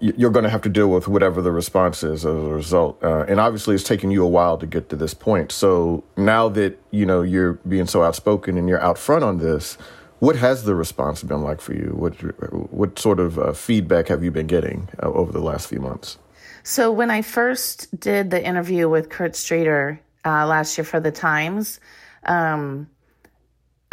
you're 0.00 0.30
going 0.30 0.44
to 0.44 0.48
have 0.48 0.62
to 0.62 0.70
deal 0.70 0.88
with 0.88 1.06
whatever 1.06 1.42
the 1.42 1.52
response 1.52 2.02
is 2.02 2.24
as 2.24 2.32
a 2.32 2.32
result, 2.32 2.98
uh, 3.04 3.26
and 3.28 3.40
obviously 3.40 3.74
it's 3.74 3.84
taken 3.84 4.10
you 4.10 4.24
a 4.24 4.28
while 4.28 4.56
to 4.56 4.66
get 4.66 4.88
to 4.88 4.96
this 4.96 5.12
point. 5.12 5.52
So 5.52 6.02
now 6.16 6.48
that 6.48 6.80
you 6.92 7.04
know 7.04 7.20
you're 7.20 7.52
being 7.68 7.86
so 7.86 8.02
outspoken 8.02 8.56
and 8.56 8.70
you're 8.70 8.80
out 8.80 8.96
front 8.96 9.22
on 9.22 9.36
this, 9.36 9.76
what 10.20 10.36
has 10.36 10.64
the 10.64 10.74
response 10.74 11.22
been 11.22 11.42
like 11.42 11.60
for 11.60 11.74
you? 11.74 11.92
What 11.94 12.14
what 12.72 12.98
sort 12.98 13.20
of 13.20 13.38
uh, 13.38 13.52
feedback 13.52 14.08
have 14.08 14.24
you 14.24 14.30
been 14.30 14.46
getting 14.46 14.88
uh, 15.02 15.10
over 15.12 15.30
the 15.30 15.42
last 15.42 15.68
few 15.68 15.78
months? 15.78 16.16
So 16.62 16.90
when 16.90 17.10
I 17.10 17.20
first 17.20 18.00
did 18.00 18.30
the 18.30 18.42
interview 18.42 18.88
with 18.88 19.10
Kurt 19.10 19.36
Streeter 19.36 20.00
uh, 20.24 20.46
last 20.46 20.78
year 20.78 20.86
for 20.86 21.00
the 21.00 21.12
Times. 21.12 21.80
Um, 22.26 22.88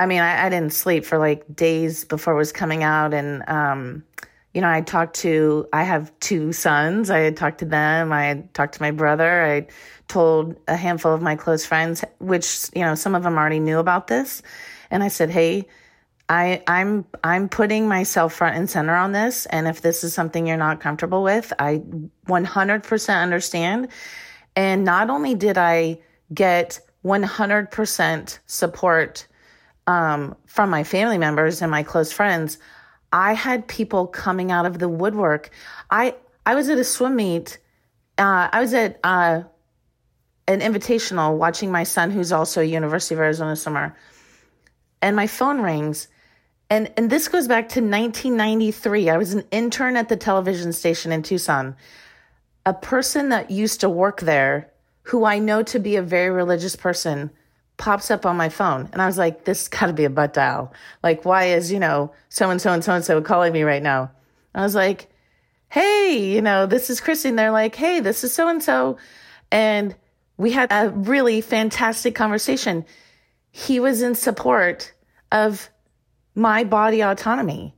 I 0.01 0.07
mean, 0.07 0.19
I, 0.19 0.47
I, 0.47 0.49
didn't 0.49 0.73
sleep 0.73 1.05
for 1.05 1.19
like 1.19 1.55
days 1.55 2.05
before 2.05 2.33
it 2.33 2.37
was 2.37 2.51
coming 2.51 2.81
out. 2.81 3.13
And, 3.13 3.47
um, 3.47 4.03
you 4.51 4.59
know, 4.59 4.67
I 4.67 4.81
talked 4.81 5.17
to, 5.17 5.67
I 5.71 5.83
have 5.83 6.11
two 6.19 6.53
sons. 6.53 7.11
I 7.11 7.19
had 7.19 7.37
talked 7.37 7.59
to 7.59 7.65
them. 7.65 8.11
I 8.11 8.25
had 8.25 8.51
talked 8.55 8.73
to 8.73 8.81
my 8.81 8.89
brother. 8.89 9.45
I 9.45 9.67
told 10.07 10.59
a 10.67 10.75
handful 10.75 11.13
of 11.13 11.21
my 11.21 11.35
close 11.35 11.67
friends, 11.67 12.03
which, 12.17 12.65
you 12.73 12.81
know, 12.81 12.95
some 12.95 13.13
of 13.13 13.21
them 13.21 13.37
already 13.37 13.59
knew 13.59 13.77
about 13.77 14.07
this. 14.07 14.41
And 14.89 15.03
I 15.03 15.07
said, 15.07 15.29
Hey, 15.29 15.67
I, 16.27 16.63
I'm 16.65 17.05
I'm 17.23 17.47
putting 17.47 17.87
myself 17.87 18.33
front 18.33 18.55
and 18.55 18.69
center 18.69 18.95
on 18.95 19.11
this, 19.11 19.45
and 19.47 19.67
if 19.67 19.81
this 19.81 20.01
is 20.01 20.13
something 20.13 20.47
you're 20.47 20.55
not 20.55 20.79
comfortable 20.79 21.23
with, 21.23 21.51
I 21.59 21.81
100% 22.27 23.21
understand. 23.21 23.89
And 24.55 24.85
not 24.85 25.09
only 25.09 25.35
did 25.35 25.57
I 25.57 25.99
get 26.33 26.79
100% 27.03 28.39
support 28.45 29.27
um, 29.91 30.37
from 30.45 30.69
my 30.69 30.83
family 30.83 31.17
members 31.17 31.61
and 31.61 31.69
my 31.69 31.83
close 31.83 32.13
friends, 32.13 32.57
I 33.11 33.33
had 33.33 33.67
people 33.67 34.07
coming 34.07 34.49
out 34.49 34.65
of 34.65 34.79
the 34.79 34.87
woodwork. 34.87 35.49
I 35.89 36.15
I 36.45 36.55
was 36.55 36.69
at 36.69 36.77
a 36.77 36.83
swim 36.83 37.17
meet. 37.17 37.57
Uh, 38.17 38.47
I 38.51 38.61
was 38.61 38.73
at 38.73 38.99
uh, 39.03 39.43
an 40.47 40.61
invitational 40.61 41.37
watching 41.37 41.71
my 41.71 41.83
son, 41.83 42.09
who's 42.09 42.31
also 42.31 42.61
a 42.61 42.65
University 42.65 43.15
of 43.15 43.19
Arizona 43.19 43.55
swimmer, 43.55 43.95
and 45.01 45.15
my 45.15 45.27
phone 45.27 45.61
rings. 45.61 46.07
And, 46.69 46.89
and 46.95 47.09
this 47.09 47.27
goes 47.27 47.49
back 47.49 47.67
to 47.69 47.81
1993. 47.81 49.09
I 49.09 49.17
was 49.17 49.33
an 49.33 49.43
intern 49.51 49.97
at 49.97 50.07
the 50.07 50.15
television 50.15 50.71
station 50.71 51.11
in 51.11 51.21
Tucson. 51.21 51.75
A 52.65 52.73
person 52.73 53.27
that 53.29 53.51
used 53.51 53.81
to 53.81 53.89
work 53.89 54.21
there, 54.21 54.71
who 55.03 55.25
I 55.25 55.39
know 55.39 55.63
to 55.63 55.79
be 55.79 55.97
a 55.97 56.01
very 56.01 56.29
religious 56.29 56.77
person, 56.77 57.29
pops 57.81 58.11
up 58.11 58.27
on 58.27 58.37
my 58.37 58.47
phone. 58.47 58.87
And 58.93 59.01
I 59.01 59.07
was 59.07 59.17
like, 59.17 59.43
this 59.43 59.67
got 59.67 59.87
to 59.87 59.93
be 59.93 60.05
a 60.05 60.09
butt 60.09 60.33
dial. 60.33 60.71
Like, 61.01 61.25
why 61.25 61.45
is, 61.45 61.71
you 61.71 61.79
know, 61.79 62.13
so 62.29 62.49
and 62.51 62.61
so 62.61 62.71
and 62.71 62.83
so 62.83 62.93
and 62.93 63.03
so 63.03 63.21
calling 63.21 63.51
me 63.51 63.63
right 63.63 63.81
now? 63.81 64.11
I 64.53 64.61
was 64.61 64.75
like, 64.75 65.07
hey, 65.67 66.31
you 66.31 66.43
know, 66.43 66.67
this 66.67 66.91
is 66.91 67.01
Christy. 67.01 67.29
And 67.29 67.39
they're 67.39 67.51
like, 67.51 67.75
hey, 67.75 67.99
this 67.99 68.23
is 68.23 68.33
so 68.33 68.47
and 68.47 68.61
so. 68.61 68.97
And 69.51 69.95
we 70.37 70.51
had 70.51 70.71
a 70.71 70.89
really 70.89 71.41
fantastic 71.41 72.13
conversation. 72.13 72.85
He 73.49 73.79
was 73.79 74.03
in 74.03 74.13
support 74.13 74.93
of 75.31 75.67
my 76.35 76.63
body 76.63 77.01
autonomy. 77.01 77.75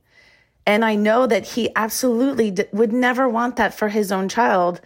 And 0.66 0.84
I 0.84 0.96
know 0.96 1.26
that 1.26 1.46
he 1.46 1.70
absolutely 1.76 2.50
d- 2.50 2.64
would 2.72 2.92
never 2.92 3.26
want 3.26 3.56
that 3.56 3.72
for 3.72 3.88
his 3.88 4.12
own 4.12 4.28
child 4.28 4.82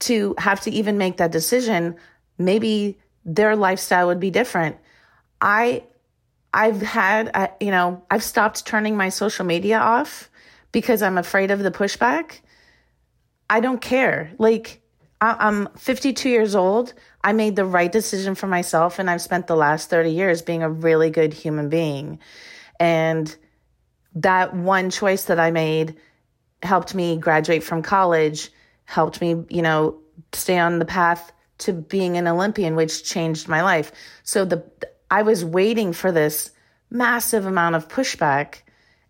to 0.00 0.34
have 0.36 0.60
to 0.62 0.70
even 0.70 0.98
make 0.98 1.16
that 1.16 1.32
decision. 1.32 1.96
Maybe 2.36 2.98
their 3.24 3.56
lifestyle 3.56 4.06
would 4.08 4.20
be 4.20 4.30
different. 4.30 4.76
I 5.40 5.84
I've 6.52 6.82
had 6.82 7.30
uh, 7.34 7.48
you 7.60 7.70
know, 7.70 8.02
I've 8.10 8.24
stopped 8.24 8.66
turning 8.66 8.96
my 8.96 9.08
social 9.08 9.44
media 9.44 9.78
off 9.78 10.30
because 10.72 11.02
I'm 11.02 11.18
afraid 11.18 11.50
of 11.50 11.60
the 11.60 11.70
pushback. 11.70 12.40
I 13.48 13.60
don't 13.60 13.80
care. 13.80 14.32
Like 14.38 14.80
I'm 15.20 15.68
52 15.76 16.28
years 16.28 16.54
old. 16.54 16.94
I 17.22 17.32
made 17.32 17.56
the 17.56 17.64
right 17.64 17.92
decision 17.92 18.34
for 18.34 18.46
myself 18.46 18.98
and 18.98 19.10
I've 19.10 19.20
spent 19.20 19.46
the 19.46 19.56
last 19.56 19.90
30 19.90 20.10
years 20.10 20.40
being 20.40 20.62
a 20.62 20.70
really 20.70 21.10
good 21.10 21.34
human 21.34 21.68
being. 21.68 22.18
And 22.78 23.34
that 24.14 24.54
one 24.54 24.90
choice 24.90 25.24
that 25.24 25.38
I 25.38 25.50
made 25.50 25.96
helped 26.62 26.94
me 26.94 27.16
graduate 27.16 27.62
from 27.62 27.82
college, 27.82 28.50
helped 28.84 29.20
me, 29.20 29.44
you 29.50 29.62
know, 29.62 29.98
stay 30.32 30.58
on 30.58 30.78
the 30.78 30.84
path 30.84 31.32
to 31.60 31.72
being 31.72 32.16
an 32.16 32.26
Olympian, 32.26 32.76
which 32.76 33.04
changed 33.04 33.48
my 33.48 33.62
life. 33.62 33.92
So 34.22 34.44
the 34.44 34.64
I 35.10 35.22
was 35.22 35.44
waiting 35.44 35.92
for 35.92 36.12
this 36.12 36.52
massive 36.90 37.46
amount 37.46 37.76
of 37.76 37.88
pushback 37.88 38.62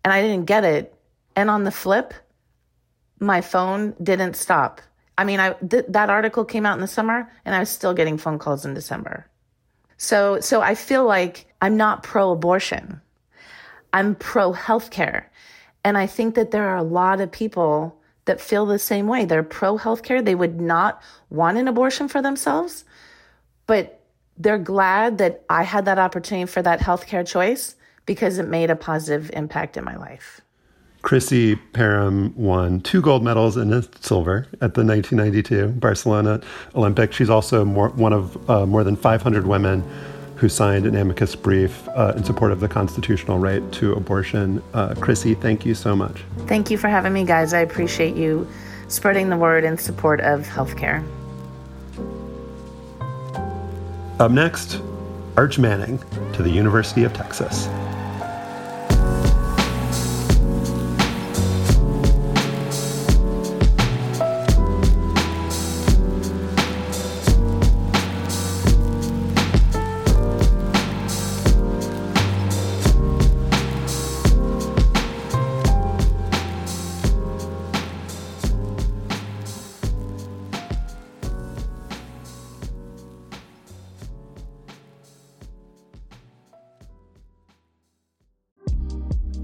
and 0.03 0.13
I 0.13 0.21
didn't 0.21 0.45
get 0.45 0.63
it. 0.63 0.95
And 1.35 1.49
on 1.49 1.63
the 1.63 1.71
flip, 1.71 2.13
my 3.19 3.41
phone 3.41 3.95
didn't 4.01 4.35
stop. 4.35 4.81
I 5.17 5.23
mean, 5.23 5.39
I 5.39 5.53
th- 5.53 5.85
that 5.89 6.09
article 6.09 6.43
came 6.45 6.65
out 6.65 6.75
in 6.75 6.81
the 6.81 6.87
summer 6.87 7.31
and 7.45 7.53
I 7.53 7.59
was 7.59 7.69
still 7.69 7.93
getting 7.93 8.17
phone 8.17 8.39
calls 8.39 8.65
in 8.65 8.73
December. 8.73 9.27
So 9.97 10.39
so 10.39 10.61
I 10.61 10.75
feel 10.75 11.05
like 11.05 11.45
I'm 11.61 11.77
not 11.77 12.03
pro 12.03 12.31
abortion. 12.31 13.01
I'm 13.93 14.15
pro 14.15 14.53
healthcare. 14.53 15.25
And 15.83 15.97
I 15.97 16.07
think 16.07 16.35
that 16.35 16.51
there 16.51 16.69
are 16.69 16.77
a 16.77 16.83
lot 16.83 17.21
of 17.21 17.31
people 17.31 18.00
that 18.25 18.41
feel 18.41 18.65
the 18.65 18.79
same 18.79 19.07
way. 19.07 19.25
They're 19.25 19.43
pro 19.43 19.77
healthcare. 19.77 20.23
They 20.23 20.35
would 20.35 20.61
not 20.61 21.01
want 21.29 21.57
an 21.57 21.67
abortion 21.67 22.07
for 22.07 22.21
themselves, 22.21 22.85
but 23.67 24.01
they're 24.37 24.57
glad 24.57 25.17
that 25.17 25.43
I 25.49 25.63
had 25.63 25.85
that 25.85 25.99
opportunity 25.99 26.51
for 26.51 26.61
that 26.61 26.79
healthcare 26.79 27.27
choice 27.27 27.75
because 28.05 28.37
it 28.37 28.47
made 28.47 28.69
a 28.69 28.75
positive 28.75 29.29
impact 29.33 29.77
in 29.77 29.83
my 29.83 29.95
life. 29.95 30.41
Chrissy 31.01 31.55
Perham 31.55 32.35
won 32.35 32.79
two 32.81 33.01
gold 33.01 33.23
medals 33.23 33.57
and 33.57 33.73
a 33.73 33.83
silver 34.01 34.47
at 34.61 34.75
the 34.75 34.85
1992 34.85 35.69
Barcelona 35.79 36.41
Olympics. 36.75 37.15
She's 37.15 37.29
also 37.29 37.65
more, 37.65 37.89
one 37.89 38.13
of 38.13 38.49
uh, 38.49 38.65
more 38.67 38.83
than 38.83 38.95
500 38.95 39.47
women 39.47 39.83
who 40.41 40.49
signed 40.49 40.87
an 40.87 40.95
amicus 40.95 41.35
brief 41.35 41.87
uh, 41.89 42.13
in 42.17 42.23
support 42.23 42.51
of 42.51 42.59
the 42.59 42.67
constitutional 42.67 43.37
right 43.37 43.71
to 43.71 43.93
abortion. 43.93 44.61
Uh, 44.73 44.95
Chrissy, 44.95 45.35
thank 45.35 45.67
you 45.67 45.75
so 45.75 45.95
much. 45.95 46.23
Thank 46.47 46.71
you 46.71 46.79
for 46.79 46.87
having 46.87 47.13
me, 47.13 47.23
guys. 47.23 47.53
I 47.53 47.59
appreciate 47.59 48.15
you 48.15 48.47
spreading 48.87 49.29
the 49.29 49.37
word 49.37 49.63
in 49.63 49.77
support 49.77 50.19
of 50.21 50.47
healthcare. 50.47 51.05
Up 54.19 54.31
next, 54.31 54.81
Arch 55.37 55.59
Manning 55.59 55.99
to 56.33 56.41
the 56.41 56.49
University 56.49 57.03
of 57.03 57.13
Texas. 57.13 57.67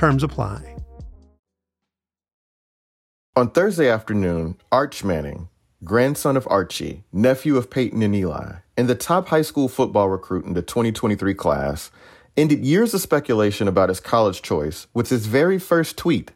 Terms 0.00 0.22
apply. 0.22 0.76
On 3.36 3.50
Thursday 3.50 3.86
afternoon, 3.86 4.56
Arch 4.72 5.04
Manning, 5.04 5.50
grandson 5.84 6.38
of 6.38 6.48
Archie, 6.48 7.04
nephew 7.12 7.58
of 7.58 7.68
Peyton 7.68 8.00
and 8.02 8.14
Eli, 8.14 8.60
and 8.78 8.88
the 8.88 8.94
top 8.94 9.28
high 9.28 9.42
school 9.42 9.68
football 9.68 10.08
recruit 10.08 10.46
in 10.46 10.54
the 10.54 10.62
2023 10.62 11.34
class, 11.34 11.90
ended 12.34 12.64
years 12.64 12.94
of 12.94 13.02
speculation 13.02 13.68
about 13.68 13.90
his 13.90 14.00
college 14.00 14.40
choice 14.40 14.86
with 14.94 15.10
his 15.10 15.26
very 15.26 15.58
first 15.58 15.98
tweet. 15.98 16.30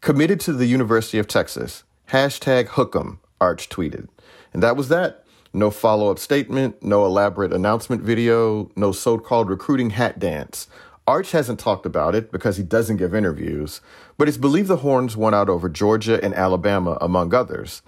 Committed 0.00 0.40
to 0.40 0.52
the 0.52 0.66
University 0.66 1.20
of 1.20 1.28
Texas. 1.28 1.84
Hashtag 2.08 2.66
Hook'em, 2.70 3.20
Arch 3.40 3.68
tweeted. 3.68 4.08
And 4.52 4.64
that 4.64 4.76
was 4.76 4.88
that. 4.88 5.24
No 5.52 5.70
follow 5.70 6.10
up 6.10 6.18
statement, 6.18 6.82
no 6.82 7.06
elaborate 7.06 7.52
announcement 7.52 8.02
video, 8.02 8.68
no 8.74 8.90
so 8.90 9.16
called 9.16 9.48
recruiting 9.48 9.90
hat 9.90 10.18
dance. 10.18 10.66
Arch 11.06 11.30
hasn't 11.30 11.60
talked 11.60 11.86
about 11.86 12.16
it 12.16 12.32
because 12.32 12.56
he 12.56 12.64
doesn't 12.64 12.96
give 12.96 13.14
interviews, 13.14 13.80
but 14.18 14.26
it's 14.26 14.36
believed 14.36 14.68
the 14.68 14.78
Horns 14.78 15.16
won 15.16 15.34
out 15.34 15.48
over 15.48 15.68
Georgia 15.68 16.22
and 16.22 16.34
Alabama, 16.34 16.98
among 17.00 17.32
others. 17.32 17.82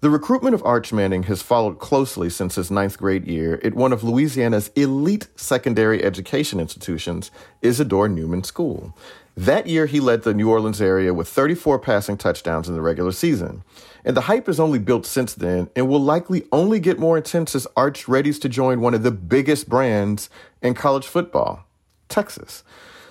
The 0.00 0.10
recruitment 0.10 0.54
of 0.54 0.64
Arch 0.64 0.92
Manning 0.92 1.22
has 1.24 1.42
followed 1.42 1.78
closely 1.78 2.28
since 2.28 2.56
his 2.56 2.70
ninth 2.70 2.98
grade 2.98 3.26
year 3.26 3.60
at 3.62 3.74
one 3.74 3.92
of 3.92 4.04
Louisiana's 4.04 4.68
elite 4.76 5.28
secondary 5.36 6.02
education 6.02 6.60
institutions, 6.60 7.30
Isidore 7.62 8.08
Newman 8.08 8.42
School. 8.44 8.96
That 9.36 9.66
year, 9.66 9.86
he 9.86 10.00
led 10.00 10.22
the 10.22 10.34
New 10.34 10.50
Orleans 10.50 10.80
area 10.80 11.14
with 11.14 11.28
34 11.28 11.78
passing 11.78 12.16
touchdowns 12.16 12.68
in 12.68 12.74
the 12.74 12.80
regular 12.80 13.12
season. 13.12 13.62
And 14.04 14.16
the 14.16 14.22
hype 14.22 14.46
has 14.46 14.58
only 14.58 14.78
built 14.78 15.06
since 15.06 15.34
then 15.34 15.70
and 15.76 15.88
will 15.88 16.00
likely 16.00 16.46
only 16.52 16.80
get 16.80 16.98
more 16.98 17.16
intense 17.16 17.54
as 17.54 17.66
Arch 17.76 18.06
readies 18.06 18.40
to 18.40 18.48
join 18.48 18.80
one 18.80 18.94
of 18.94 19.02
the 19.02 19.10
biggest 19.10 19.68
brands 19.68 20.30
in 20.62 20.74
college 20.74 21.06
football. 21.06 21.65
Texas. 22.08 22.64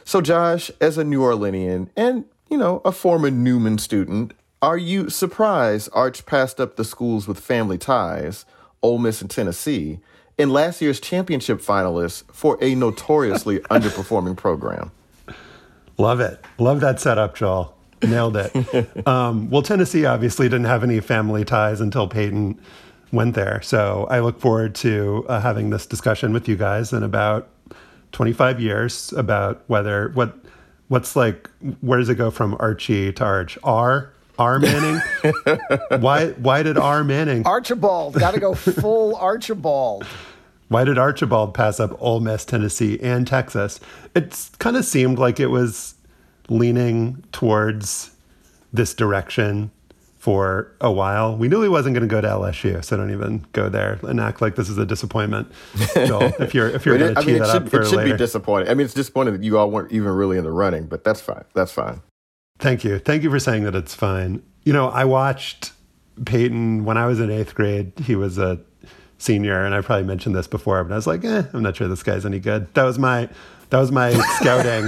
So, 0.04 0.22
Josh, 0.22 0.70
as 0.80 0.98
a 0.98 1.04
New 1.04 1.22
Orleanian 1.22 1.90
and, 1.96 2.26
you 2.50 2.58
know, 2.58 2.82
a 2.86 2.92
former 2.92 3.32
Newman 3.32 3.78
student, 3.78 4.34
are 4.62 4.78
you 4.78 5.10
surprised 5.10 5.90
Arch 5.94 6.26
passed 6.26 6.60
up 6.60 6.76
the 6.76 6.84
schools 6.84 7.28
with 7.28 7.40
family 7.40 7.78
ties, 7.78 8.46
Ole 8.82 9.00
Miss 9.00 9.22
and 9.22 9.30
Tennessee, 9.30 10.00
in 10.38 10.50
last 10.50 10.82
year's 10.82 11.00
championship 11.00 11.60
finalists 11.60 12.24
for 12.32 12.58
a 12.62 12.76
notoriously 12.76 13.60
underperforming 13.72 14.38
program? 14.38 14.92
Love 15.98 16.20
it. 16.20 16.44
Love 16.58 16.82
that 16.82 17.00
setup, 17.00 17.36
Joel. 17.36 17.76
Nailed 18.02 18.38
it. 18.38 19.08
um, 19.08 19.50
well, 19.50 19.62
Tennessee 19.62 20.06
obviously 20.06 20.48
didn't 20.48 20.66
have 20.66 20.84
any 20.84 21.00
family 21.00 21.46
ties 21.46 21.82
until 21.82 22.08
Peyton 22.08 22.60
went 23.12 23.36
there. 23.36 23.62
So 23.62 24.08
I 24.10 24.20
look 24.20 24.40
forward 24.40 24.76
to 24.76 25.26
uh, 25.28 25.40
having 25.40 25.70
this 25.70 25.86
discussion 25.86 26.34
with 26.34 26.48
you 26.48 26.56
guys 26.56 26.92
in 26.92 27.04
about 27.04 27.50
25 28.16 28.62
years 28.62 29.12
about 29.18 29.62
whether 29.68 30.08
what 30.14 30.38
what's 30.88 31.18
like 31.18 31.50
where 31.82 32.00
does 32.00 32.08
it 32.08 32.16
go 32.16 32.32
from 32.32 32.56
Archie 32.62 33.12
to 33.12 33.24
Arch? 33.26 33.58
R? 33.62 34.14
R 34.40 34.58
Manning? 34.58 35.02
Why 36.00 36.30
why 36.30 36.64
did 36.64 36.78
R 36.78 37.04
Manning 37.04 37.46
Archibald. 37.46 38.14
Got 38.14 38.34
to 38.34 38.40
go 38.40 38.56
full 38.56 39.18
Archibald. 39.18 40.06
Why 40.70 40.86
did 40.86 40.98
Archibald 40.98 41.54
pass 41.54 41.78
up 41.82 42.02
Ole 42.02 42.22
Miss 42.22 42.46
Tennessee 42.46 42.98
and 43.02 43.28
Texas? 43.28 43.82
It 44.16 44.50
kind 44.60 44.78
of 44.78 44.86
seemed 44.86 45.20
like 45.20 45.42
it 45.42 45.48
was 45.48 45.96
leaning 46.48 47.22
towards 47.34 48.12
this 48.72 48.94
direction 48.94 49.72
for 50.26 50.76
a 50.82 50.92
while. 50.92 51.38
We 51.38 51.48
knew 51.48 51.62
he 51.62 51.70
wasn't 51.70 51.94
going 51.94 52.02
to 52.02 52.12
go 52.12 52.20
to 52.20 52.28
LSU, 52.28 52.84
so 52.84 52.98
don't 52.98 53.12
even 53.12 53.46
go 53.52 53.70
there 53.70 54.00
and 54.02 54.20
act 54.20 54.42
like 54.42 54.56
this 54.56 54.70
is 54.70 54.78
a 54.80 54.86
disappointment. 54.86 55.52
Joel, 55.94 56.24
if 56.40 56.56
you're 56.56 56.68
if 56.68 56.84
you're 56.84 56.98
going 56.98 57.14
to 57.14 57.22
tee 57.22 57.34
mean, 57.34 57.44
should, 57.44 57.62
up 57.62 57.70
for 57.70 57.82
it 57.82 57.90
should 57.90 57.98
later. 57.98 58.14
be 58.14 58.18
disappointing. 58.18 58.68
I 58.68 58.74
mean, 58.74 58.86
it's 58.86 58.96
disappointing 58.96 59.36
that 59.36 59.44
you 59.44 59.60
all 59.60 59.70
weren't 59.70 59.92
even 59.92 60.10
really 60.14 60.40
in 60.40 60.44
the 60.44 60.52
running, 60.52 60.88
but 60.88 61.04
that's 61.04 61.22
fine. 61.22 61.46
That's 61.54 61.72
fine. 61.72 62.02
Thank 62.58 62.84
you. 62.84 62.98
Thank 62.98 63.22
you 63.22 63.30
for 63.30 63.38
saying 63.38 63.66
that 63.66 63.76
it's 63.76 63.94
fine. 63.94 64.42
You 64.64 64.74
know, 64.74 64.88
I 64.90 65.06
watched 65.06 65.74
Peyton 66.26 66.86
when 66.86 66.98
I 66.98 67.06
was 67.06 67.20
in 67.20 67.30
eighth 67.30 67.54
grade. 67.54 67.92
He 68.04 68.16
was 68.16 68.40
a 68.40 68.60
senior, 69.20 69.64
and 69.64 69.76
I 69.76 69.82
probably 69.82 70.08
mentioned 70.08 70.34
this 70.34 70.48
before, 70.48 70.84
but 70.84 70.92
I 70.92 70.96
was 70.96 71.06
like, 71.06 71.24
eh, 71.24 71.44
I'm 71.54 71.62
not 71.62 71.76
sure 71.76 71.88
this 71.88 72.02
guy's 72.02 72.26
any 72.26 72.40
good. 72.40 72.74
That 72.74 72.86
was 72.86 72.98
my 72.98 73.30
that 73.70 73.78
was 73.78 73.92
my 73.92 74.12
scouting. 74.40 74.88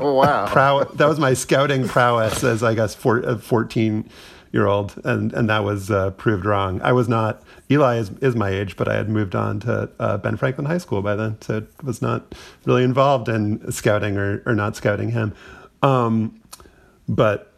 wow. 0.00 0.46
Prow- 0.46 0.84
that 0.84 1.08
was 1.08 1.18
my 1.18 1.34
scouting 1.34 1.88
prowess 1.88 2.44
as 2.44 2.62
I 2.62 2.76
guess 2.76 2.94
four, 2.94 3.18
a 3.18 3.36
14 3.36 4.08
year 4.52 4.66
old, 4.66 5.00
and 5.04 5.32
and 5.32 5.48
that 5.50 5.64
was 5.64 5.90
uh, 5.90 6.10
proved 6.12 6.44
wrong. 6.44 6.80
I 6.82 6.92
was 6.92 7.08
not. 7.08 7.42
Eli 7.70 7.96
is, 7.96 8.10
is 8.20 8.36
my 8.36 8.50
age, 8.50 8.76
but 8.76 8.88
I 8.88 8.94
had 8.94 9.08
moved 9.08 9.34
on 9.34 9.60
to 9.60 9.90
uh, 9.98 10.18
Ben 10.18 10.36
Franklin 10.36 10.66
High 10.66 10.78
School 10.78 11.02
by 11.02 11.16
then, 11.16 11.40
so 11.40 11.66
was 11.82 12.00
not 12.00 12.34
really 12.64 12.84
involved 12.84 13.28
in 13.28 13.70
scouting 13.72 14.16
or, 14.16 14.42
or 14.46 14.54
not 14.54 14.76
scouting 14.76 15.10
him. 15.10 15.34
Um, 15.82 16.40
but 17.08 17.52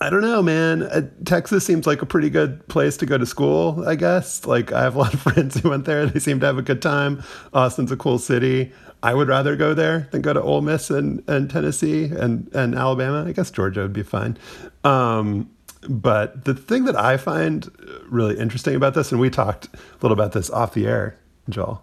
I 0.00 0.10
don't 0.10 0.22
know, 0.22 0.42
man. 0.42 0.82
Uh, 0.82 1.08
Texas 1.24 1.64
seems 1.64 1.86
like 1.86 2.02
a 2.02 2.06
pretty 2.06 2.28
good 2.28 2.66
place 2.68 2.96
to 2.98 3.06
go 3.06 3.16
to 3.16 3.24
school, 3.24 3.84
I 3.86 3.94
guess. 3.94 4.44
Like, 4.44 4.72
I 4.72 4.82
have 4.82 4.96
a 4.96 4.98
lot 4.98 5.14
of 5.14 5.20
friends 5.32 5.56
who 5.58 5.70
went 5.70 5.84
there. 5.84 6.06
They 6.06 6.18
seem 6.18 6.40
to 6.40 6.46
have 6.46 6.58
a 6.58 6.62
good 6.62 6.82
time. 6.82 7.22
Austin's 7.52 7.92
a 7.92 7.96
cool 7.96 8.18
city. 8.18 8.72
I 9.02 9.14
would 9.14 9.28
rather 9.28 9.54
go 9.54 9.72
there 9.72 10.08
than 10.10 10.22
go 10.22 10.32
to 10.32 10.42
Ole 10.42 10.62
Miss 10.62 10.90
and, 10.90 11.22
and 11.28 11.48
Tennessee 11.48 12.04
and, 12.04 12.50
and 12.54 12.74
Alabama. 12.74 13.24
I 13.26 13.32
guess 13.32 13.50
Georgia 13.50 13.82
would 13.82 13.92
be 13.92 14.02
fine. 14.02 14.36
Um, 14.82 15.48
but 15.88 16.44
the 16.44 16.54
thing 16.54 16.84
that 16.84 16.96
I 16.96 17.16
find 17.16 17.70
really 18.08 18.38
interesting 18.38 18.74
about 18.74 18.94
this, 18.94 19.12
and 19.12 19.20
we 19.20 19.30
talked 19.30 19.66
a 19.66 19.78
little 20.02 20.12
about 20.12 20.32
this 20.32 20.50
off 20.50 20.74
the 20.74 20.86
air, 20.86 21.18
Joel, 21.48 21.82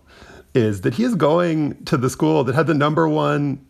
is 0.53 0.81
that 0.81 0.95
he 0.95 1.03
is 1.03 1.15
going 1.15 1.83
to 1.85 1.97
the 1.97 2.09
school 2.09 2.43
that 2.43 2.55
had 2.55 2.67
the 2.67 2.73
number 2.73 3.07
one 3.07 3.65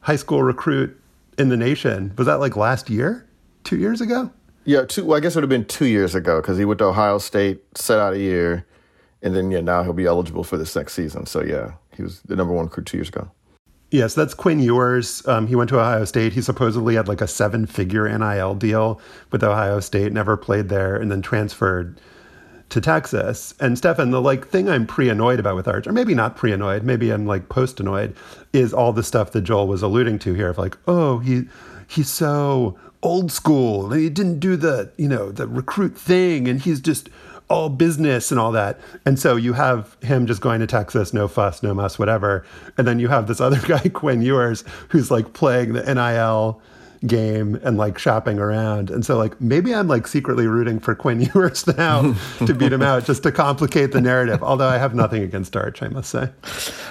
high 0.00 0.16
school 0.16 0.42
recruit 0.42 0.98
in 1.38 1.48
the 1.48 1.56
nation. 1.56 2.12
Was 2.16 2.26
that 2.26 2.40
like 2.40 2.56
last 2.56 2.90
year? 2.90 3.26
two 3.64 3.76
years 3.76 4.00
ago? 4.00 4.30
Yeah, 4.64 4.84
two. 4.84 5.04
Well, 5.04 5.16
I 5.16 5.20
guess 5.20 5.34
it 5.34 5.38
would 5.38 5.42
have 5.44 5.50
been 5.50 5.64
two 5.64 5.86
years 5.86 6.14
ago 6.14 6.40
because 6.40 6.58
he 6.58 6.64
went 6.64 6.78
to 6.78 6.84
Ohio 6.84 7.18
State, 7.18 7.62
set 7.76 7.98
out 7.98 8.14
a 8.14 8.18
year, 8.18 8.66
and 9.20 9.34
then 9.34 9.50
yeah, 9.50 9.60
now 9.60 9.82
he'll 9.82 9.92
be 9.92 10.06
eligible 10.06 10.44
for 10.44 10.56
this 10.56 10.74
next 10.76 10.94
season. 10.94 11.26
So 11.26 11.42
yeah, 11.42 11.72
he 11.96 12.02
was 12.02 12.20
the 12.22 12.36
number 12.36 12.54
one 12.54 12.66
recruit 12.66 12.86
two 12.86 12.96
years 12.98 13.08
ago. 13.08 13.30
Yes, 13.92 14.14
that's 14.14 14.32
Quinn 14.32 14.58
Ewers. 14.58 15.24
Um, 15.28 15.46
he 15.46 15.54
went 15.54 15.68
to 15.68 15.78
Ohio 15.78 16.06
State. 16.06 16.32
He 16.32 16.40
supposedly 16.40 16.94
had 16.94 17.08
like 17.08 17.20
a 17.20 17.26
seven-figure 17.28 18.08
NIL 18.18 18.54
deal 18.54 18.98
with 19.30 19.44
Ohio 19.44 19.80
State. 19.80 20.14
Never 20.14 20.38
played 20.38 20.70
there, 20.70 20.96
and 20.96 21.12
then 21.12 21.20
transferred 21.20 22.00
to 22.70 22.80
Texas. 22.80 23.52
And 23.60 23.76
Stefan, 23.76 24.10
the 24.10 24.22
like 24.22 24.48
thing 24.48 24.70
I'm 24.70 24.86
pre-annoyed 24.86 25.38
about 25.38 25.56
with 25.56 25.68
Arch, 25.68 25.86
or 25.86 25.92
maybe 25.92 26.14
not 26.14 26.36
pre-annoyed, 26.36 26.84
maybe 26.84 27.10
I'm 27.10 27.26
like 27.26 27.50
post-annoyed, 27.50 28.16
is 28.54 28.72
all 28.72 28.94
the 28.94 29.02
stuff 29.02 29.32
that 29.32 29.42
Joel 29.42 29.68
was 29.68 29.82
alluding 29.82 30.18
to 30.20 30.32
here 30.32 30.48
of 30.48 30.56
like, 30.56 30.78
oh, 30.88 31.18
he 31.18 31.42
he's 31.86 32.08
so 32.08 32.78
old 33.02 33.30
school. 33.30 33.92
And 33.92 34.00
he 34.00 34.08
didn't 34.08 34.38
do 34.38 34.56
the, 34.56 34.90
you 34.96 35.08
know, 35.08 35.30
the 35.30 35.46
recruit 35.46 35.98
thing 35.98 36.48
and 36.48 36.62
he's 36.62 36.80
just 36.80 37.10
all 37.52 37.68
business 37.68 38.30
and 38.30 38.40
all 38.40 38.50
that. 38.52 38.80
And 39.04 39.18
so 39.18 39.36
you 39.36 39.52
have 39.52 39.96
him 40.02 40.26
just 40.26 40.40
going 40.40 40.60
to 40.60 40.66
Texas, 40.66 41.12
no 41.12 41.28
fuss, 41.28 41.62
no 41.62 41.74
muss, 41.74 41.98
whatever. 41.98 42.44
And 42.78 42.86
then 42.86 42.98
you 42.98 43.08
have 43.08 43.26
this 43.26 43.40
other 43.40 43.60
guy, 43.66 43.88
Quinn 43.90 44.22
Ewers, 44.22 44.64
who's 44.88 45.10
like 45.10 45.34
playing 45.34 45.74
the 45.74 45.94
NIL 45.94 46.60
game 47.06 47.58
and 47.62 47.76
like 47.76 47.98
shopping 47.98 48.38
around. 48.38 48.90
And 48.90 49.04
so 49.04 49.16
like 49.16 49.40
maybe 49.40 49.74
I'm 49.74 49.88
like 49.88 50.06
secretly 50.06 50.46
rooting 50.46 50.78
for 50.80 50.94
Quinn 50.94 51.20
Ewers 51.34 51.66
now 51.66 52.14
to 52.46 52.54
beat 52.54 52.72
him 52.72 52.82
out 52.82 53.04
just 53.04 53.22
to 53.24 53.32
complicate 53.32 53.92
the 53.92 54.00
narrative. 54.00 54.42
Although 54.42 54.68
I 54.68 54.78
have 54.78 54.94
nothing 54.94 55.22
against 55.22 55.56
Arch, 55.56 55.82
I 55.82 55.88
must 55.88 56.10
say. 56.10 56.30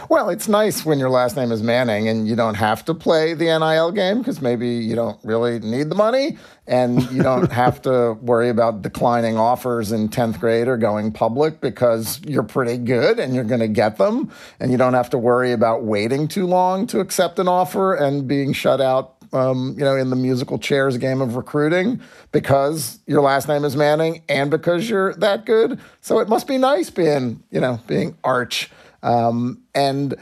Well, 0.09 0.29
it's 0.29 0.47
nice 0.47 0.85
when 0.85 0.99
your 0.99 1.09
last 1.09 1.37
name 1.37 1.51
is 1.51 1.63
Manning 1.63 2.09
and 2.09 2.27
you 2.27 2.35
don't 2.35 2.55
have 2.55 2.83
to 2.85 2.93
play 2.93 3.33
the 3.33 3.45
NIL 3.45 3.91
game 3.91 4.19
because 4.19 4.41
maybe 4.41 4.67
you 4.67 4.95
don't 4.95 5.19
really 5.23 5.59
need 5.59 5.89
the 5.89 5.95
money 5.95 6.37
and 6.67 7.09
you 7.11 7.23
don't 7.23 7.51
have 7.51 7.81
to 7.83 8.13
worry 8.21 8.49
about 8.49 8.81
declining 8.81 9.37
offers 9.37 9.91
in 9.91 10.09
10th 10.09 10.39
grade 10.39 10.67
or 10.67 10.77
going 10.77 11.11
public 11.11 11.61
because 11.61 12.21
you're 12.25 12.43
pretty 12.43 12.77
good 12.77 13.19
and 13.19 13.33
you're 13.33 13.43
going 13.43 13.61
to 13.61 13.67
get 13.67 13.97
them. 13.97 14.31
And 14.59 14.71
you 14.71 14.77
don't 14.77 14.93
have 14.93 15.09
to 15.11 15.17
worry 15.17 15.53
about 15.53 15.83
waiting 15.83 16.27
too 16.27 16.45
long 16.45 16.87
to 16.87 16.99
accept 16.99 17.39
an 17.39 17.47
offer 17.47 17.93
and 17.93 18.27
being 18.27 18.53
shut 18.53 18.81
out 18.81 19.20
um, 19.33 19.75
you 19.77 19.83
know, 19.83 19.95
in 19.95 20.09
the 20.09 20.15
musical 20.15 20.57
chairs 20.59 20.97
game 20.97 21.21
of 21.21 21.35
recruiting 21.35 22.01
because 22.31 22.99
your 23.07 23.21
last 23.21 23.47
name 23.47 23.63
is 23.63 23.75
Manning 23.75 24.23
and 24.27 24.51
because 24.51 24.89
you're 24.89 25.13
that 25.15 25.45
good. 25.45 25.79
So 26.01 26.19
it 26.19 26.27
must 26.27 26.47
be 26.47 26.57
nice 26.57 26.89
being, 26.89 27.43
you 27.49 27.59
know, 27.59 27.79
being 27.87 28.17
Arch. 28.23 28.69
Um, 29.03 29.61
and 29.73 30.15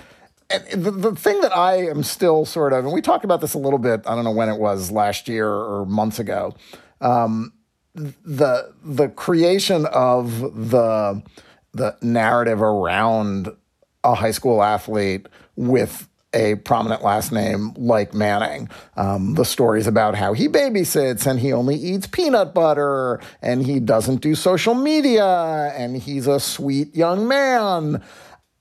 and 0.52 0.84
the, 0.84 0.92
the 0.92 1.16
thing 1.16 1.42
that 1.42 1.56
I 1.56 1.88
am 1.88 2.02
still 2.02 2.44
sort 2.44 2.74
of, 2.74 2.84
and 2.84 2.94
we 2.94 3.02
talked 3.02 3.24
about 3.24 3.40
this 3.40 3.54
a 3.54 3.60
little 3.60 3.78
bit, 3.78 4.02
I 4.08 4.16
don't 4.16 4.24
know 4.24 4.32
when 4.32 4.50
it 4.50 4.60
was 4.60 4.90
last 4.90 5.28
year 5.28 5.48
or 5.48 5.86
months 5.86 6.18
ago, 6.18 6.56
um, 7.02 7.54
the 7.94 8.74
the 8.84 9.10
creation 9.10 9.86
of 9.88 10.40
the 10.70 11.22
the 11.74 11.96
narrative 12.02 12.62
around 12.62 13.50
a 14.04 14.16
high 14.16 14.32
school 14.32 14.64
athlete 14.64 15.28
with 15.56 16.09
a 16.34 16.56
prominent 16.56 17.04
last 17.04 17.32
name 17.32 17.74
like 17.76 18.14
Manning. 18.14 18.70
Um, 18.96 19.34
the 19.34 19.46
stories 19.46 19.88
about 19.88 20.16
how 20.16 20.34
he 20.34 20.48
babysits 20.48 21.26
and 21.26 21.40
he 21.40 21.52
only 21.52 21.76
eats 21.76 22.08
peanut 22.08 22.54
butter 22.54 23.20
and 23.42 23.66
he 23.66 23.80
doesn't 23.80 24.22
do 24.22 24.36
social 24.36 24.76
media 24.76 25.74
and 25.76 25.98
he's 25.98 26.28
a 26.28 26.40
sweet 26.40 26.96
young 26.96 27.28
man. 27.28 28.04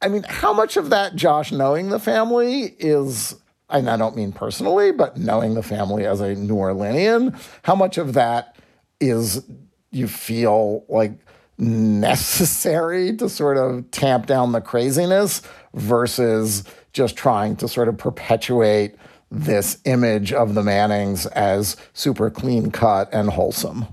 I 0.01 0.09
mean, 0.09 0.23
how 0.23 0.53
much 0.53 0.77
of 0.77 0.91
that, 0.91 1.17
Josh, 1.17 1.53
knowing 1.53 1.91
the 1.91 1.99
family 1.99 2.75
is, 2.79 3.35
and 3.69 3.91
I 3.91 3.97
don't 3.97 4.17
mean 4.17 4.33
personally, 4.33 4.93
but 4.93 5.17
knowing 5.17 5.55
the 5.55 5.63
family 5.63 6.07
as 6.07 6.21
a 6.21 6.35
New 6.35 6.55
Orleanian, 6.55 7.39
how 7.63 7.75
much 7.75 7.99
of 7.99 8.15
that 8.15 8.57
is 9.01 9.45
you 9.91 10.09
feel 10.09 10.85
like 10.89 11.13
necessary 11.59 13.17
to 13.17 13.29
sort 13.29 13.57
of 13.57 13.91
tamp 13.91 14.27
down 14.27 14.53
the 14.53 14.61
craziness 14.61 15.43
versus 15.75 16.65
just 16.99 17.17
trying 17.17 17.55
to 17.57 17.69
sort 17.69 17.89
of 17.89 17.97
perpetuate 17.97 18.97
this 19.31 19.79
image 19.85 20.33
of 20.33 20.55
the 20.55 20.63
Mannings 20.63 21.27
as 21.27 21.77
super 21.93 22.29
clean 22.29 22.73
cut 22.73 23.09
and 23.13 23.31
wholesome? 23.31 23.87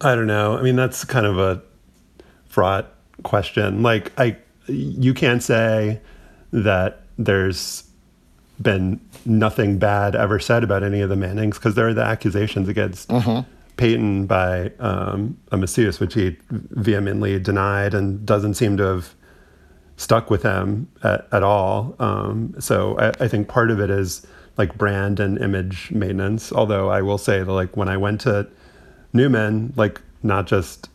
I 0.00 0.14
don't 0.14 0.28
know. 0.28 0.56
I 0.56 0.62
mean, 0.62 0.76
that's 0.76 1.04
kind 1.04 1.26
of 1.26 1.38
a 1.38 1.60
fraught 2.46 2.94
question. 3.24 3.82
Like, 3.82 4.12
I, 4.16 4.36
you 4.68 5.12
can't 5.14 5.42
say 5.42 6.00
that 6.52 7.02
there's 7.18 7.82
been 8.62 9.00
nothing 9.24 9.78
bad 9.78 10.14
ever 10.14 10.38
said 10.38 10.62
about 10.62 10.84
any 10.84 11.00
of 11.00 11.08
the 11.08 11.16
Mannings 11.16 11.58
because 11.58 11.74
there 11.74 11.88
are 11.88 11.94
the 11.94 12.04
accusations 12.04 12.68
against 12.68 13.08
mm-hmm. 13.08 13.48
Peyton 13.76 14.26
by 14.26 14.70
um, 14.78 15.36
Macias, 15.50 15.98
which 15.98 16.14
he 16.14 16.36
vehemently 16.50 17.40
denied 17.40 17.94
and 17.94 18.24
doesn't 18.24 18.54
seem 18.54 18.76
to 18.76 18.84
have 18.84 19.14
stuck 19.98 20.30
with 20.30 20.42
them 20.42 20.88
at, 21.02 21.28
at 21.32 21.42
all. 21.42 21.94
Um, 21.98 22.54
so 22.58 22.96
I, 22.98 23.24
I, 23.24 23.28
think 23.28 23.48
part 23.48 23.70
of 23.70 23.80
it 23.80 23.90
is 23.90 24.24
like 24.56 24.78
brand 24.78 25.18
and 25.18 25.36
image 25.38 25.90
maintenance. 25.90 26.52
Although 26.52 26.88
I 26.88 27.02
will 27.02 27.18
say 27.18 27.42
that 27.42 27.52
like 27.52 27.76
when 27.76 27.88
I 27.88 27.96
went 27.96 28.20
to 28.22 28.48
Newman, 29.12 29.74
like 29.76 30.00
not 30.22 30.46
just 30.46 30.88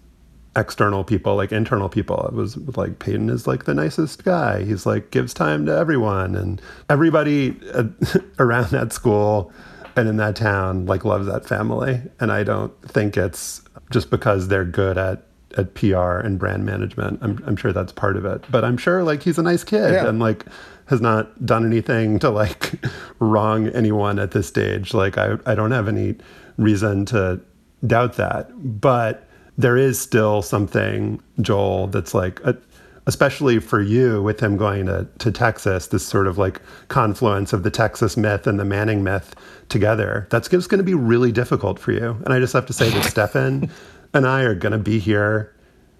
external 0.55 1.03
people, 1.03 1.35
like 1.35 1.51
internal 1.51 1.89
people, 1.89 2.25
it 2.27 2.33
was 2.33 2.55
like 2.77 2.99
Peyton 2.99 3.29
is 3.29 3.45
like 3.45 3.65
the 3.65 3.73
nicest 3.73 4.23
guy. 4.23 4.63
He's 4.63 4.85
like 4.85 5.11
gives 5.11 5.33
time 5.33 5.65
to 5.65 5.75
everyone 5.75 6.35
and 6.35 6.61
everybody 6.89 7.59
around 8.39 8.71
that 8.71 8.93
school 8.93 9.51
and 9.97 10.07
in 10.07 10.15
that 10.17 10.37
town 10.37 10.85
like 10.85 11.03
loves 11.03 11.27
that 11.27 11.45
family. 11.45 12.01
And 12.21 12.31
I 12.31 12.43
don't 12.43 12.73
think 12.83 13.17
it's 13.17 13.61
just 13.91 14.09
because 14.09 14.47
they're 14.47 14.65
good 14.65 14.97
at 14.97 15.27
at 15.57 15.73
PR 15.75 16.19
and 16.19 16.39
brand 16.39 16.65
management. 16.65 17.19
I'm, 17.21 17.43
I'm 17.45 17.55
sure 17.55 17.73
that's 17.73 17.91
part 17.91 18.17
of 18.17 18.25
it. 18.25 18.43
But 18.49 18.63
I'm 18.63 18.77
sure 18.77 19.03
like 19.03 19.23
he's 19.23 19.37
a 19.37 19.43
nice 19.43 19.63
kid 19.63 19.93
yeah. 19.93 20.07
and 20.07 20.19
like 20.19 20.45
has 20.85 21.01
not 21.01 21.45
done 21.45 21.65
anything 21.65 22.19
to 22.19 22.29
like 22.29 22.73
wrong 23.19 23.67
anyone 23.69 24.19
at 24.19 24.31
this 24.31 24.47
stage. 24.47 24.93
Like 24.93 25.17
I, 25.17 25.37
I 25.45 25.55
don't 25.55 25.71
have 25.71 25.87
any 25.87 26.15
reason 26.57 27.05
to 27.07 27.39
doubt 27.85 28.13
that. 28.13 28.49
But 28.81 29.27
there 29.57 29.77
is 29.77 29.99
still 29.99 30.41
something, 30.41 31.21
Joel, 31.41 31.87
that's 31.87 32.13
like 32.13 32.39
a, 32.41 32.57
especially 33.05 33.59
for 33.59 33.81
you 33.81 34.21
with 34.21 34.39
him 34.39 34.57
going 34.57 34.85
to, 34.85 35.07
to 35.19 35.31
Texas, 35.31 35.87
this 35.87 36.05
sort 36.05 36.27
of 36.27 36.37
like 36.37 36.61
confluence 36.87 37.53
of 37.53 37.63
the 37.63 37.71
Texas 37.71 38.15
myth 38.15 38.47
and 38.47 38.59
the 38.59 38.65
Manning 38.65 39.03
myth 39.03 39.35
together. 39.69 40.27
That's 40.29 40.47
just 40.47 40.69
going 40.69 40.79
to 40.79 40.85
be 40.85 40.93
really 40.93 41.31
difficult 41.31 41.79
for 41.79 41.91
you. 41.91 42.17
And 42.23 42.33
I 42.33 42.39
just 42.39 42.53
have 42.53 42.65
to 42.67 42.73
say 42.73 42.89
that 42.89 43.03
Stefan 43.09 43.69
and 44.13 44.27
I 44.27 44.41
are 44.41 44.55
going 44.55 44.71
to 44.71 44.77
be 44.77 44.99
here 44.99 45.53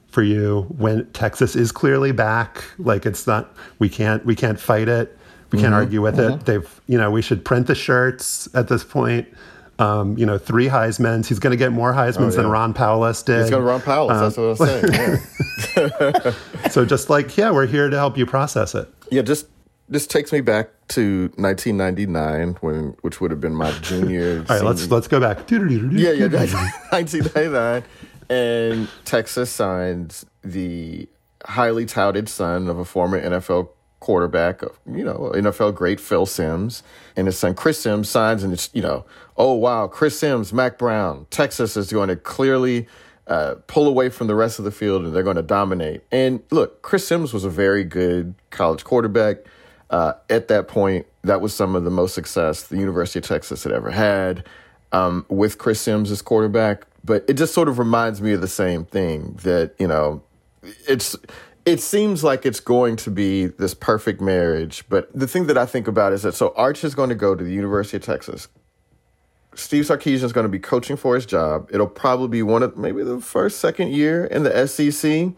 for 0.08 0.24
you 0.24 0.68
when 0.78 1.06
Texas 1.12 1.56
is 1.56 1.72
clearly 1.72 2.12
back. 2.12 2.64
Like 2.78 3.06
it's 3.06 3.26
not, 3.26 3.56
we 3.80 3.90
can't, 3.90 4.26
we 4.26 4.36
can't 4.36 4.60
fight 4.60 4.88
it. 4.88 5.18
We 5.52 5.60
can't 5.60 5.68
mm-hmm, 5.68 5.76
argue 5.76 6.02
with 6.02 6.18
mm-hmm. 6.18 6.40
it. 6.40 6.46
They've, 6.46 6.82
you 6.88 6.98
know, 6.98 7.12
we 7.12 7.22
should 7.22 7.46
print 7.46 7.68
the 7.68 7.76
shirts 7.76 8.48
at 8.56 8.68
this 8.68 8.84
point. 8.84 9.28
Um, 9.80 10.18
you 10.18 10.26
know, 10.26 10.38
three 10.38 10.68
Heisman's. 10.68 11.28
He's 11.28 11.40
going 11.40 11.52
to 11.52 11.58
get 11.58 11.72
more 11.72 11.94
Heisman's 11.94 12.18
oh, 12.18 12.26
yeah. 12.26 12.42
than 12.44 12.48
Ron 12.48 12.74
Powlus 12.74 13.26
did. 13.26 13.42
He's 13.42 13.50
going 13.50 13.62
to 13.62 13.68
Ron 13.68 13.82
Powlus. 13.82 14.12
Um, 14.12 14.20
that's 14.20 14.38
what 14.38 14.44
I 14.44 14.50
was 14.50 15.18
saying. 15.76 16.34
Yeah. 16.64 16.70
so 16.70 16.86
just 16.86 17.10
like, 17.10 17.36
yeah, 17.38 17.52
we're 17.52 17.66
here 17.66 17.90
to 17.90 17.98
help 17.98 18.18
you 18.18 18.26
process 18.26 18.76
it. 18.76 18.88
Yeah, 19.10 19.24
just 19.24 19.48
this 19.90 20.08
takes 20.08 20.32
me 20.32 20.42
back 20.42 20.70
to 20.90 21.32
1999 21.36 22.58
when 22.62 22.96
which 23.02 23.22
would 23.22 23.32
have 23.32 23.42
been 23.42 23.56
my 23.56 23.72
junior 23.80 24.46
all 24.50 24.56
right 24.56 24.64
let's 24.64 24.90
let's 24.90 25.08
go 25.08 25.20
back 25.20 25.50
yeah 25.50 26.12
yeah 26.12 26.28
1999 26.90 27.84
and 28.34 28.90
Texas 29.06 29.52
signs 29.52 30.26
the 30.44 31.08
highly 31.46 31.86
touted 31.86 32.28
son 32.28 32.68
of 32.68 32.80
a 32.80 32.86
former 32.86 33.22
NFL 33.22 33.70
quarterback, 34.00 34.62
you 34.92 35.04
know, 35.04 35.32
NFL 35.36 35.76
great 35.76 36.00
Phil 36.00 36.26
Simms, 36.26 36.84
and 37.16 37.28
his 37.28 37.38
son 37.38 37.54
Chris 37.54 37.80
Simms 37.80 38.10
signs, 38.10 38.44
and 38.44 38.52
it's 38.52 38.70
you 38.74 38.82
know, 38.82 39.06
oh 39.38 39.54
wow, 39.54 39.88
Chris 39.88 40.18
Simms, 40.18 40.52
Mack 40.52 40.78
Brown, 40.78 41.28
Texas 41.30 41.78
is 41.78 41.92
going 41.92 42.10
to 42.10 42.16
clearly 42.16 42.88
uh, 43.28 43.56
pull 43.68 43.88
away 43.88 44.10
from 44.10 44.28
the 44.28 44.36
rest 44.36 44.58
of 44.60 44.66
the 44.66 44.72
field, 44.72 45.06
and 45.06 45.16
they're 45.16 45.24
going 45.24 45.36
to 45.36 45.44
dominate. 45.44 46.02
And 46.12 46.42
look, 46.52 46.82
Chris 46.82 47.08
Simms 47.08 47.34
was 47.34 47.46
a 47.46 47.50
very 47.50 47.84
good 47.84 48.34
college 48.50 48.84
quarterback. 48.84 49.38
Uh, 49.90 50.14
at 50.30 50.48
that 50.48 50.68
point, 50.68 51.06
that 51.24 51.40
was 51.40 51.54
some 51.54 51.76
of 51.76 51.84
the 51.84 51.92
most 51.92 52.16
success 52.16 52.64
the 52.64 52.78
University 52.78 53.20
of 53.20 53.26
Texas 53.26 53.64
had 53.64 53.72
ever 53.72 53.92
had 53.92 54.44
um, 54.92 55.26
with 55.30 55.60
Chris 55.60 55.80
Simms 55.80 56.10
as 56.10 56.22
quarterback. 56.22 56.86
But 57.04 57.26
it 57.28 57.34
just 57.34 57.54
sort 57.54 57.68
of 57.68 57.80
reminds 57.80 58.22
me 58.22 58.34
of 58.34 58.42
the 58.42 58.48
same 58.48 58.86
thing 58.86 59.40
that 59.44 59.76
you 59.80 59.88
know, 59.88 60.24
it's 60.88 61.16
it 61.66 61.80
seems 61.80 62.24
like 62.24 62.46
it's 62.46 62.60
going 62.60 62.96
to 62.98 63.12
be 63.12 63.46
this 63.46 63.74
perfect 63.74 64.22
marriage. 64.22 64.84
But 64.90 65.12
the 65.18 65.28
thing 65.28 65.48
that 65.48 65.58
I 65.58 65.66
think 65.66 65.88
about 65.88 66.14
is 66.14 66.24
that 66.24 66.34
so 66.34 66.54
Arch 66.56 66.84
is 66.84 66.96
going 66.96 67.10
to 67.10 67.16
go 67.16 67.36
to 67.36 67.44
the 67.44 67.54
University 67.54 67.98
of 67.98 68.04
Texas. 68.04 68.48
Steve 69.56 69.86
Sarkisian 69.86 70.24
is 70.24 70.34
going 70.34 70.46
to 70.46 70.50
be 70.50 70.60
coaching 70.60 70.98
for 70.98 71.16
his 71.16 71.26
job. 71.26 71.70
It'll 71.72 71.88
probably 71.88 72.28
be 72.28 72.44
one 72.44 72.64
of 72.64 72.76
maybe 72.76 73.04
the 73.04 73.22
first, 73.22 73.60
second 73.60 73.94
year 73.94 74.26
in 74.26 74.44
the 74.44 74.68
SEC. 74.68 75.32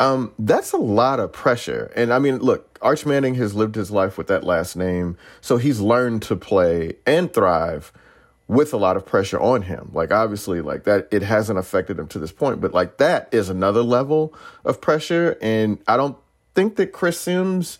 Um, 0.00 0.32
that's 0.38 0.72
a 0.72 0.76
lot 0.76 1.20
of 1.20 1.32
pressure. 1.32 1.90
And 1.96 2.12
I 2.12 2.18
mean, 2.18 2.38
look, 2.38 2.78
Arch 2.82 3.06
Manning 3.06 3.36
has 3.36 3.54
lived 3.54 3.76
his 3.76 3.90
life 3.90 4.18
with 4.18 4.26
that 4.26 4.44
last 4.44 4.76
name. 4.76 5.16
So 5.40 5.56
he's 5.56 5.80
learned 5.80 6.22
to 6.22 6.36
play 6.36 6.96
and 7.06 7.32
thrive 7.32 7.92
with 8.46 8.74
a 8.74 8.76
lot 8.76 8.96
of 8.96 9.06
pressure 9.06 9.40
on 9.40 9.62
him. 9.62 9.90
Like 9.92 10.12
obviously 10.12 10.60
like 10.60 10.84
that 10.84 11.08
it 11.10 11.22
hasn't 11.22 11.58
affected 11.58 11.98
him 11.98 12.08
to 12.08 12.18
this 12.18 12.32
point, 12.32 12.60
but 12.60 12.74
like 12.74 12.98
that 12.98 13.28
is 13.32 13.48
another 13.48 13.82
level 13.82 14.34
of 14.64 14.80
pressure 14.80 15.38
and 15.40 15.78
I 15.88 15.96
don't 15.96 16.16
think 16.54 16.76
that 16.76 16.92
Chris 16.92 17.20
Simms 17.20 17.78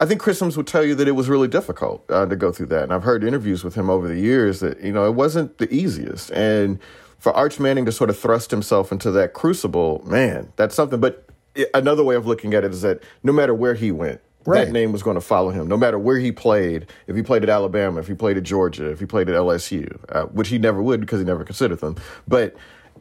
I 0.00 0.04
think 0.04 0.20
Chris 0.20 0.40
Simms 0.40 0.56
would 0.56 0.66
tell 0.66 0.84
you 0.84 0.96
that 0.96 1.06
it 1.06 1.12
was 1.12 1.28
really 1.28 1.46
difficult 1.46 2.04
uh, 2.10 2.26
to 2.26 2.34
go 2.34 2.50
through 2.50 2.66
that. 2.66 2.82
And 2.82 2.92
I've 2.92 3.04
heard 3.04 3.22
interviews 3.22 3.62
with 3.62 3.76
him 3.76 3.88
over 3.88 4.08
the 4.08 4.18
years 4.18 4.58
that, 4.58 4.80
you 4.80 4.92
know, 4.92 5.06
it 5.06 5.12
wasn't 5.12 5.58
the 5.58 5.72
easiest. 5.72 6.32
And 6.32 6.80
for 7.20 7.32
Arch 7.34 7.60
Manning 7.60 7.84
to 7.84 7.92
sort 7.92 8.10
of 8.10 8.18
thrust 8.18 8.50
himself 8.50 8.90
into 8.90 9.12
that 9.12 9.32
crucible, 9.32 10.02
man, 10.04 10.52
that's 10.56 10.74
something. 10.74 10.98
But 10.98 11.28
another 11.72 12.02
way 12.02 12.16
of 12.16 12.26
looking 12.26 12.52
at 12.52 12.64
it 12.64 12.72
is 12.72 12.82
that 12.82 13.00
no 13.22 13.32
matter 13.32 13.54
where 13.54 13.74
he 13.74 13.92
went, 13.92 14.20
Right. 14.44 14.64
That 14.64 14.72
name 14.72 14.92
was 14.92 15.02
going 15.02 15.14
to 15.14 15.20
follow 15.20 15.50
him 15.50 15.68
no 15.68 15.76
matter 15.76 15.98
where 15.98 16.18
he 16.18 16.32
played. 16.32 16.86
If 17.06 17.16
he 17.16 17.22
played 17.22 17.42
at 17.42 17.48
Alabama, 17.48 18.00
if 18.00 18.08
he 18.08 18.14
played 18.14 18.36
at 18.36 18.42
Georgia, 18.42 18.90
if 18.90 18.98
he 18.98 19.06
played 19.06 19.28
at 19.28 19.34
LSU, 19.36 19.96
uh, 20.08 20.24
which 20.26 20.48
he 20.48 20.58
never 20.58 20.82
would 20.82 21.00
because 21.00 21.20
he 21.20 21.24
never 21.24 21.44
considered 21.44 21.80
them. 21.80 21.96
But 22.26 22.56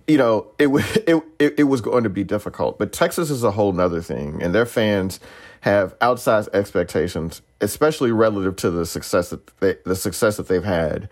you 0.08 0.18
know, 0.18 0.48
it, 0.60 0.68
it 1.08 1.24
it 1.40 1.60
it 1.60 1.64
was 1.64 1.82
going 1.82 2.04
to 2.04 2.10
be 2.10 2.24
difficult. 2.24 2.78
But 2.78 2.94
Texas 2.94 3.30
is 3.30 3.44
a 3.44 3.52
whole 3.52 3.72
nother 3.72 4.02
thing, 4.02 4.42
and 4.42 4.54
their 4.54 4.66
fans 4.66 5.20
have 5.62 5.98
outsized 6.00 6.50
expectations, 6.54 7.42
especially 7.62 8.12
relative 8.12 8.56
to 8.58 8.72
the 8.72 8.86
success 8.86 9.30
that 9.30 9.46
they, 9.60 9.78
the 9.86 9.96
success 9.96 10.38
that 10.38 10.48
they've 10.48 10.64
had 10.64 11.08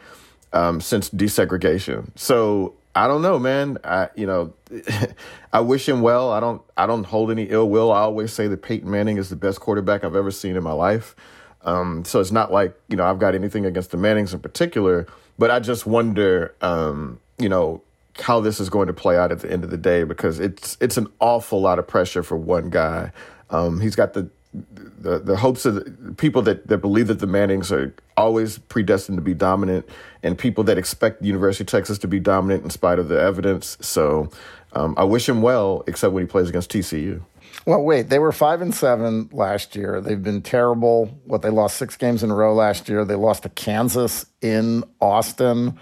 um, 0.53 0.81
since 0.81 1.09
desegregation. 1.09 2.09
So 2.15 2.75
I 2.95 3.07
don't 3.07 3.21
know, 3.21 3.39
man. 3.39 3.77
I 3.83 4.09
you 4.15 4.25
know, 4.25 4.53
I 5.53 5.59
wish 5.61 5.87
him 5.87 6.01
well. 6.01 6.31
I 6.31 6.39
don't 6.39 6.61
I 6.75 6.87
don't 6.87 7.05
hold 7.05 7.31
any 7.31 7.43
ill 7.43 7.69
will. 7.69 7.91
I 7.91 7.99
always 7.99 8.33
say 8.33 8.47
that 8.47 8.61
Peyton 8.61 8.89
Manning 8.89 9.17
is 9.17 9.29
the 9.29 9.35
best 9.35 9.59
quarterback 9.59 10.03
I've 10.03 10.15
ever 10.15 10.31
seen 10.31 10.55
in 10.55 10.63
my 10.63 10.71
life. 10.71 11.15
Um, 11.61 12.05
so 12.05 12.19
it's 12.19 12.31
not 12.31 12.51
like 12.51 12.79
you 12.87 12.95
know 12.95 13.05
I've 13.05 13.19
got 13.19 13.35
anything 13.35 13.65
against 13.65 13.91
the 13.91 13.97
Mannings 13.97 14.33
in 14.33 14.39
particular, 14.39 15.07
but 15.37 15.51
I 15.51 15.59
just 15.59 15.85
wonder, 15.85 16.55
um, 16.61 17.19
you 17.37 17.49
know, 17.49 17.81
how 18.21 18.39
this 18.39 18.59
is 18.59 18.69
going 18.69 18.87
to 18.87 18.93
play 18.93 19.17
out 19.17 19.31
at 19.31 19.39
the 19.39 19.51
end 19.51 19.63
of 19.63 19.69
the 19.69 19.77
day 19.77 20.03
because 20.03 20.39
it's 20.39 20.77
it's 20.81 20.97
an 20.97 21.07
awful 21.19 21.61
lot 21.61 21.79
of 21.79 21.87
pressure 21.87 22.23
for 22.23 22.37
one 22.37 22.69
guy. 22.69 23.11
Um, 23.49 23.79
he's 23.79 23.95
got 23.95 24.13
the 24.13 24.29
the, 24.53 25.19
the 25.19 25.37
hopes 25.37 25.65
of 25.65 25.75
the 25.75 26.13
people 26.17 26.41
that, 26.43 26.67
that 26.67 26.79
believe 26.79 27.07
that 27.07 27.19
the 27.19 27.27
Mannings 27.27 27.71
are 27.71 27.93
always 28.17 28.57
predestined 28.57 29.17
to 29.17 29.21
be 29.21 29.33
dominant 29.33 29.87
and 30.23 30.37
people 30.37 30.63
that 30.65 30.77
expect 30.77 31.21
the 31.21 31.27
University 31.27 31.63
of 31.63 31.67
Texas 31.67 31.97
to 31.99 32.07
be 32.07 32.19
dominant 32.19 32.63
in 32.63 32.69
spite 32.69 32.99
of 32.99 33.07
the 33.09 33.19
evidence. 33.19 33.77
So 33.81 34.29
um, 34.73 34.95
I 34.97 35.03
wish 35.03 35.29
him 35.29 35.41
well, 35.41 35.83
except 35.87 36.13
when 36.13 36.23
he 36.23 36.27
plays 36.27 36.49
against 36.49 36.71
TCU. 36.71 37.21
Well, 37.65 37.83
wait, 37.83 38.09
they 38.09 38.19
were 38.19 38.31
five 38.31 38.61
and 38.61 38.73
seven 38.73 39.29
last 39.31 39.75
year. 39.75 40.01
They've 40.01 40.21
been 40.21 40.41
terrible. 40.41 41.07
What 41.25 41.41
they 41.41 41.49
lost 41.49 41.77
six 41.77 41.95
games 41.95 42.23
in 42.23 42.31
a 42.31 42.35
row 42.35 42.53
last 42.53 42.89
year. 42.89 43.05
They 43.05 43.15
lost 43.15 43.43
to 43.43 43.49
Kansas 43.49 44.25
in 44.41 44.83
Austin 45.01 45.79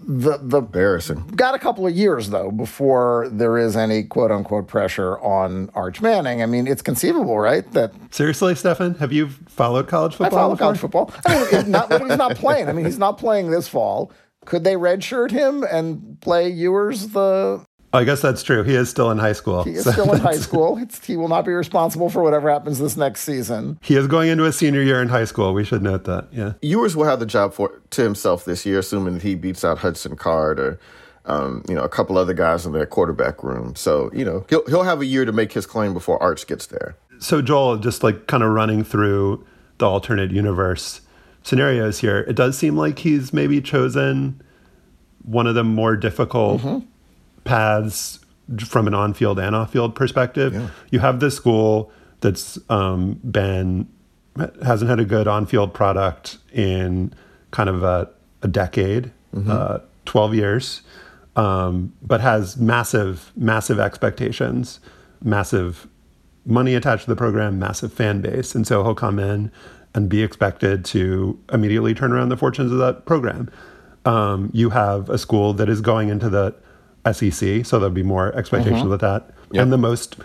the 0.00 0.38
the 0.38 0.58
embarrassing 0.58 1.26
got 1.34 1.54
a 1.54 1.58
couple 1.58 1.86
of 1.86 1.94
years 1.94 2.30
though 2.30 2.50
before 2.50 3.28
there 3.30 3.58
is 3.58 3.76
any 3.76 4.02
quote 4.02 4.30
unquote 4.30 4.66
pressure 4.66 5.18
on 5.20 5.70
Arch 5.74 6.00
Manning. 6.00 6.42
I 6.42 6.46
mean, 6.46 6.66
it's 6.66 6.82
conceivable, 6.82 7.38
right? 7.38 7.70
That 7.72 7.92
seriously, 8.10 8.54
Stefan, 8.54 8.94
have 8.96 9.12
you 9.12 9.28
followed 9.28 9.88
college 9.88 10.14
football? 10.14 10.38
I 10.38 10.42
follow 10.42 10.56
college 10.56 10.78
football. 10.78 11.12
I 11.26 11.52
mean, 11.52 11.70
not, 11.70 11.92
he's 12.00 12.16
not 12.16 12.36
playing. 12.36 12.68
I 12.68 12.72
mean, 12.72 12.84
he's 12.84 12.98
not 12.98 13.18
playing 13.18 13.50
this 13.50 13.68
fall. 13.68 14.12
Could 14.44 14.64
they 14.64 14.74
redshirt 14.74 15.30
him 15.30 15.64
and 15.70 16.18
play 16.20 16.48
Ewers 16.48 17.08
the 17.08 17.66
I 17.92 18.04
guess 18.04 18.20
that's 18.20 18.42
true. 18.42 18.64
He 18.64 18.74
is 18.74 18.90
still 18.90 19.10
in 19.10 19.18
high 19.18 19.32
school. 19.32 19.64
He 19.64 19.72
is 19.72 19.84
so 19.84 19.92
still 19.92 20.12
in 20.12 20.20
high 20.20 20.36
school. 20.36 20.76
It's, 20.78 21.04
he 21.04 21.16
will 21.16 21.28
not 21.28 21.46
be 21.46 21.52
responsible 21.52 22.10
for 22.10 22.22
whatever 22.22 22.50
happens 22.50 22.78
this 22.78 22.96
next 22.96 23.22
season. 23.22 23.78
He 23.82 23.94
is 23.94 24.06
going 24.06 24.28
into 24.28 24.44
a 24.44 24.52
senior 24.52 24.82
year 24.82 25.00
in 25.00 25.08
high 25.08 25.24
school. 25.24 25.54
We 25.54 25.64
should 25.64 25.82
note 25.82 26.04
that. 26.04 26.28
Yeah. 26.30 26.54
Ewers 26.60 26.94
will 26.94 27.06
have 27.06 27.18
the 27.18 27.26
job 27.26 27.54
for 27.54 27.80
to 27.90 28.02
himself 28.02 28.44
this 28.44 28.66
year, 28.66 28.80
assuming 28.80 29.14
that 29.14 29.22
he 29.22 29.34
beats 29.34 29.64
out 29.64 29.78
Hudson 29.78 30.16
Card 30.16 30.60
or 30.60 30.78
um, 31.24 31.62
you 31.68 31.74
know 31.74 31.82
a 31.82 31.88
couple 31.88 32.18
other 32.18 32.34
guys 32.34 32.66
in 32.66 32.72
their 32.72 32.86
quarterback 32.86 33.42
room. 33.42 33.74
So 33.74 34.10
you 34.12 34.24
know 34.24 34.44
he'll 34.50 34.66
he'll 34.66 34.82
have 34.82 35.00
a 35.00 35.06
year 35.06 35.24
to 35.24 35.32
make 35.32 35.52
his 35.52 35.64
claim 35.64 35.94
before 35.94 36.22
Arch 36.22 36.46
gets 36.46 36.66
there. 36.66 36.96
So 37.20 37.40
Joel, 37.40 37.78
just 37.78 38.02
like 38.02 38.26
kind 38.26 38.42
of 38.42 38.50
running 38.50 38.84
through 38.84 39.46
the 39.78 39.86
alternate 39.86 40.30
universe 40.30 41.00
scenarios 41.42 42.00
here, 42.00 42.18
it 42.20 42.34
does 42.36 42.58
seem 42.58 42.76
like 42.76 42.98
he's 42.98 43.32
maybe 43.32 43.62
chosen 43.62 44.42
one 45.22 45.46
of 45.46 45.54
the 45.54 45.64
more 45.64 45.96
difficult. 45.96 46.60
Mm-hmm 46.60 46.86
paths 47.48 48.20
from 48.66 48.86
an 48.86 48.94
on-field 48.94 49.38
and 49.38 49.54
off-field 49.56 49.94
perspective. 49.94 50.54
Yeah. 50.54 50.68
You 50.90 51.00
have 51.00 51.20
this 51.20 51.34
school 51.36 51.90
that's 52.20 52.58
um, 52.68 53.20
been 53.30 53.86
hasn't 54.62 54.88
had 54.88 55.00
a 55.00 55.04
good 55.04 55.26
on-field 55.26 55.74
product 55.74 56.38
in 56.52 57.12
kind 57.50 57.68
of 57.68 57.82
a, 57.82 58.08
a 58.42 58.48
decade, 58.48 59.10
mm-hmm. 59.34 59.50
uh, 59.50 59.78
twelve 60.04 60.34
years, 60.34 60.82
um, 61.36 61.92
but 62.02 62.20
has 62.20 62.56
massive, 62.56 63.32
massive 63.36 63.80
expectations, 63.80 64.80
massive 65.22 65.88
money 66.44 66.74
attached 66.74 67.04
to 67.04 67.10
the 67.10 67.16
program, 67.16 67.58
massive 67.58 67.92
fan 67.92 68.20
base, 68.20 68.54
and 68.54 68.66
so 68.66 68.82
he'll 68.84 68.94
come 68.94 69.18
in 69.18 69.50
and 69.94 70.08
be 70.08 70.22
expected 70.22 70.84
to 70.84 71.38
immediately 71.52 71.94
turn 71.94 72.12
around 72.12 72.28
the 72.28 72.36
fortunes 72.36 72.70
of 72.72 72.78
that 72.78 73.04
program. 73.04 73.50
Um, 74.04 74.50
you 74.54 74.70
have 74.70 75.10
a 75.10 75.18
school 75.18 75.52
that 75.54 75.68
is 75.68 75.80
going 75.80 76.08
into 76.08 76.30
the 76.30 76.54
SEC, 77.12 77.64
so 77.64 77.78
there'll 77.78 77.90
be 77.90 78.02
more 78.02 78.34
expectations 78.34 78.80
mm-hmm. 78.80 78.90
with 78.90 79.00
that. 79.00 79.30
Yep. 79.52 79.62
And 79.62 79.72
the 79.72 79.78
most 79.78 80.16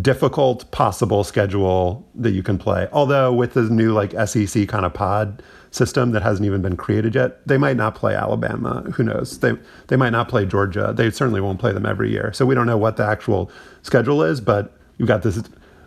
difficult 0.00 0.70
possible 0.70 1.24
schedule 1.24 2.06
that 2.14 2.30
you 2.30 2.42
can 2.42 2.58
play. 2.58 2.88
Although 2.92 3.32
with 3.32 3.54
the 3.54 3.62
new 3.62 3.92
like 3.92 4.12
SEC 4.28 4.68
kind 4.68 4.86
of 4.86 4.94
pod 4.94 5.42
system 5.72 6.12
that 6.12 6.22
hasn't 6.22 6.46
even 6.46 6.62
been 6.62 6.76
created 6.76 7.14
yet, 7.14 7.46
they 7.46 7.58
might 7.58 7.76
not 7.76 7.94
play 7.94 8.14
Alabama. 8.14 8.82
Who 8.94 9.02
knows? 9.02 9.40
They 9.40 9.52
they 9.88 9.96
might 9.96 10.10
not 10.10 10.28
play 10.28 10.46
Georgia. 10.46 10.92
They 10.96 11.10
certainly 11.10 11.40
won't 11.40 11.58
play 11.58 11.72
them 11.72 11.86
every 11.86 12.10
year. 12.10 12.32
So 12.32 12.46
we 12.46 12.54
don't 12.54 12.66
know 12.66 12.78
what 12.78 12.96
the 12.96 13.04
actual 13.04 13.50
schedule 13.82 14.22
is, 14.22 14.40
but 14.40 14.76
you've 14.98 15.08
got 15.08 15.22
this 15.22 15.42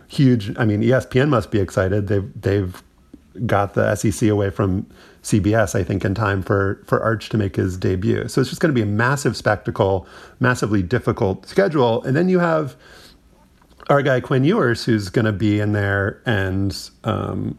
huge 0.08 0.56
I 0.58 0.64
mean 0.64 0.82
ESPN 0.82 1.28
must 1.28 1.50
be 1.50 1.60
excited. 1.60 2.08
They've 2.08 2.30
they've 2.40 2.82
got 3.46 3.74
the 3.74 3.94
SEC 3.96 4.28
away 4.28 4.50
from 4.50 4.86
CBS, 5.24 5.74
I 5.74 5.82
think, 5.82 6.04
in 6.04 6.14
time 6.14 6.42
for 6.42 6.82
for 6.86 7.02
Arch 7.02 7.30
to 7.30 7.38
make 7.38 7.56
his 7.56 7.76
debut. 7.76 8.28
So 8.28 8.40
it's 8.40 8.50
just 8.50 8.60
going 8.60 8.72
to 8.72 8.74
be 8.74 8.82
a 8.82 8.86
massive 8.86 9.36
spectacle, 9.36 10.06
massively 10.38 10.82
difficult 10.82 11.46
schedule, 11.46 12.02
and 12.04 12.14
then 12.14 12.28
you 12.28 12.38
have 12.38 12.76
our 13.88 14.02
guy 14.02 14.20
Quinn 14.20 14.44
Ewers, 14.44 14.84
who's 14.84 15.08
going 15.08 15.24
to 15.24 15.32
be 15.32 15.60
in 15.60 15.72
there 15.72 16.22
and 16.24 16.90
um, 17.04 17.58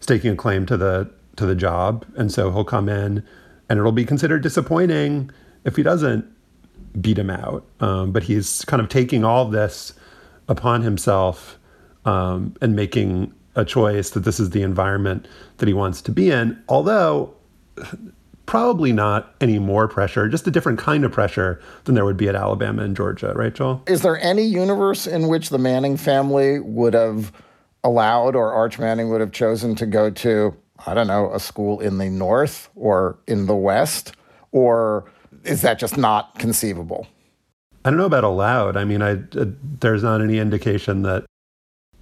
staking 0.00 0.32
a 0.32 0.36
claim 0.36 0.66
to 0.66 0.76
the 0.76 1.10
to 1.36 1.46
the 1.46 1.54
job, 1.54 2.06
and 2.16 2.32
so 2.32 2.50
he'll 2.52 2.64
come 2.64 2.88
in, 2.88 3.24
and 3.68 3.78
it'll 3.78 3.92
be 3.92 4.04
considered 4.04 4.42
disappointing 4.42 5.30
if 5.64 5.76
he 5.76 5.82
doesn't 5.82 6.24
beat 7.00 7.18
him 7.18 7.30
out. 7.30 7.64
Um, 7.80 8.12
but 8.12 8.24
he's 8.24 8.64
kind 8.66 8.80
of 8.80 8.88
taking 8.88 9.24
all 9.24 9.46
this 9.46 9.94
upon 10.48 10.82
himself 10.82 11.58
um, 12.04 12.54
and 12.60 12.76
making 12.76 13.34
a 13.54 13.64
choice 13.64 14.10
that 14.10 14.20
this 14.20 14.38
is 14.38 14.50
the 14.50 14.62
environment 14.62 15.26
that 15.58 15.66
he 15.66 15.74
wants 15.74 16.00
to 16.02 16.12
be 16.12 16.30
in. 16.30 16.62
Although 16.68 17.34
probably 18.46 18.92
not 18.92 19.34
any 19.40 19.58
more 19.58 19.86
pressure, 19.86 20.28
just 20.28 20.46
a 20.46 20.50
different 20.50 20.78
kind 20.78 21.04
of 21.04 21.12
pressure 21.12 21.60
than 21.84 21.94
there 21.94 22.04
would 22.04 22.16
be 22.16 22.28
at 22.28 22.34
Alabama 22.34 22.82
and 22.82 22.96
Georgia, 22.96 23.32
right, 23.34 23.54
Joel? 23.54 23.82
Is 23.86 24.02
there 24.02 24.18
any 24.18 24.42
universe 24.42 25.06
in 25.06 25.28
which 25.28 25.50
the 25.50 25.58
Manning 25.58 25.96
family 25.96 26.58
would 26.58 26.94
have 26.94 27.32
allowed 27.84 28.34
or 28.34 28.52
Arch 28.52 28.78
Manning 28.78 29.08
would 29.10 29.20
have 29.20 29.32
chosen 29.32 29.74
to 29.76 29.86
go 29.86 30.10
to, 30.10 30.56
I 30.84 30.94
don't 30.94 31.06
know, 31.06 31.32
a 31.32 31.40
school 31.40 31.78
in 31.80 31.98
the 31.98 32.10
North 32.10 32.68
or 32.74 33.18
in 33.28 33.46
the 33.46 33.54
West? 33.54 34.14
Or 34.52 35.10
is 35.44 35.62
that 35.62 35.78
just 35.78 35.96
not 35.96 36.38
conceivable? 36.38 37.06
I 37.84 37.90
don't 37.90 37.98
know 37.98 38.04
about 38.04 38.24
allowed. 38.24 38.76
I 38.76 38.84
mean, 38.84 39.00
I 39.00 39.12
uh, 39.12 39.46
there's 39.80 40.02
not 40.02 40.20
any 40.20 40.38
indication 40.38 41.02
that 41.02 41.24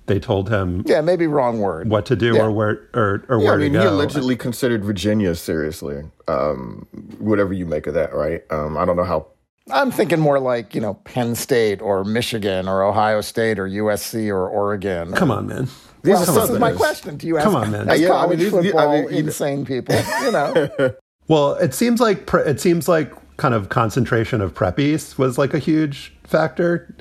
they 0.08 0.18
told 0.18 0.48
him 0.48 0.82
Yeah, 0.86 1.00
maybe 1.00 1.26
wrong 1.26 1.60
word. 1.60 1.88
what 1.88 2.06
to 2.06 2.16
do 2.16 2.34
Yeah. 2.34 2.42
or 2.42 2.50
where 2.50 2.88
or, 2.94 3.24
or 3.28 3.38
Yeah, 3.38 3.44
where 3.44 3.54
I 3.54 3.56
mean, 3.58 3.72
to 3.74 3.80
he 3.80 3.86
allegedly 3.86 4.36
considered 4.36 4.84
Virginia 4.84 5.34
seriously. 5.34 6.02
Um, 6.26 6.86
whatever 7.18 7.52
you 7.52 7.66
make 7.66 7.86
of 7.86 7.94
that, 7.94 8.12
right? 8.14 8.42
Um, 8.50 8.76
I 8.76 8.84
don't 8.84 8.96
know 8.96 9.04
how. 9.04 9.26
I'm 9.70 9.90
thinking 9.90 10.18
more 10.18 10.40
like, 10.40 10.74
you 10.74 10.80
know, 10.80 10.94
Penn 10.94 11.34
State 11.34 11.82
or 11.82 12.02
Michigan 12.02 12.68
or 12.68 12.82
Ohio 12.82 13.20
State 13.20 13.58
or 13.58 13.68
USC 13.68 14.28
or 14.30 14.48
Oregon. 14.48 15.12
Come 15.12 15.30
on, 15.30 15.46
man. 15.46 15.68
Well, 16.04 16.18
this 16.20 16.28
on, 16.30 16.42
is 16.44 16.50
my 16.58 16.68
man. 16.70 16.76
question. 16.76 17.16
Do 17.18 17.26
you 17.26 17.36
ask 17.36 17.44
Come 17.44 17.56
on, 17.56 17.70
man. 17.70 17.88
as 17.88 18.00
Yeah, 18.00 18.14
I 18.14 18.26
mean, 18.26 18.38
college 18.38 18.38
these- 18.38 18.54
I 18.54 18.62
football 18.62 19.02
mean, 19.02 19.14
insane 19.14 19.64
people? 19.66 19.94
You 20.22 20.32
know, 20.32 20.94
Well, 21.28 21.54
it 21.56 21.74
seems 21.74 22.00
like 22.00 22.24
pre- 22.24 22.44
it 22.44 22.58
seems 22.60 22.88
like 22.88 23.12
kind 23.36 23.52
of 23.54 23.68
concentration 23.68 24.40
of 24.40 24.54
preppies 24.54 25.18
was 25.18 25.36
like 25.36 25.52
a 25.52 25.58
huge 25.58 26.14
factor 26.24 26.94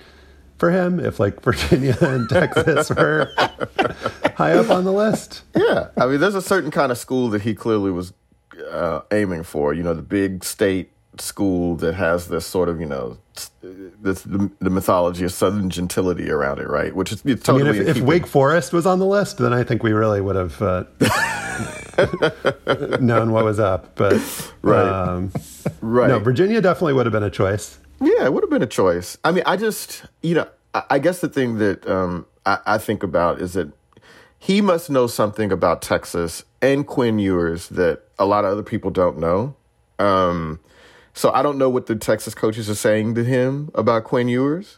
for 0.58 0.72
him. 0.72 1.00
If 1.00 1.20
like 1.20 1.42
Virginia 1.42 1.98
and 2.02 2.28
Texas 2.30 2.90
were 2.90 3.32
high 4.36 4.54
up 4.54 4.70
on 4.70 4.84
the 4.84 4.92
list, 4.94 5.44
Yeah, 5.56 5.90
I 5.98 6.06
mean, 6.08 6.20
there's 6.20 6.36
a 6.36 6.42
certain 6.42 6.72
kind 6.72 6.92
of 6.92 6.98
school 6.98 7.30
that 7.30 7.42
he 7.44 7.54
clearly 7.56 7.92
was 7.92 8.14
uh, 8.72 9.02
aiming 9.12 9.44
for. 9.44 9.74
You 9.74 9.84
know, 9.84 9.94
the 9.94 10.02
big 10.02 10.44
state 10.44 10.92
school 11.20 11.76
that 11.78 11.96
has 11.96 12.28
this 12.28 12.46
sort 12.46 12.70
of, 12.70 12.80
you 12.80 12.86
know, 12.86 13.18
this 14.02 14.22
the, 14.22 14.50
the 14.60 14.70
mythology 14.70 15.26
of 15.26 15.32
Southern 15.32 15.70
gentility 15.70 16.30
around 16.30 16.60
it, 16.60 16.68
right? 16.68 16.96
Which 16.96 17.12
is 17.12 17.22
it's 17.26 17.48
I 17.48 17.54
totally 17.54 17.80
mean, 17.80 17.88
if, 17.88 17.98
if 17.98 18.04
Wake 18.04 18.26
Forest 18.28 18.74
was 18.74 18.86
on 18.86 19.00
the 19.00 19.06
list, 19.06 19.38
then 19.40 19.54
I 19.54 19.64
think 19.64 19.84
we 19.84 19.94
really 19.94 20.22
would 20.22 20.36
have 20.36 20.62
uh, 20.62 20.84
known 23.00 23.32
what 23.32 23.44
was 23.46 23.60
up. 23.60 23.96
But 23.96 24.14
Right. 24.62 24.88
um, 24.88 25.32
right. 25.82 26.08
no, 26.10 26.20
Virginia 26.20 26.62
definitely 26.62 26.94
would 26.94 27.06
have 27.06 27.14
been 27.14 27.24
a 27.24 27.30
choice. 27.30 27.78
Yeah, 28.00 28.26
it 28.26 28.34
would 28.34 28.44
have 28.44 28.50
been 28.50 28.64
a 28.64 28.68
choice. 28.68 29.18
I 29.24 29.32
mean, 29.32 29.44
I 29.46 29.58
just, 29.58 30.06
you 30.22 30.36
know, 30.36 30.48
I, 30.74 30.84
I 30.92 31.00
guess 31.00 31.20
the 31.22 31.30
thing 31.30 31.58
that 31.58 31.88
um, 31.88 32.26
I, 32.46 32.60
I 32.66 32.78
think 32.78 33.04
about 33.04 33.42
is 33.42 33.54
that 33.54 33.72
he 34.40 34.62
must 34.62 34.90
know 34.90 35.08
something 35.08 35.52
about 35.52 35.82
Texas 35.82 36.44
and 36.62 36.86
Quinn 36.86 37.20
Ewers 37.20 37.70
that 37.70 38.04
a 38.20 38.26
lot 38.26 38.46
of 38.46 38.52
other 38.52 38.64
people 38.64 38.92
don't 38.92 39.18
know. 39.18 39.56
Um, 40.00 40.60
so 41.14 41.32
I 41.32 41.42
don't 41.42 41.58
know 41.58 41.70
what 41.70 41.88
the 41.88 41.96
Texas 41.96 42.36
coaches 42.36 42.70
are 42.70 42.76
saying 42.76 43.16
to 43.16 43.24
him 43.24 43.72
about 43.74 44.04
Quinn 44.04 44.28
Ewers, 44.28 44.78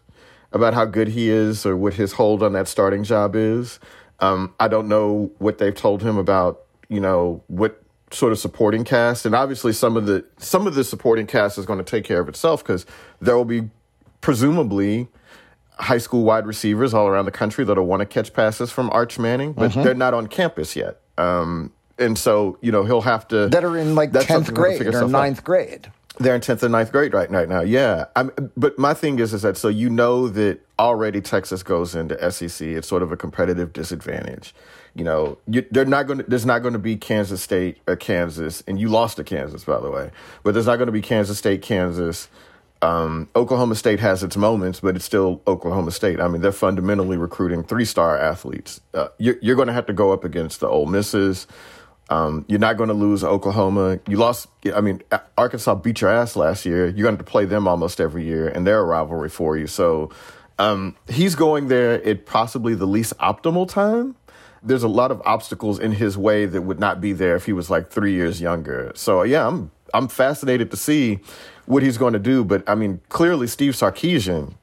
about 0.53 0.73
how 0.73 0.85
good 0.85 1.09
he 1.09 1.29
is 1.29 1.65
or 1.65 1.75
what 1.75 1.95
his 1.95 2.13
hold 2.13 2.41
on 2.41 2.53
that 2.53 2.67
starting 2.67 3.03
job 3.03 3.35
is. 3.35 3.79
Um, 4.21 4.53
I 4.59 4.69
don't 4.69 4.87
know 4.87 5.31
what 5.39 5.57
they've 5.57 5.75
told 5.75 6.01
him 6.01 6.17
about, 6.17 6.61
you 6.87 6.99
know, 7.01 7.43
what 7.47 7.81
sort 8.11 8.31
of 8.31 8.39
supporting 8.39 8.83
cast. 8.83 9.25
And 9.25 9.35
obviously 9.35 9.73
some 9.73 9.97
of 9.97 10.05
the 10.05 10.25
some 10.37 10.67
of 10.67 10.75
the 10.75 10.83
supporting 10.83 11.27
cast 11.27 11.57
is 11.57 11.65
going 11.65 11.79
to 11.79 11.85
take 11.85 12.03
care 12.03 12.19
of 12.19 12.29
itself 12.29 12.63
because 12.63 12.85
there 13.19 13.35
will 13.35 13.45
be 13.45 13.69
presumably 14.21 15.07
high 15.79 15.97
school 15.97 16.23
wide 16.23 16.45
receivers 16.45 16.93
all 16.93 17.07
around 17.07 17.25
the 17.25 17.31
country 17.31 17.63
that'll 17.63 17.85
want 17.85 18.01
to 18.01 18.05
catch 18.05 18.33
passes 18.33 18.71
from 18.71 18.89
Arch 18.89 19.17
Manning, 19.17 19.53
but 19.53 19.73
they're 19.73 19.93
not 19.93 20.13
on 20.13 20.27
campus 20.27 20.75
yet. 20.75 20.99
Um, 21.17 21.71
and 21.97 22.17
so, 22.17 22.57
you 22.61 22.71
know, 22.71 22.83
he'll 22.83 23.01
have 23.01 23.27
to 23.29 23.47
that 23.49 23.63
are 23.63 23.77
in 23.77 23.95
like 23.95 24.11
10th 24.11 24.53
grade 24.53 24.81
or 24.85 24.91
stuff 24.91 25.13
out. 25.13 25.43
grade. 25.43 25.91
They're 26.19 26.35
in 26.35 26.41
tenth 26.41 26.63
and 26.63 26.73
9th 26.73 26.91
grade 26.91 27.13
right, 27.13 27.29
right 27.31 27.47
now. 27.47 27.61
Yeah, 27.61 28.05
I'm, 28.15 28.31
but 28.57 28.77
my 28.77 28.93
thing 28.93 29.19
is, 29.19 29.33
is 29.33 29.43
that 29.43 29.55
so 29.55 29.69
you 29.69 29.89
know 29.89 30.27
that 30.27 30.59
already 30.77 31.21
Texas 31.21 31.63
goes 31.63 31.95
into 31.95 32.31
SEC. 32.31 32.67
It's 32.67 32.87
sort 32.87 33.03
of 33.03 33.13
a 33.13 33.17
competitive 33.17 33.71
disadvantage. 33.71 34.53
You 34.95 35.03
know, 35.03 35.37
you, 35.47 35.65
they're 35.71 35.85
not 35.85 36.07
going. 36.07 36.23
There's 36.27 36.45
not 36.45 36.59
going 36.59 36.73
to 36.73 36.79
be 36.79 36.95
Kansas 36.95 37.41
State 37.41 37.77
or 37.87 37.95
Kansas, 37.95 38.63
and 38.67 38.79
you 38.79 38.89
lost 38.89 39.17
to 39.17 39.23
Kansas, 39.23 39.63
by 39.63 39.79
the 39.79 39.89
way. 39.89 40.11
But 40.43 40.53
there's 40.53 40.65
not 40.65 40.77
going 40.77 40.87
to 40.87 40.91
be 40.91 41.01
Kansas 41.01 41.37
State, 41.37 41.61
Kansas. 41.61 42.27
Um, 42.81 43.27
Oklahoma 43.35 43.75
State 43.75 43.99
has 43.99 44.23
its 44.23 44.37
moments, 44.37 44.79
but 44.79 44.95
it's 44.95 45.03
still 45.03 45.41
Oklahoma 45.45 45.91
State. 45.91 46.21
I 46.21 46.29
mean, 46.29 46.41
they're 46.41 46.53
fundamentally 46.53 47.17
recruiting 47.17 47.61
three-star 47.61 48.17
athletes. 48.17 48.79
Uh, 48.93 49.09
you're, 49.17 49.35
you're 49.41 49.57
going 49.57 49.67
to 49.67 49.73
have 49.73 49.85
to 49.87 49.93
go 49.93 50.13
up 50.13 50.23
against 50.23 50.61
the 50.61 50.67
Ole 50.67 50.85
Misses. 50.85 51.45
Um, 52.09 52.45
you're 52.47 52.57
not 52.59 52.77
going 52.77 52.87
to 52.87 52.93
lose 52.93 53.23
Oklahoma. 53.23 53.99
You 54.07 54.17
lost. 54.17 54.47
I 54.73 54.81
mean, 54.81 55.01
Arkansas 55.37 55.75
beat 55.75 56.01
your 56.01 56.09
ass 56.09 56.35
last 56.35 56.65
year. 56.65 56.87
You're 56.87 57.03
going 57.03 57.17
to 57.17 57.23
play 57.23 57.45
them 57.45 57.67
almost 57.67 57.99
every 57.99 58.23
year, 58.25 58.47
and 58.47 58.65
they're 58.65 58.79
a 58.79 58.85
rivalry 58.85 59.29
for 59.29 59.57
you. 59.57 59.67
So 59.67 60.09
um, 60.57 60.95
he's 61.07 61.35
going 61.35 61.67
there 61.67 62.03
at 62.03 62.25
possibly 62.25 62.75
the 62.75 62.87
least 62.87 63.15
optimal 63.17 63.67
time. 63.67 64.15
There's 64.61 64.83
a 64.83 64.89
lot 64.89 65.11
of 65.11 65.21
obstacles 65.25 65.79
in 65.79 65.93
his 65.93 66.17
way 66.17 66.45
that 66.45 66.61
would 66.61 66.79
not 66.79 66.99
be 66.99 67.13
there 67.13 67.35
if 67.35 67.45
he 67.45 67.53
was 67.53 67.69
like 67.69 67.89
three 67.89 68.13
years 68.13 68.41
younger. 68.41 68.91
So 68.95 69.23
yeah, 69.23 69.47
I'm 69.47 69.71
I'm 69.93 70.07
fascinated 70.07 70.71
to 70.71 70.77
see 70.77 71.19
what 71.65 71.83
he's 71.83 71.97
going 71.97 72.13
to 72.13 72.19
do. 72.19 72.43
But 72.43 72.67
I 72.67 72.75
mean, 72.75 73.01
clearly 73.09 73.47
Steve 73.47 73.73
Sarkisian 73.73 74.53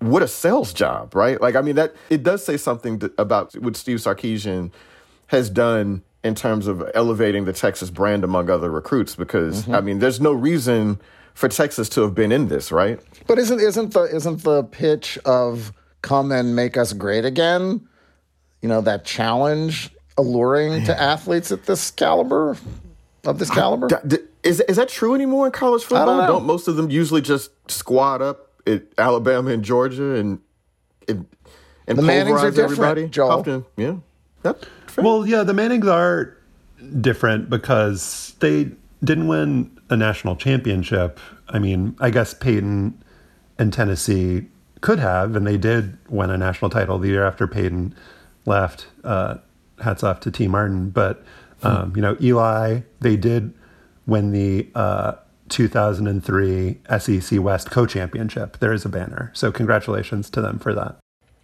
what 0.00 0.22
a 0.22 0.28
sales 0.28 0.72
job, 0.72 1.14
right? 1.14 1.40
Like, 1.40 1.56
I 1.56 1.60
mean, 1.60 1.74
that 1.76 1.94
it 2.08 2.22
does 2.22 2.44
say 2.44 2.56
something 2.56 2.98
to, 3.00 3.12
about 3.18 3.54
what 3.54 3.76
Steve 3.76 3.98
Sarkisian 3.98 4.70
has 5.28 5.50
done 5.50 6.02
in 6.22 6.34
terms 6.34 6.66
of 6.66 6.88
elevating 6.94 7.44
the 7.44 7.52
Texas 7.52 7.90
brand 7.90 8.24
among 8.24 8.50
other 8.50 8.70
recruits. 8.70 9.14
Because 9.14 9.62
mm-hmm. 9.62 9.74
I 9.74 9.80
mean, 9.80 9.98
there's 9.98 10.20
no 10.20 10.32
reason 10.32 11.00
for 11.34 11.48
Texas 11.48 11.88
to 11.90 12.02
have 12.02 12.14
been 12.14 12.32
in 12.32 12.48
this, 12.48 12.70
right? 12.72 13.00
But 13.26 13.38
isn't 13.38 13.60
isn't 13.60 13.92
the 13.92 14.02
isn't 14.02 14.42
the 14.42 14.64
pitch 14.64 15.18
of 15.24 15.72
come 16.02 16.32
and 16.32 16.54
make 16.54 16.76
us 16.76 16.92
great 16.92 17.24
again? 17.24 17.87
You 18.62 18.68
know 18.68 18.80
that 18.82 19.04
challenge 19.04 19.90
alluring 20.16 20.84
to 20.84 21.00
athletes 21.00 21.52
at 21.52 21.66
this 21.66 21.90
caliber 21.90 22.56
of 23.24 23.38
this 23.38 23.50
caliber. 23.50 23.88
D- 23.88 23.96
d- 24.16 24.18
Is 24.42 24.60
is 24.62 24.76
that 24.76 24.88
true 24.88 25.14
anymore 25.14 25.46
in 25.46 25.52
college 25.52 25.82
football? 25.82 26.18
know. 26.18 26.26
Don't 26.26 26.44
most 26.44 26.68
of 26.68 26.76
them 26.76 26.90
usually 26.90 27.20
just 27.20 27.50
squad 27.70 28.20
up 28.22 28.50
at 28.66 28.82
Alabama 28.98 29.50
and 29.50 29.62
Georgia 29.64 30.14
and 30.16 30.40
and, 31.06 31.26
and 31.86 31.98
The 31.98 32.02
Mannings 32.02 32.42
are 32.42 32.50
different, 32.50 32.72
everybody? 32.72 33.08
Joel. 33.08 33.30
Often, 33.30 33.64
yeah. 33.76 33.96
That, 34.42 34.66
fair. 34.86 35.04
Well, 35.04 35.26
yeah, 35.26 35.42
the 35.42 35.54
Mannings 35.54 35.86
are 35.86 36.36
different 37.00 37.48
because 37.48 38.34
they 38.40 38.70
didn't 39.02 39.28
win 39.28 39.78
a 39.88 39.96
national 39.96 40.36
championship. 40.36 41.18
I 41.48 41.58
mean, 41.58 41.96
I 42.00 42.10
guess 42.10 42.34
Peyton 42.34 43.02
and 43.58 43.72
Tennessee 43.72 44.46
could 44.80 44.98
have, 44.98 45.34
and 45.34 45.46
they 45.46 45.56
did 45.56 45.96
win 46.08 46.30
a 46.30 46.36
national 46.36 46.70
title 46.70 46.98
the 46.98 47.08
year 47.08 47.24
after 47.24 47.46
Peyton 47.46 47.94
left. 48.48 48.88
Uh, 49.04 49.36
hats 49.80 50.02
off 50.02 50.18
to 50.20 50.30
Tee 50.32 50.48
Martin. 50.48 50.90
But, 50.90 51.22
um, 51.62 51.92
you 51.94 52.02
know, 52.02 52.16
Eli, 52.20 52.80
they 53.00 53.16
did 53.16 53.54
win 54.06 54.32
the 54.32 54.68
uh, 54.74 55.12
2003 55.48 56.78
SEC 56.98 57.40
West 57.40 57.70
co 57.70 57.86
championship. 57.86 58.58
There 58.58 58.72
is 58.72 58.84
a 58.84 58.88
banner. 58.88 59.30
So, 59.34 59.52
congratulations 59.52 60.30
to 60.30 60.40
them 60.40 60.58
for 60.58 60.74
that. 60.74 60.96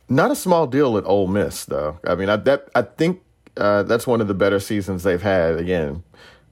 Not 0.09 0.31
a 0.31 0.37
small 0.37 0.67
deal 0.67 0.99
at 0.99 1.05
Ole 1.07 1.29
Miss, 1.29 1.65
though. 1.65 1.99
I 2.07 2.15
mean, 2.15 2.29
I, 2.29 2.37
that 2.37 2.69
I 2.75 2.83
think 2.83 3.23
uh, 3.57 3.85
that's 3.85 4.07
one 4.07 4.21
of 4.21 4.29
the 4.29 4.35
better 4.35 4.61
seasons 4.61 5.03
they've 5.03 5.23
had. 5.23 5.57
Again, 5.57 6.03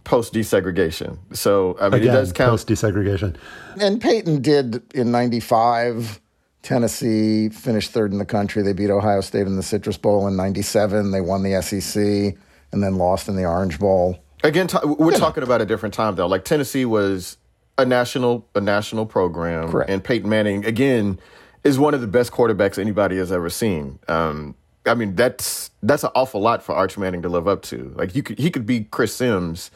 post 0.05 0.33
desegregation. 0.33 1.19
So 1.37 1.77
I 1.79 1.85
mean, 1.91 2.01
Again, 2.03 2.15
it 2.15 2.19
does 2.19 2.33
count. 2.33 2.51
post 2.51 2.69
desegregation. 2.69 3.37
And 3.79 4.01
Peyton 4.01 4.41
did 4.41 4.83
in 4.95 5.11
'95. 5.13 6.21
Tennessee 6.63 7.49
finished 7.49 7.91
third 7.91 8.13
in 8.13 8.19
the 8.19 8.25
country. 8.25 8.63
They 8.63 8.73
beat 8.73 8.91
Ohio 8.91 9.21
State 9.21 9.47
in 9.47 9.57
the 9.57 9.63
Citrus 9.63 9.97
Bowl 9.97 10.27
in 10.29 10.37
'97. 10.37 11.11
They 11.11 11.21
won 11.21 11.43
the 11.43 11.61
SEC 11.61 12.37
and 12.73 12.83
then 12.83 12.97
lost 12.97 13.29
in 13.29 13.37
the 13.37 13.45
Orange 13.45 13.79
Bowl. 13.79 14.19
Again, 14.45 14.67
t- 14.69 14.79
we're 14.85 15.13
talking 15.13 15.43
about 15.43 15.61
a 15.61 15.67
different 15.67 15.95
time 15.95 16.15
though. 16.15 16.27
Like 16.27 16.45
Tennessee 16.45 16.85
was 16.85 17.37
a 17.79 17.85
national 17.85 18.47
a 18.55 18.61
national 18.61 19.07
program, 19.07 19.71
Correct. 19.71 19.91
and 19.91 20.03
Peyton 20.03 20.29
Manning 20.29 20.65
again 20.65 21.19
is 21.65 21.79
one 21.79 21.95
of 21.95 22.01
the 22.01 22.07
best 22.09 22.33
quarterbacks 22.33 22.79
anybody 22.79 23.17
has 23.19 23.31
ever 23.33 23.49
seen. 23.51 23.99
Um, 24.09 24.55
I 24.87 24.95
mean, 24.95 25.15
that's 25.15 25.71
that's 25.83 26.05
an 26.05 26.11
awful 26.15 26.41
lot 26.41 26.63
for 26.63 26.75
Arch 26.75 26.97
Manning 26.99 27.23
to 27.23 27.29
live 27.29 27.47
up 27.49 27.63
to. 27.63 27.93
Like 27.97 28.15
you 28.15 28.23
could 28.23 28.39
he 28.39 28.51
could 28.51 28.67
be 28.67 28.85
Chris 28.85 29.15
Simms, 29.15 29.71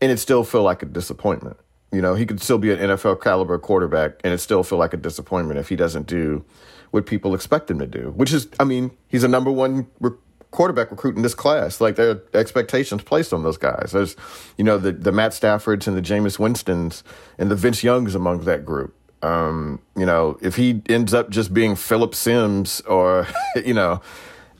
and 0.00 0.10
it 0.12 0.18
still 0.18 0.44
feel 0.44 0.62
like 0.62 0.82
a 0.82 0.86
disappointment. 0.86 1.56
You 1.92 2.02
know, 2.02 2.14
he 2.14 2.26
could 2.26 2.40
still 2.42 2.58
be 2.58 2.70
an 2.70 2.78
NFL 2.78 3.22
caliber 3.22 3.58
quarterback, 3.58 4.20
and 4.22 4.32
it 4.34 4.38
still 4.38 4.62
feel 4.62 4.78
like 4.78 4.92
a 4.92 4.98
disappointment 4.98 5.58
if 5.58 5.68
he 5.70 5.76
doesn't 5.76 6.06
do 6.06 6.44
what 6.90 7.06
people 7.06 7.34
expect 7.34 7.70
him 7.70 7.78
to 7.78 7.86
do. 7.86 8.12
Which 8.16 8.32
is, 8.32 8.48
I 8.60 8.64
mean, 8.64 8.90
he's 9.08 9.24
a 9.24 9.28
number 9.28 9.50
one 9.50 9.86
re- 10.00 10.10
quarterback 10.50 10.90
recruit 10.90 11.16
in 11.16 11.22
this 11.22 11.34
class. 11.34 11.80
Like 11.80 11.96
there 11.96 12.10
are 12.10 12.22
expectations 12.34 13.02
placed 13.02 13.32
on 13.32 13.42
those 13.42 13.56
guys. 13.56 13.92
There's, 13.92 14.16
you 14.56 14.64
know, 14.64 14.76
the 14.78 14.92
the 14.92 15.12
Matt 15.12 15.32
Staffords 15.32 15.86
and 15.86 15.96
the 15.96 16.02
Jameis 16.02 16.38
Winstons 16.38 17.02
and 17.38 17.50
the 17.50 17.56
Vince 17.56 17.82
Youngs 17.82 18.14
among 18.14 18.40
that 18.44 18.64
group. 18.64 18.94
Um, 19.22 19.80
you 19.96 20.06
know, 20.06 20.38
if 20.42 20.56
he 20.56 20.82
ends 20.88 21.12
up 21.12 21.28
just 21.30 21.52
being 21.52 21.74
Philip 21.74 22.14
Simms 22.14 22.80
or, 22.82 23.26
you 23.64 23.74
know, 23.74 24.00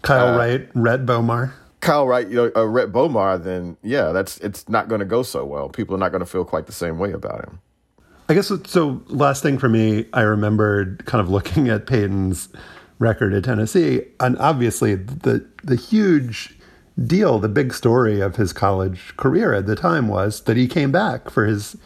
Kyle 0.02 0.34
Uh, 0.34 0.38
Wright, 0.38 0.68
Rhett 0.74 1.04
Bomar. 1.06 1.52
Kyle 1.80 2.06
Wright, 2.06 2.28
know, 2.28 2.50
uh, 2.56 2.66
Rhett 2.66 2.90
Bomar, 2.90 3.42
then 3.42 3.76
yeah, 3.82 4.12
that's 4.12 4.38
it's 4.38 4.68
not 4.68 4.88
going 4.88 4.98
to 5.00 5.04
go 5.04 5.22
so 5.22 5.44
well. 5.44 5.68
People 5.68 5.94
are 5.94 5.98
not 5.98 6.10
going 6.10 6.20
to 6.20 6.26
feel 6.26 6.44
quite 6.44 6.66
the 6.66 6.72
same 6.72 6.98
way 6.98 7.12
about 7.12 7.44
him. 7.44 7.60
I 8.28 8.34
guess 8.34 8.52
so. 8.66 9.02
Last 9.06 9.42
thing 9.42 9.58
for 9.58 9.68
me, 9.68 10.06
I 10.12 10.20
remembered 10.22 11.04
kind 11.06 11.20
of 11.20 11.30
looking 11.30 11.68
at 11.68 11.86
Peyton's 11.86 12.48
record 12.98 13.32
at 13.32 13.44
Tennessee, 13.44 14.02
and 14.20 14.36
obviously 14.38 14.96
the 14.96 15.46
the 15.62 15.76
huge 15.76 16.58
deal, 17.06 17.38
the 17.38 17.48
big 17.48 17.72
story 17.72 18.20
of 18.20 18.36
his 18.36 18.52
college 18.52 19.16
career 19.16 19.54
at 19.54 19.66
the 19.66 19.76
time 19.76 20.08
was 20.08 20.42
that 20.42 20.56
he 20.56 20.66
came 20.66 20.90
back 20.90 21.30
for 21.30 21.46
his 21.46 21.76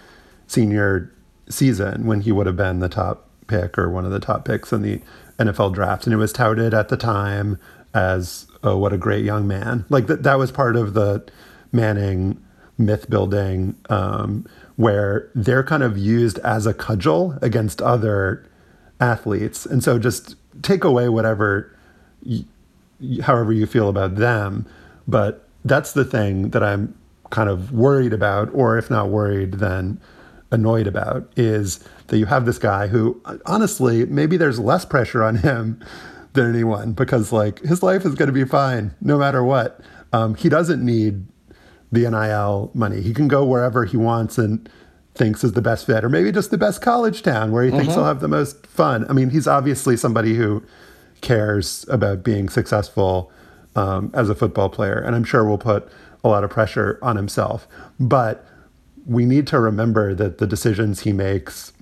senior 0.47 1.13
season 1.49 2.07
when 2.07 2.23
he 2.23 2.33
would 2.33 2.47
have 2.47 2.57
been 2.57 2.79
the 2.79 2.89
top 2.89 3.29
pick 3.47 3.77
or 3.77 3.91
one 3.91 4.05
of 4.05 4.11
the 4.11 4.21
top 4.21 4.45
picks 4.45 4.73
in 4.73 4.83
the 4.83 5.01
NFL 5.39 5.75
draft. 5.75 6.07
And 6.07 6.15
it 6.15 6.17
was 6.17 6.33
touted 6.33 6.73
at 6.73 6.89
the 6.89 6.97
time 6.97 7.59
as, 7.95 8.47
oh, 8.63 8.77
what 8.77 8.93
a 8.93 8.99
great 8.99 9.25
young 9.25 9.47
man. 9.47 9.85
Like 9.89 10.07
that, 10.07 10.23
that 10.23 10.39
was 10.39 10.51
part 10.51 10.77
of 10.77 10.95
the 10.95 11.25
Manning 11.73 12.43
myth 12.79 13.09
building 13.09 13.75
um, 13.89 14.47
where 14.77 15.31
they're 15.35 15.63
kind 15.63 15.83
of 15.83 15.97
used 15.97 16.39
as 16.39 16.67
a 16.67 16.75
cudgel 16.75 17.39
against 17.41 17.81
other 17.81 18.47
athletes. 19.01 19.65
And 19.67 19.83
so 19.83 19.99
just 19.99 20.37
take 20.63 20.85
away 20.85 21.09
whatever, 21.09 21.75
however 23.23 23.53
you 23.53 23.67
feel 23.67 23.89
about 23.89 24.17
them. 24.17 24.67
But 25.09 25.49
that's 25.65 25.93
the 25.93 26.05
thing 26.05 26.51
that 26.51 26.63
I'm 26.63 26.95
kind 27.31 27.49
of 27.49 27.73
worried 27.73 28.13
about, 28.13 28.51
or 28.53 28.77
if 28.77 28.91
not 28.91 29.09
worried, 29.09 29.55
then 29.55 30.01
annoyed 30.51 30.87
about, 30.87 31.33
is 31.37 31.83
that 32.09 32.19
you 32.19 32.27
have 32.27 32.45
this 32.45 32.59
guy 32.59 32.89
who, 32.89 33.21
honestly, 33.47 34.05
maybe 34.05 34.37
there's 34.37 34.59
less 34.59 34.85
pressure 34.85 35.23
on 35.23 35.37
him 35.37 35.83
than 36.33 36.49
anyone 36.49 36.93
because, 36.93 37.33
like, 37.33 37.61
his 37.61 37.83
life 37.83 38.05
is 38.05 38.15
going 38.15 38.29
to 38.29 38.33
be 38.33 38.45
fine 38.45 38.95
no 39.01 39.19
matter 39.19 39.43
what. 39.45 39.81
Um, 40.13 40.35
he 40.35 40.49
doesn't 40.49 40.85
need 40.85 41.27
the 41.91 42.09
NIL 42.11 42.71
money. 42.75 43.03
He 43.03 43.13
can 43.13 43.29
go 43.29 43.45
wherever 43.45 43.85
he 43.85 43.97
wants 43.97 44.39
and 44.39 44.69
thinks 45.15 45.45
is 45.45 45.53
the 45.53 45.63
best 45.63 45.87
fit, 45.87 46.05
or 46.05 46.09
maybe 46.09 46.33
just 46.33 46.51
the 46.51 46.59
best 46.59 46.81
college 46.81 47.23
town 47.23 47.53
where 47.53 47.65
he 47.65 47.71
thinks 47.71 47.89
he'll 47.89 47.99
mm-hmm. 47.99 48.07
have 48.07 48.21
the 48.21 48.29
most 48.29 48.67
fun. 48.67 49.07
I 49.11 49.13
mean, 49.13 49.31
he's 49.31 49.47
obviously 49.47 49.97
somebody 49.97 50.35
who 50.35 50.63
cares 51.21 51.85
about 51.89 52.23
being 52.23 52.49
successful 52.49 53.31
um, 53.77 54.11
as 54.15 54.31
a 54.31 54.35
football 54.35 54.71
player, 54.71 54.99
and 54.99 55.15
I'm 55.15 55.25
sure 55.25 55.45
will 55.45 55.59
put 55.59 55.89
a 56.25 56.29
lot 56.29 56.45
of 56.45 56.51
pressure 56.51 56.99
on 57.03 57.17
himself. 57.17 57.67
But 58.01 58.47
we 59.07 59.27
need 59.27 59.47
to 59.49 59.59
remember 59.59 60.15
that 60.15 60.39
the 60.39 60.47
decisions 60.47 61.01
he 61.01 61.13
makes, 61.13 61.73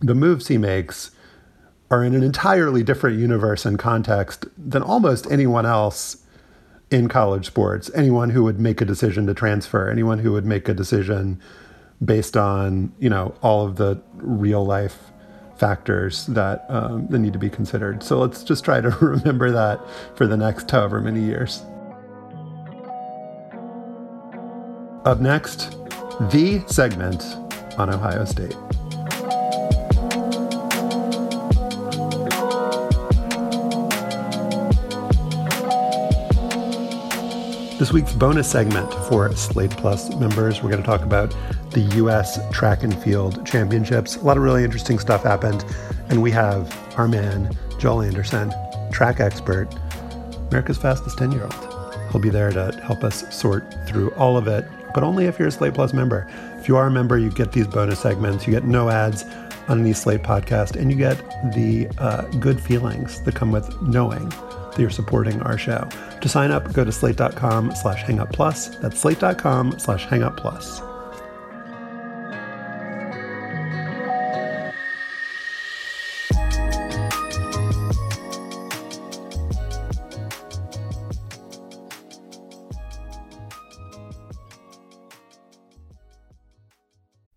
the 0.00 0.14
moves 0.14 0.48
he 0.48 0.58
makes, 0.58 1.10
are 1.92 2.02
in 2.02 2.14
an 2.14 2.22
entirely 2.22 2.82
different 2.82 3.18
universe 3.18 3.66
and 3.66 3.78
context 3.78 4.46
than 4.56 4.82
almost 4.82 5.30
anyone 5.30 5.66
else 5.66 6.16
in 6.90 7.06
college 7.06 7.46
sports. 7.46 7.90
Anyone 7.94 8.30
who 8.30 8.42
would 8.44 8.58
make 8.58 8.80
a 8.80 8.86
decision 8.86 9.26
to 9.26 9.34
transfer, 9.34 9.90
anyone 9.90 10.18
who 10.18 10.32
would 10.32 10.46
make 10.46 10.70
a 10.70 10.74
decision 10.74 11.38
based 12.02 12.36
on 12.36 12.92
you 12.98 13.10
know 13.10 13.34
all 13.42 13.66
of 13.66 13.76
the 13.76 14.00
real 14.14 14.64
life 14.64 15.12
factors 15.58 16.26
that 16.26 16.64
um, 16.70 17.06
that 17.08 17.18
need 17.18 17.34
to 17.34 17.38
be 17.38 17.50
considered. 17.50 18.02
So 18.02 18.18
let's 18.18 18.42
just 18.42 18.64
try 18.64 18.80
to 18.80 18.88
remember 19.00 19.50
that 19.50 19.78
for 20.16 20.26
the 20.26 20.36
next 20.36 20.70
however 20.70 20.98
many 20.98 21.20
years. 21.20 21.62
Up 25.04 25.20
next, 25.20 25.76
the 26.30 26.64
segment 26.68 27.22
on 27.76 27.90
Ohio 27.90 28.24
State. 28.24 28.56
This 37.82 37.92
week's 37.92 38.12
bonus 38.12 38.48
segment 38.48 38.94
for 39.08 39.34
Slate 39.34 39.72
Plus 39.72 40.14
members, 40.14 40.62
we're 40.62 40.70
going 40.70 40.80
to 40.80 40.86
talk 40.86 41.02
about 41.02 41.34
the 41.72 41.80
U.S. 41.96 42.38
Track 42.52 42.84
and 42.84 42.96
Field 43.02 43.44
Championships. 43.44 44.14
A 44.14 44.20
lot 44.20 44.36
of 44.36 44.44
really 44.44 44.62
interesting 44.62 45.00
stuff 45.00 45.24
happened, 45.24 45.64
and 46.08 46.22
we 46.22 46.30
have 46.30 46.72
our 46.96 47.08
man, 47.08 47.50
Joel 47.80 48.02
Anderson, 48.02 48.52
track 48.92 49.18
expert, 49.18 49.68
America's 50.50 50.78
fastest 50.78 51.18
10 51.18 51.32
year 51.32 51.42
old. 51.42 51.94
He'll 52.12 52.20
be 52.20 52.30
there 52.30 52.52
to 52.52 52.70
help 52.84 53.02
us 53.02 53.24
sort 53.36 53.64
through 53.88 54.12
all 54.12 54.36
of 54.36 54.46
it, 54.46 54.64
but 54.94 55.02
only 55.02 55.24
if 55.24 55.40
you're 55.40 55.48
a 55.48 55.50
Slate 55.50 55.74
Plus 55.74 55.92
member. 55.92 56.30
If 56.60 56.68
you 56.68 56.76
are 56.76 56.86
a 56.86 56.90
member, 56.92 57.18
you 57.18 57.32
get 57.32 57.50
these 57.50 57.66
bonus 57.66 57.98
segments, 57.98 58.46
you 58.46 58.52
get 58.52 58.62
no 58.62 58.90
ads 58.90 59.24
on 59.66 59.80
any 59.80 59.92
Slate 59.92 60.22
podcast, 60.22 60.76
and 60.76 60.88
you 60.88 60.96
get 60.96 61.18
the 61.52 61.88
uh, 61.98 62.26
good 62.38 62.60
feelings 62.60 63.20
that 63.22 63.34
come 63.34 63.50
with 63.50 63.82
knowing 63.82 64.32
that 64.72 64.80
you're 64.80 64.90
supporting 64.90 65.40
our 65.42 65.58
show. 65.58 65.88
To 66.20 66.28
sign 66.28 66.50
up, 66.50 66.72
go 66.72 66.84
to 66.84 66.92
slate.com 66.92 67.74
slash 67.74 68.02
hangup 68.04 68.32
plus. 68.32 68.68
That's 68.76 68.98
slate.com 68.98 69.78
slash 69.78 70.06
hangup 70.06 70.36
plus. 70.36 70.80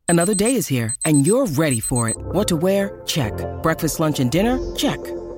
Another 0.08 0.36
day 0.36 0.56
is 0.56 0.68
here, 0.68 0.96
and 1.04 1.28
you're 1.28 1.46
ready 1.46 1.82
for 1.82 2.08
it. 2.08 2.16
What 2.18 2.48
to 2.48 2.56
wear? 2.56 3.02
Check. 3.06 3.34
Breakfast, 3.62 4.00
lunch, 4.00 4.20
and 4.20 4.32
dinner? 4.32 4.60
Check. 4.76 5.00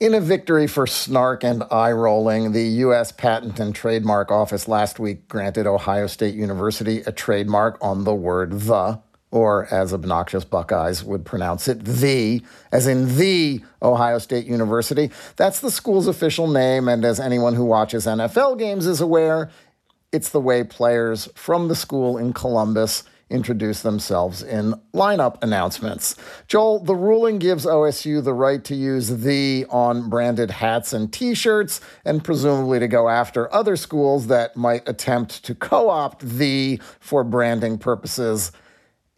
In 0.00 0.14
a 0.14 0.20
victory 0.20 0.66
for 0.66 0.86
snark 0.86 1.44
and 1.44 1.62
eye 1.70 1.92
rolling, 1.92 2.52
the 2.52 2.64
U.S. 2.64 3.12
Patent 3.12 3.60
and 3.60 3.74
Trademark 3.74 4.32
Office 4.32 4.66
last 4.66 4.98
week 4.98 5.28
granted 5.28 5.66
Ohio 5.66 6.06
State 6.06 6.34
University 6.34 7.02
a 7.02 7.12
trademark 7.12 7.76
on 7.82 8.04
the 8.04 8.14
word 8.14 8.60
the, 8.60 8.98
or 9.30 9.66
as 9.70 9.92
obnoxious 9.92 10.42
Buckeyes 10.42 11.04
would 11.04 11.26
pronounce 11.26 11.68
it, 11.68 11.84
the, 11.84 12.42
as 12.72 12.86
in 12.86 13.18
the 13.18 13.62
Ohio 13.82 14.16
State 14.16 14.46
University. 14.46 15.10
That's 15.36 15.60
the 15.60 15.70
school's 15.70 16.06
official 16.06 16.48
name, 16.48 16.88
and 16.88 17.04
as 17.04 17.20
anyone 17.20 17.54
who 17.54 17.66
watches 17.66 18.06
NFL 18.06 18.58
games 18.58 18.86
is 18.86 19.02
aware, 19.02 19.50
it's 20.12 20.30
the 20.30 20.40
way 20.40 20.64
players 20.64 21.28
from 21.34 21.68
the 21.68 21.76
school 21.76 22.16
in 22.16 22.32
Columbus 22.32 23.04
introduce 23.30 23.82
themselves 23.82 24.42
in 24.42 24.74
lineup 24.92 25.42
announcements. 25.42 26.16
Joel, 26.48 26.80
the 26.80 26.94
ruling 26.94 27.38
gives 27.38 27.64
OSU 27.64 28.22
the 28.22 28.34
right 28.34 28.62
to 28.64 28.74
use 28.74 29.08
the 29.08 29.66
on 29.70 30.10
branded 30.10 30.50
hats 30.50 30.92
and 30.92 31.12
t 31.12 31.34
shirts, 31.34 31.80
and 32.04 32.22
presumably 32.22 32.78
to 32.78 32.88
go 32.88 33.08
after 33.08 33.52
other 33.54 33.76
schools 33.76 34.26
that 34.26 34.56
might 34.56 34.88
attempt 34.88 35.44
to 35.44 35.54
co 35.54 35.88
opt 35.88 36.20
the 36.20 36.80
for 36.98 37.24
branding 37.24 37.78
purposes 37.78 38.52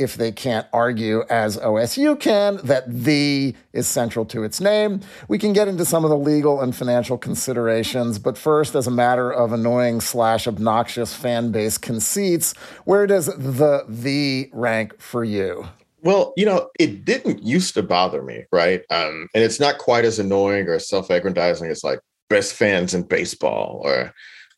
if 0.02 0.16
they 0.16 0.32
can't 0.32 0.66
argue, 0.72 1.24
as 1.30 1.56
OSU 1.56 2.18
can, 2.18 2.58
that 2.64 2.84
the 2.86 3.54
is 3.72 3.88
central 3.88 4.24
to 4.26 4.44
its 4.44 4.60
name. 4.60 5.00
We 5.28 5.38
can 5.38 5.52
get 5.52 5.68
into 5.68 5.84
some 5.84 6.04
of 6.04 6.10
the 6.10 6.18
legal 6.18 6.60
and 6.60 6.74
financial 6.74 7.16
considerations, 7.16 8.18
but 8.18 8.36
first, 8.36 8.74
as 8.74 8.86
a 8.86 8.90
matter 8.90 9.32
of 9.32 9.52
annoying 9.52 10.00
slash 10.00 10.46
obnoxious 10.46 11.14
fan 11.14 11.50
base 11.52 11.78
conceits, 11.78 12.54
where 12.84 13.06
does 13.06 13.26
the 13.26 13.84
the 13.88 14.50
rank 14.52 15.00
for 15.00 15.24
you? 15.24 15.68
Well, 16.02 16.32
you 16.36 16.44
know, 16.44 16.68
it 16.78 17.04
didn't 17.04 17.44
used 17.44 17.74
to 17.74 17.82
bother 17.82 18.22
me, 18.22 18.44
right? 18.50 18.82
Um, 18.90 19.28
and 19.34 19.44
it's 19.44 19.60
not 19.60 19.78
quite 19.78 20.04
as 20.04 20.18
annoying 20.18 20.66
or 20.68 20.78
self-aggrandizing 20.80 21.70
as 21.70 21.84
like 21.84 22.00
best 22.28 22.54
fans 22.54 22.92
in 22.92 23.04
baseball 23.04 23.80
or 23.84 24.12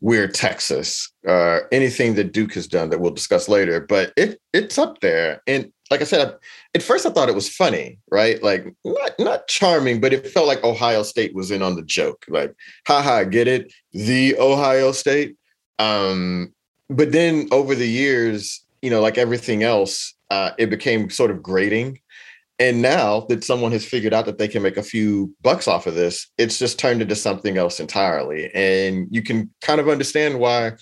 we're 0.05 0.29
Texas, 0.29 1.11
uh, 1.27 1.61
anything 1.73 2.13
that 2.17 2.35
Duke 2.35 2.53
has 2.53 2.67
done 2.67 2.91
that 2.91 3.01
we'll 3.01 3.11
discuss 3.11 3.49
later, 3.49 3.81
but 3.81 4.13
it 4.19 4.39
it's 4.53 4.77
up 4.77 5.01
there. 5.01 5.41
And 5.47 5.73
like 5.91 6.03
I 6.03 6.05
said, 6.05 6.29
I, 6.29 6.35
at 6.75 6.83
first 6.83 7.07
I 7.07 7.11
thought 7.11 7.31
it 7.31 7.35
was 7.35 7.49
funny, 7.49 7.99
right? 8.11 8.43
Like 8.43 8.67
not 8.85 9.13
not 9.19 9.49
charming, 9.49 10.03
but 10.03 10.13
it 10.13 10.27
felt 10.27 10.47
like 10.47 10.63
Ohio 10.63 11.05
State 11.05 11.35
was 11.35 11.51
in 11.51 11.63
on 11.63 11.77
the 11.77 11.83
joke. 11.83 12.23
Like, 12.29 12.55
haha, 12.87 13.25
get 13.25 13.49
it? 13.49 13.73
The 13.93 14.37
Ohio 14.39 14.93
State. 14.93 15.37
Um, 15.79 16.53
but 16.91 17.13
then 17.13 17.49
over 17.51 17.75
the 17.75 17.89
years, 17.89 18.63
you 18.83 18.91
know, 18.91 19.01
like 19.01 19.17
everything 19.17 19.63
else, 19.63 20.13
uh, 20.31 20.51
it 20.59 20.69
became 20.69 21.09
sort 21.09 21.31
of 21.31 21.43
grating 21.43 21.99
and 22.59 22.81
now 22.81 23.21
that 23.29 23.43
someone 23.43 23.73
has 23.73 23.85
figured 23.85 24.15
out 24.15 24.27
that 24.27 24.39
they 24.39 24.49
can 24.49 24.63
make 24.63 24.77
a 24.77 24.83
few 24.83 25.35
bucks 25.43 25.67
off 25.67 25.87
of 25.87 25.95
this, 25.95 26.31
it's 26.39 26.59
just 26.59 26.79
turned 26.79 27.03
into 27.03 27.17
something 27.17 27.59
else 27.59 27.81
entirely. 27.81 28.51
And 28.55 29.09
you 29.11 29.23
can 29.23 29.51
kind 29.61 29.81
of 29.81 29.89
understand 29.89 30.39
why 30.39 30.73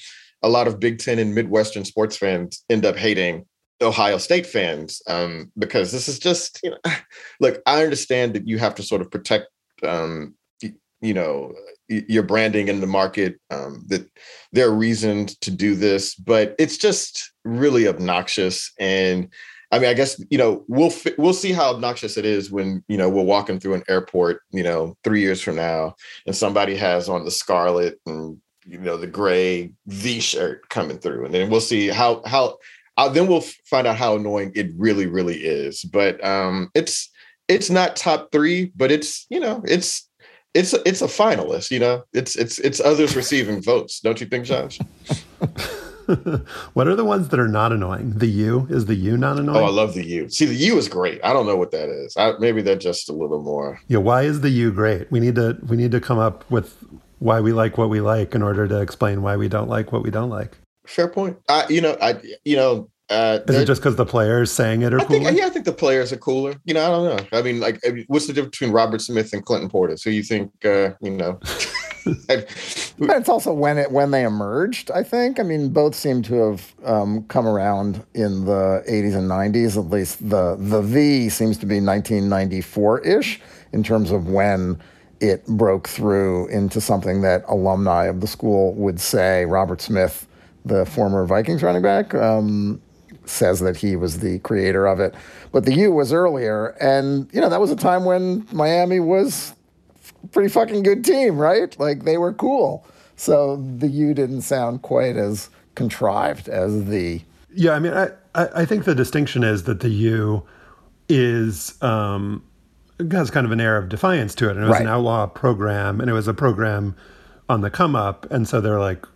a 0.43 0.49
lot 0.49 0.67
of 0.67 0.81
Big 0.81 0.99
Ten 0.99 1.19
and 1.19 1.35
Midwestern 1.35 1.85
sports 1.85 2.17
fans 2.17 2.63
end 2.69 2.85
up 2.85 2.97
hating 2.97 3.47
Ohio 3.81 4.19
State 4.19 4.47
fans 4.47 5.01
um, 5.07 5.51
because 5.59 5.93
this 5.93 6.09
is 6.09 6.19
just, 6.19 6.61
you 6.63 6.71
know, 6.71 6.79
look, 7.41 7.63
I 7.65 7.83
understand 7.83 8.35
that 8.35 8.47
you 8.47 8.59
have 8.59 8.75
to 8.75 8.83
sort 8.83 9.01
of 9.01 9.11
protect, 9.11 9.49
um, 9.83 10.35
you 11.01 11.15
know, 11.15 11.53
your 11.89 12.23
branding 12.23 12.69
in 12.69 12.81
the 12.81 12.87
market, 12.87 13.41
um, 13.51 13.83
that 13.89 14.09
there 14.53 14.69
are 14.69 14.75
reasons 14.75 15.37
to 15.39 15.51
do 15.51 15.75
this, 15.75 16.15
but 16.15 16.55
it's 16.59 16.77
just 16.77 17.33
really 17.45 17.89
obnoxious. 17.89 18.71
And 18.79 19.29
I 19.73 19.79
mean, 19.79 19.89
I 19.89 19.95
guess 19.95 20.23
you 20.31 20.37
know 20.37 20.65
we'll 20.69 20.93
we'll 21.17 21.33
see 21.33 21.53
how 21.53 21.75
obnoxious 21.75 22.19
it 22.19 22.27
is 22.27 22.51
when 22.51 22.85
you 22.89 22.99
know 22.99 23.09
we're 23.09 23.23
walking 23.23 23.59
through 23.59 23.75
an 23.75 23.85
airport, 23.89 24.43
you 24.51 24.63
know, 24.63 24.97
three 25.03 25.21
years 25.21 25.41
from 25.41 25.57
now, 25.57 25.97
and 26.27 26.37
somebody 26.37 26.77
has 26.77 27.09
on 27.09 27.25
the 27.25 27.31
scarlet 27.31 27.99
and 28.07 28.39
you 28.67 28.79
know 28.79 28.99
the 28.99 29.07
gray 29.07 29.73
V 29.87 30.21
shirt 30.21 30.69
coming 30.69 30.99
through, 30.99 31.25
and 31.25 31.35
then 31.35 31.49
we'll 31.49 31.61
see 31.61 31.89
how 31.89 32.23
how 32.27 32.59
uh, 32.99 33.09
then 33.09 33.27
we'll 33.27 33.45
find 33.65 33.87
out 33.87 33.97
how 33.97 34.15
annoying 34.15 34.53
it 34.55 34.71
really 34.77 35.07
really 35.07 35.39
is. 35.39 35.83
But 35.83 36.23
um, 36.23 36.71
it's 36.75 37.11
it's 37.49 37.71
not 37.71 37.97
top 37.97 38.31
three, 38.31 38.73
but 38.77 38.93
it's 38.93 39.27
you 39.31 39.41
know 39.41 39.63
it's 39.65 40.07
it's 40.53 40.75
it's 40.85 41.01
a 41.01 41.07
finalist. 41.07 41.71
You 41.71 41.79
know, 41.79 42.03
it's 42.13 42.37
it's 42.37 42.59
it's 42.59 42.81
others 42.81 43.17
receiving 43.17 43.63
votes. 43.63 44.01
Don't 44.01 44.21
you 44.21 44.27
think, 44.27 44.45
Josh? 44.45 44.79
what 46.75 46.89
are 46.89 46.95
the 46.95 47.05
ones 47.05 47.29
that 47.29 47.41
are 47.41 47.49
not 47.49 47.73
annoying? 47.73 48.13
The 48.17 48.27
U 48.27 48.67
is 48.71 48.87
the 48.87 48.95
U 48.95 49.17
not 49.17 49.39
annoying? 49.39 49.59
Oh, 49.59 49.65
I 49.65 49.71
love 49.71 49.95
the 49.95 50.07
U. 50.07 50.29
See, 50.29 50.47
the 50.47 50.55
U 50.55 50.79
is 50.79 50.89
great. 50.89 51.21
I 51.25 51.33
don't 51.33 51.47
know 51.47 51.57
what 51.57 51.71
that 51.73 51.89
is. 51.89 52.17
I, 52.17 52.33
maybe 52.39 52.63
they're 52.63 52.77
just 52.77 53.09
a 53.09 53.13
little 53.13 53.43
more. 53.43 53.81
Yeah. 53.89 53.99
Why 53.99 54.23
is 54.23 54.41
the 54.41 54.51
U 54.51 54.73
great? 54.73 55.11
We 55.11 55.21
need 55.21 55.35
to 55.37 55.59
we 55.67 55.77
need 55.77 55.93
to 55.93 56.01
come 56.01 56.19
up 56.19 56.51
with 56.51 56.77
why 57.19 57.41
we 57.41 57.53
like 57.53 57.79
what 57.79 57.89
we 57.89 58.01
like 58.01 58.35
in 58.35 58.43
order 58.43 58.67
to 58.67 58.81
explain 58.81 59.23
why 59.23 59.37
we 59.37 59.49
don't 59.49 59.69
like 59.69 59.93
what 59.93 60.03
we 60.03 60.11
don't 60.11 60.31
like. 60.31 60.59
Fair 60.87 61.09
point. 61.09 61.39
I, 61.49 61.69
you 61.69 61.81
know, 61.81 61.97
I, 62.03 62.21
you 62.45 62.57
know, 62.57 62.91
uh, 63.09 63.41
is 63.47 63.57
it 63.57 63.67
just 63.67 63.81
because 63.81 63.97
the 63.97 64.07
players 64.07 64.51
saying 64.51 64.83
it 64.83 64.95
are 64.95 65.01
I 65.01 65.05
cooler? 65.05 65.25
Think, 65.25 65.39
yeah, 65.39 65.47
I 65.47 65.51
think 65.51 65.67
the 65.67 65.73
players 65.73 66.13
are 66.13 66.17
cooler. 66.17 66.55
You 66.65 66.75
know, 66.75 66.85
I 66.85 66.89
don't 66.89 67.17
know. 67.33 67.39
I 67.39 67.43
mean, 67.43 67.61
like, 67.61 67.79
what's 68.07 68.27
the 68.27 68.33
difference 68.33 68.59
between 68.59 68.73
Robert 68.73 69.03
Smith 69.03 69.33
and 69.35 69.45
Clinton 69.45 69.69
Portis? 69.69 70.03
Who 70.03 70.11
you 70.11 70.23
think, 70.23 70.51
uh, 70.65 70.93
you 71.01 71.11
know? 71.11 71.39
it's 72.07 73.29
also 73.29 73.53
when 73.53 73.79
it 73.79 73.91
when 73.91 74.11
they 74.11 74.25
emerged. 74.25 74.91
I 74.91 75.03
think. 75.03 75.39
I 75.39 75.43
mean, 75.43 75.71
both 75.71 75.95
seem 75.95 76.23
to 76.23 76.35
have 76.35 76.75
um, 76.85 77.25
come 77.25 77.47
around 77.47 78.05
in 78.15 78.45
the 78.45 78.83
'80s 78.89 79.17
and 79.17 79.31
'90s. 79.31 79.77
At 79.77 79.91
least 79.91 80.29
the 80.29 80.57
the 80.59 80.83
V 80.83 81.29
seems 81.29 81.59
to 81.59 81.67
be 81.67 81.81
1994 81.81 83.01
ish 83.01 83.41
in 83.73 83.83
terms 83.83 84.11
of 84.11 84.29
when 84.29 84.81
it 85.21 85.47
broke 85.47 85.89
through 85.89 86.49
into 86.49 86.81
something 86.81 87.23
that 87.23 87.45
alumni 87.49 88.07
of 88.07 88.21
the 88.21 88.27
school 88.27 88.75
would 88.75 89.01
say. 89.01 89.45
Robert 89.45 89.81
Smith, 89.81 90.27
the 90.65 90.85
former 90.85 91.25
Vikings 91.25 91.63
running 91.63 91.83
back. 91.83 92.15
Um, 92.15 92.83
says 93.25 93.61
that 93.61 93.77
he 93.77 93.97
was 93.97 94.19
the 94.19 94.39
creator 94.41 94.87
of 94.87 95.01
it. 95.01 95.15
But 95.53 95.65
the 95.65 95.75
U 95.75 95.93
was 95.93 96.13
earlier. 96.13 96.69
And, 96.81 97.29
you 97.33 97.41
know, 97.41 97.49
that 97.49 97.61
was 97.61 97.71
a 97.71 97.77
time 97.77 98.05
when 98.05 98.47
Miami 98.53 99.01
was 99.01 99.55
pretty 100.33 100.49
fucking 100.49 100.83
good 100.83 101.05
team, 101.05 101.37
right? 101.37 101.79
Like 101.79 102.05
they 102.05 102.19
were 102.19 102.33
cool. 102.33 102.87
So 103.17 103.57
the 103.57 103.89
U 103.89 104.15
didn't 104.15 104.43
sound 104.43 104.83
quite 104.83 105.17
as 105.17 105.51
contrived 105.75 106.49
as 106.49 106.87
the. 106.87 107.21
Yeah, 107.55 107.73
I 107.73 107.79
mean, 107.79 107.93
I, 107.93 108.11
I 108.35 108.65
think 108.65 108.85
the 108.85 108.95
distinction 108.95 109.45
is 109.45 109.65
that 109.65 109.81
the 109.81 109.91
U 109.91 110.43
is 111.09 111.81
um, 111.83 112.43
has 113.11 113.31
kind 113.31 113.45
of 113.45 113.53
an 113.53 113.61
air 113.61 113.77
of 113.77 113.89
defiance 113.89 114.35
to 114.37 114.49
it. 114.49 114.53
And 114.53 114.61
it 114.61 114.69
was 114.69 114.73
right. 114.73 114.83
an 114.83 114.89
outlaw 114.89 115.27
program, 115.27 116.01
and 116.01 116.09
it 116.09 116.15
was 116.15 116.29
a 116.29 116.35
program 116.35 116.97
on 117.49 117.61
the 117.61 117.71
come 117.71 117.95
up. 117.95 118.31
And 118.31 118.49
so 118.49 118.61
they're 118.61 118.81
like, 118.81 119.07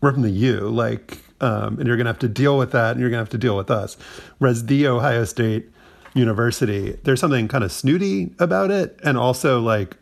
we're 0.00 0.12
from 0.12 0.22
the 0.22 0.30
U, 0.30 0.68
like, 0.68 1.18
um, 1.40 1.78
and 1.78 1.86
you're 1.86 1.96
going 1.96 2.06
to 2.06 2.10
have 2.10 2.18
to 2.20 2.28
deal 2.28 2.58
with 2.58 2.72
that, 2.72 2.92
and 2.92 3.00
you're 3.00 3.10
going 3.10 3.18
to 3.18 3.24
have 3.24 3.30
to 3.30 3.38
deal 3.38 3.56
with 3.56 3.70
us. 3.70 3.96
Whereas 4.38 4.66
the 4.66 4.86
Ohio 4.86 5.24
State 5.24 5.70
University, 6.14 6.98
there's 7.04 7.20
something 7.20 7.46
kind 7.48 7.62
of 7.62 7.70
snooty 7.70 8.34
about 8.38 8.70
it, 8.70 8.98
and 9.04 9.16
also 9.16 9.60
like 9.60 9.96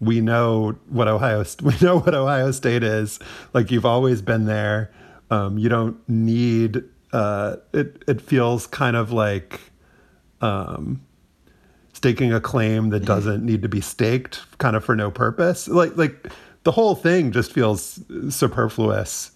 we 0.00 0.20
know 0.20 0.76
what 0.88 1.08
Ohio 1.08 1.44
we 1.62 1.74
know 1.80 2.00
what 2.00 2.14
Ohio 2.14 2.50
State 2.50 2.82
is. 2.82 3.18
Like 3.52 3.70
you've 3.70 3.86
always 3.86 4.22
been 4.22 4.46
there. 4.46 4.92
Um, 5.30 5.58
you 5.58 5.68
don't 5.68 5.96
need. 6.08 6.82
Uh, 7.12 7.56
it 7.72 8.02
it 8.06 8.20
feels 8.20 8.66
kind 8.66 8.96
of 8.96 9.12
like 9.12 9.60
um, 10.40 11.00
staking 11.92 12.32
a 12.32 12.40
claim 12.40 12.90
that 12.90 12.98
mm-hmm. 12.98 13.06
doesn't 13.06 13.44
need 13.44 13.62
to 13.62 13.68
be 13.68 13.80
staked, 13.80 14.42
kind 14.58 14.76
of 14.76 14.84
for 14.84 14.94
no 14.94 15.10
purpose. 15.10 15.68
Like 15.68 15.96
like 15.96 16.28
the 16.64 16.72
whole 16.72 16.94
thing 16.94 17.32
just 17.32 17.52
feels 17.52 18.00
superfluous 18.30 19.32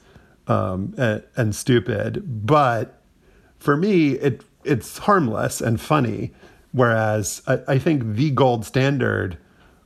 um, 0.49 0.95
and, 0.97 1.23
and 1.37 1.55
stupid. 1.55 2.47
But 2.47 3.01
for 3.59 3.77
me, 3.77 4.13
it 4.13 4.45
it's 4.65 4.99
harmless 4.99 5.61
and 5.61 5.81
funny. 5.81 6.33
Whereas 6.73 7.43
I, 7.47 7.61
I 7.69 7.79
think 7.79 8.15
the 8.15 8.31
gold 8.31 8.65
standard 8.65 9.37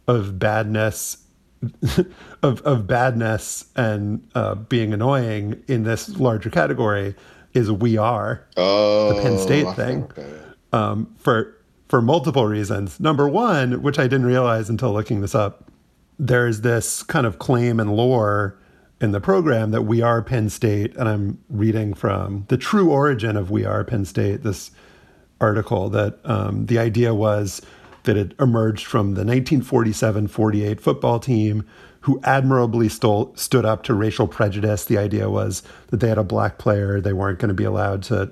of 0.06 0.38
badness 0.38 1.18
of 2.42 2.60
of 2.62 2.86
badness 2.86 3.66
and 3.76 4.26
uh, 4.34 4.54
being 4.54 4.92
annoying 4.92 5.62
in 5.66 5.84
this 5.84 6.16
larger 6.16 6.50
category 6.50 7.14
is 7.54 7.70
we 7.72 7.96
are 7.96 8.46
oh, 8.56 9.14
the 9.14 9.22
Penn 9.22 9.38
State 9.38 9.74
thing 9.74 10.10
um, 10.72 11.14
for 11.18 11.56
for 11.88 12.02
multiple 12.02 12.46
reasons. 12.46 13.00
Number 13.00 13.28
one, 13.28 13.82
which 13.82 13.98
I 13.98 14.04
didn't 14.04 14.26
realize 14.26 14.68
until 14.68 14.92
looking 14.92 15.20
this 15.20 15.34
up, 15.34 15.70
there's 16.18 16.60
this 16.60 17.02
kind 17.02 17.26
of 17.26 17.38
claim 17.38 17.80
and 17.80 17.96
lore 17.96 18.58
in 19.00 19.12
the 19.12 19.20
program 19.20 19.70
that 19.70 19.82
we 19.82 20.02
are 20.02 20.22
Penn 20.22 20.48
State, 20.48 20.96
and 20.96 21.08
I'm 21.08 21.38
reading 21.48 21.94
from 21.94 22.44
the 22.48 22.56
true 22.56 22.90
origin 22.90 23.36
of 23.36 23.50
we 23.50 23.64
are 23.64 23.84
Penn 23.84 24.04
State. 24.04 24.42
This 24.42 24.70
article 25.40 25.90
that 25.90 26.18
um, 26.24 26.66
the 26.66 26.78
idea 26.78 27.14
was 27.14 27.60
that 28.06 28.16
had 28.16 28.34
emerged 28.40 28.86
from 28.86 29.08
the 29.08 29.20
1947 29.20 30.26
48 30.28 30.80
football 30.80 31.20
team 31.20 31.64
who 32.00 32.20
admirably 32.22 32.88
stole, 32.88 33.32
stood 33.34 33.64
up 33.64 33.82
to 33.82 33.92
racial 33.92 34.28
prejudice. 34.28 34.84
The 34.84 34.96
idea 34.96 35.28
was 35.28 35.62
that 35.88 35.98
they 35.98 36.08
had 36.08 36.18
a 36.18 36.24
black 36.24 36.56
player, 36.56 37.00
they 37.00 37.12
weren't 37.12 37.40
going 37.40 37.48
to 37.48 37.54
be 37.54 37.64
allowed 37.64 38.04
to, 38.04 38.30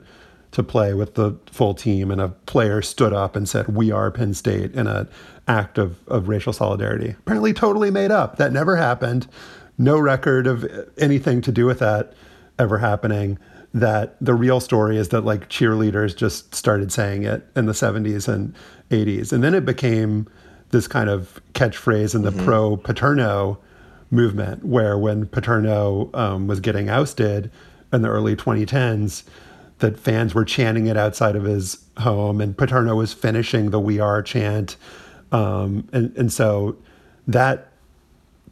to 0.53 0.63
play 0.63 0.95
with 0.95 1.15
the 1.15 1.37
full 1.47 1.75
team, 1.75 2.13
and 2.13 2.21
a 2.21 2.29
player 2.29 2.83
stood 2.83 3.13
up 3.13 3.35
and 3.35 3.49
said, 3.49 3.67
We 3.67 3.91
are 3.91 4.13
Penn 4.13 4.33
State 4.33 4.73
in 4.75 4.87
an 4.87 5.09
act 5.49 5.77
of, 5.77 5.99
of 6.07 6.29
racial 6.29 6.53
solidarity. 6.53 7.17
Apparently, 7.19 7.53
totally 7.53 7.91
made 7.91 8.13
up. 8.13 8.37
That 8.37 8.53
never 8.53 8.77
happened. 8.77 9.27
No 9.77 9.99
record 9.99 10.47
of 10.47 10.65
anything 10.97 11.41
to 11.41 11.51
do 11.51 11.67
with 11.67 11.81
that 11.81 12.13
ever 12.59 12.79
happening 12.79 13.39
that 13.75 14.17
the 14.21 14.35
real 14.35 14.61
story 14.61 14.97
is 14.97 15.09
that 15.09 15.23
like 15.23 15.51
cheerleaders 15.51 16.17
just 16.17 16.55
started 16.55 16.93
saying 16.93 17.25
it 17.25 17.45
in 17.57 17.67
the 17.67 17.73
70s 17.73 18.29
and 18.29 18.55
80s. 18.91 19.33
And 19.33 19.43
then 19.43 19.53
it 19.53 19.65
became 19.65 20.29
this 20.71 20.87
kind 20.87 21.11
of 21.11 21.41
catchphrase 21.53 22.15
in 22.15 22.23
the 22.23 22.31
mm-hmm. 22.31 22.45
pro 22.45 22.77
Paterno 22.77 23.59
movement, 24.11 24.65
where 24.65 24.97
when 24.97 25.27
Paterno 25.27 26.09
um, 26.15 26.47
was 26.47 26.61
getting 26.61 26.89
ousted 26.89 27.51
in 27.93 28.03
the 28.03 28.09
early 28.09 28.37
2010s, 28.37 29.25
that 29.79 29.99
fans 29.99 30.35
were 30.35 30.45
chanting 30.45 30.87
it 30.87 30.97
outside 30.97 31.35
of 31.35 31.45
his 31.45 31.85
home, 31.99 32.41
and 32.41 32.57
Paterno 32.57 32.95
was 32.95 33.13
finishing 33.13 33.71
the 33.71 33.81
"We 33.81 33.99
Are" 33.99 34.23
chant, 34.23 34.77
um, 35.33 35.89
and 35.93 36.17
and 36.17 36.33
so 36.33 36.77
that 37.27 37.73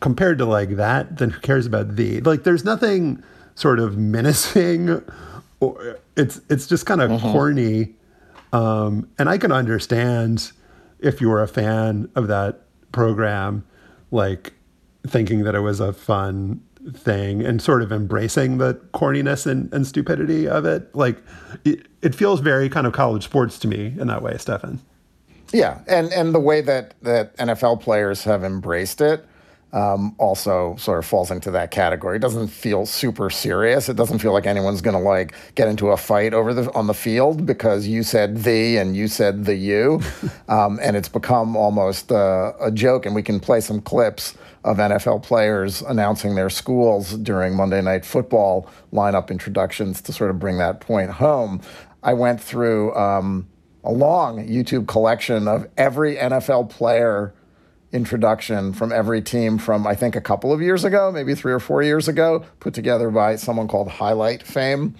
compared 0.00 0.38
to 0.38 0.44
like 0.44 0.70
that, 0.70 1.18
then 1.18 1.30
who 1.30 1.40
cares 1.40 1.64
about 1.64 1.94
the 1.94 2.20
like? 2.22 2.42
There's 2.42 2.64
nothing 2.64 3.22
sort 3.54 3.78
of 3.78 3.96
menacing. 3.96 5.02
Or 5.60 5.98
it's 6.16 6.40
it's 6.48 6.66
just 6.66 6.86
kind 6.86 7.00
of 7.00 7.10
mm-hmm. 7.10 7.32
corny, 7.32 7.94
um, 8.52 9.08
and 9.18 9.28
I 9.28 9.38
can 9.38 9.52
understand 9.52 10.50
if 10.98 11.20
you 11.20 11.28
were 11.28 11.42
a 11.42 11.48
fan 11.48 12.10
of 12.14 12.28
that 12.28 12.62
program, 12.90 13.64
like 14.10 14.54
thinking 15.06 15.44
that 15.44 15.54
it 15.54 15.60
was 15.60 15.80
a 15.80 15.92
fun 15.92 16.62
thing 16.92 17.42
and 17.42 17.62
sort 17.62 17.82
of 17.82 17.92
embracing 17.92 18.58
the 18.58 18.74
corniness 18.92 19.46
and, 19.46 19.72
and 19.72 19.86
stupidity 19.86 20.48
of 20.48 20.64
it. 20.64 20.94
Like 20.94 21.22
it, 21.64 21.86
it 22.02 22.14
feels 22.14 22.40
very 22.40 22.68
kind 22.68 22.86
of 22.86 22.92
college 22.92 23.24
sports 23.24 23.58
to 23.60 23.68
me 23.68 23.94
in 23.98 24.08
that 24.08 24.22
way, 24.22 24.36
Stefan. 24.38 24.80
Yeah, 25.52 25.80
and 25.86 26.12
and 26.12 26.34
the 26.34 26.40
way 26.40 26.60
that 26.62 26.94
that 27.02 27.36
NFL 27.36 27.80
players 27.80 28.24
have 28.24 28.42
embraced 28.42 29.00
it 29.00 29.26
um, 29.72 30.14
also 30.18 30.76
sort 30.76 30.98
of 30.98 31.06
falls 31.06 31.30
into 31.30 31.50
that 31.50 31.70
category. 31.70 32.16
It 32.16 32.20
doesn't 32.20 32.48
feel 32.48 32.84
super 32.84 33.30
serious. 33.30 33.88
It 33.88 33.96
doesn't 33.96 34.18
feel 34.18 34.32
like 34.32 34.46
anyone's 34.46 34.82
going 34.82 34.96
to 34.96 35.02
like 35.02 35.34
get 35.54 35.68
into 35.68 35.88
a 35.88 35.96
fight 35.96 36.34
over 36.34 36.52
the 36.52 36.72
on 36.74 36.86
the 36.86 36.94
field 36.94 37.46
because 37.46 37.86
you 37.86 38.02
said 38.02 38.44
the 38.44 38.76
and 38.76 38.94
you 38.94 39.08
said 39.08 39.46
the 39.46 39.54
you, 39.54 40.00
um, 40.48 40.78
and 40.82 40.96
it's 40.96 41.08
become 41.08 41.56
almost 41.56 42.12
uh, 42.12 42.52
a 42.60 42.70
joke. 42.70 43.06
And 43.06 43.14
we 43.14 43.22
can 43.22 43.40
play 43.40 43.60
some 43.60 43.80
clips 43.80 44.34
of 44.64 44.76
NFL 44.76 45.22
players 45.22 45.82
announcing 45.82 46.34
their 46.34 46.50
schools 46.50 47.14
during 47.18 47.56
Monday 47.56 47.80
Night 47.80 48.04
Football 48.04 48.68
lineup 48.92 49.30
introductions 49.30 50.00
to 50.02 50.12
sort 50.12 50.30
of 50.30 50.38
bring 50.38 50.58
that 50.58 50.80
point 50.80 51.10
home. 51.10 51.60
I 52.02 52.12
went 52.14 52.40
through 52.40 52.94
um, 52.94 53.48
a 53.84 53.90
long 53.90 54.46
YouTube 54.46 54.86
collection 54.86 55.48
of 55.48 55.68
every 55.76 56.16
NFL 56.16 56.70
player 56.70 57.34
introduction 57.92 58.72
from 58.72 58.92
every 58.92 59.20
team 59.22 59.58
from 59.58 59.86
I 59.86 59.94
think 59.94 60.16
a 60.16 60.20
couple 60.20 60.52
of 60.52 60.60
years 60.60 60.84
ago, 60.84 61.12
maybe 61.12 61.34
three 61.34 61.52
or 61.52 61.60
four 61.60 61.82
years 61.82 62.08
ago, 62.08 62.44
put 62.60 62.74
together 62.74 63.10
by 63.10 63.36
someone 63.36 63.68
called 63.68 63.88
Highlight 63.88 64.42
Fame. 64.42 64.94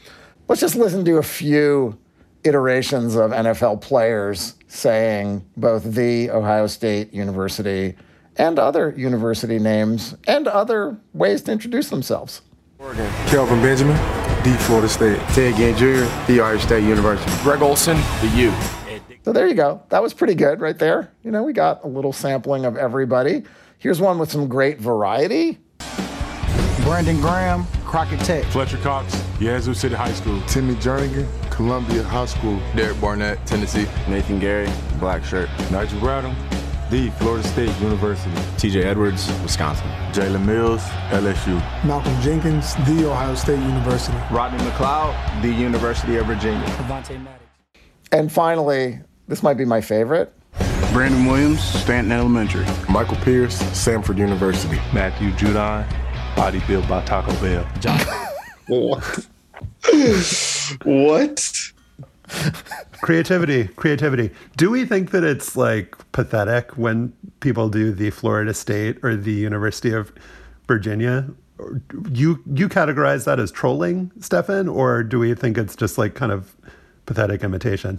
Let's 0.49 0.61
just 0.61 0.77
listen 0.77 1.05
to 1.07 1.17
a 1.17 1.23
few 1.23 1.99
iterations 2.45 3.15
of 3.15 3.31
NFL 3.31 3.81
players 3.81 4.55
saying 4.67 5.45
both 5.57 5.85
the 5.85 6.31
Ohio 6.31 6.67
State 6.67 7.13
University 7.15 7.95
and 8.37 8.59
other 8.59 8.95
university 8.97 9.59
names 9.59 10.15
and 10.27 10.49
other 10.49 10.99
ways 11.13 11.43
to 11.43 11.53
introduce 11.53 11.91
themselves. 11.91 12.43
Oregon, 12.79 13.11
Kelvin 13.29 13.63
Benjamin. 13.63 13.97
the 14.43 14.57
Florida 14.63 14.89
State. 14.89 15.19
Ted 15.29 15.55
Ginn 15.57 15.77
Jr., 15.77 16.05
the 16.27 16.41
Ohio 16.41 16.59
State 16.59 16.83
University. 16.83 17.31
Greg 17.43 17.63
Olsen, 17.63 17.97
the 18.21 18.33
U. 18.37 18.82
So 19.25 19.33
there 19.33 19.47
you 19.47 19.55
go. 19.55 19.83
That 19.91 20.03
was 20.03 20.13
pretty 20.13 20.35
good 20.35 20.61
right 20.61 20.79
there. 20.79 21.13
You 21.23 21.31
know, 21.31 21.45
we 21.45 21.53
got 21.53 21.85
a 21.85 21.87
little 21.87 22.13
sampling 22.13 22.65
of 22.65 22.77
everybody. 22.77 23.45
Here's 23.79 24.01
one 24.01 24.19
with 24.19 24.31
some 24.31 24.49
great 24.49 24.81
variety. 24.81 25.59
Brandon 26.83 27.21
Graham, 27.21 27.65
Crockett 27.85 28.21
Tech. 28.21 28.45
Fletcher 28.47 28.79
Cox, 28.79 29.23
Yazoo 29.39 29.75
City 29.75 29.95
High 29.95 30.13
School. 30.13 30.41
Timmy 30.49 30.75
Jernigan, 30.75 31.27
Columbia 31.51 32.03
High 32.03 32.27
School. 32.27 32.59
Derek 32.75 33.01
Barnett, 33.01 33.45
Tennessee. 33.47 33.87
Nathan 34.09 34.41
Gerry, 34.41 34.69
Black 34.99 35.25
Shirt. 35.25 35.49
Nigel 35.71 36.01
Bradham, 36.01 36.35
the 36.91 37.11
Florida 37.13 37.47
State 37.47 37.81
University. 37.81 38.31
TJ 38.59 38.85
Edwards, 38.85 39.29
Wisconsin. 39.43 39.87
Jalen 40.13 40.45
Mills, 40.45 40.83
LSU. 41.11 41.55
Malcolm 41.85 42.21
Jenkins, 42.21 42.75
The 42.87 43.09
Ohio 43.09 43.37
State 43.37 43.61
University. 43.61 44.19
Rodney 44.33 44.59
McLeod, 44.59 45.43
The 45.43 45.49
University 45.53 46.17
of 46.17 46.27
Virginia. 46.27 46.67
And 48.11 48.31
finally, 48.31 49.01
this 49.33 49.43
might 49.43 49.57
be 49.57 49.65
my 49.65 49.81
favorite. 49.81 50.31
Brandon 50.93 51.25
Williams, 51.25 51.65
Stanton 51.65 52.13
Elementary. 52.13 52.67
Michael 52.87 53.17
Pierce, 53.17 53.63
Samford 53.73 54.19
University. 54.19 54.77
Matthew 54.93 55.31
Judon, 55.31 55.87
Body 56.37 56.61
Built 56.69 56.87
by 56.87 57.03
Taco 57.07 57.33
Bell. 57.41 57.67
John. 57.81 57.99
what? 58.69 59.27
what? 60.85 61.73
creativity, 63.01 63.69
creativity. 63.69 64.33
Do 64.59 64.69
we 64.69 64.85
think 64.85 65.13
that 65.13 65.25
it's 65.25 65.57
like 65.57 65.97
pathetic 66.13 66.77
when 66.77 67.15
people 67.41 67.71
do 67.71 67.91
the 67.91 68.11
Florida 68.11 68.53
State 68.53 69.03
or 69.03 69.17
the 69.17 69.33
University 69.33 69.95
of 69.95 70.13
Virginia? 70.69 71.27
You 72.11 72.43
you 72.53 72.69
categorize 72.69 73.25
that 73.25 73.41
as 73.41 73.51
trolling, 73.51 74.13
Stefan, 74.21 74.69
or 74.69 75.03
do 75.03 75.19
we 75.19 75.33
think 75.33 75.57
it's 75.57 75.75
just 75.75 75.97
like 75.97 76.15
kind 76.15 76.33
of 76.33 76.55
pathetic 77.07 77.43
imitation? 77.43 77.99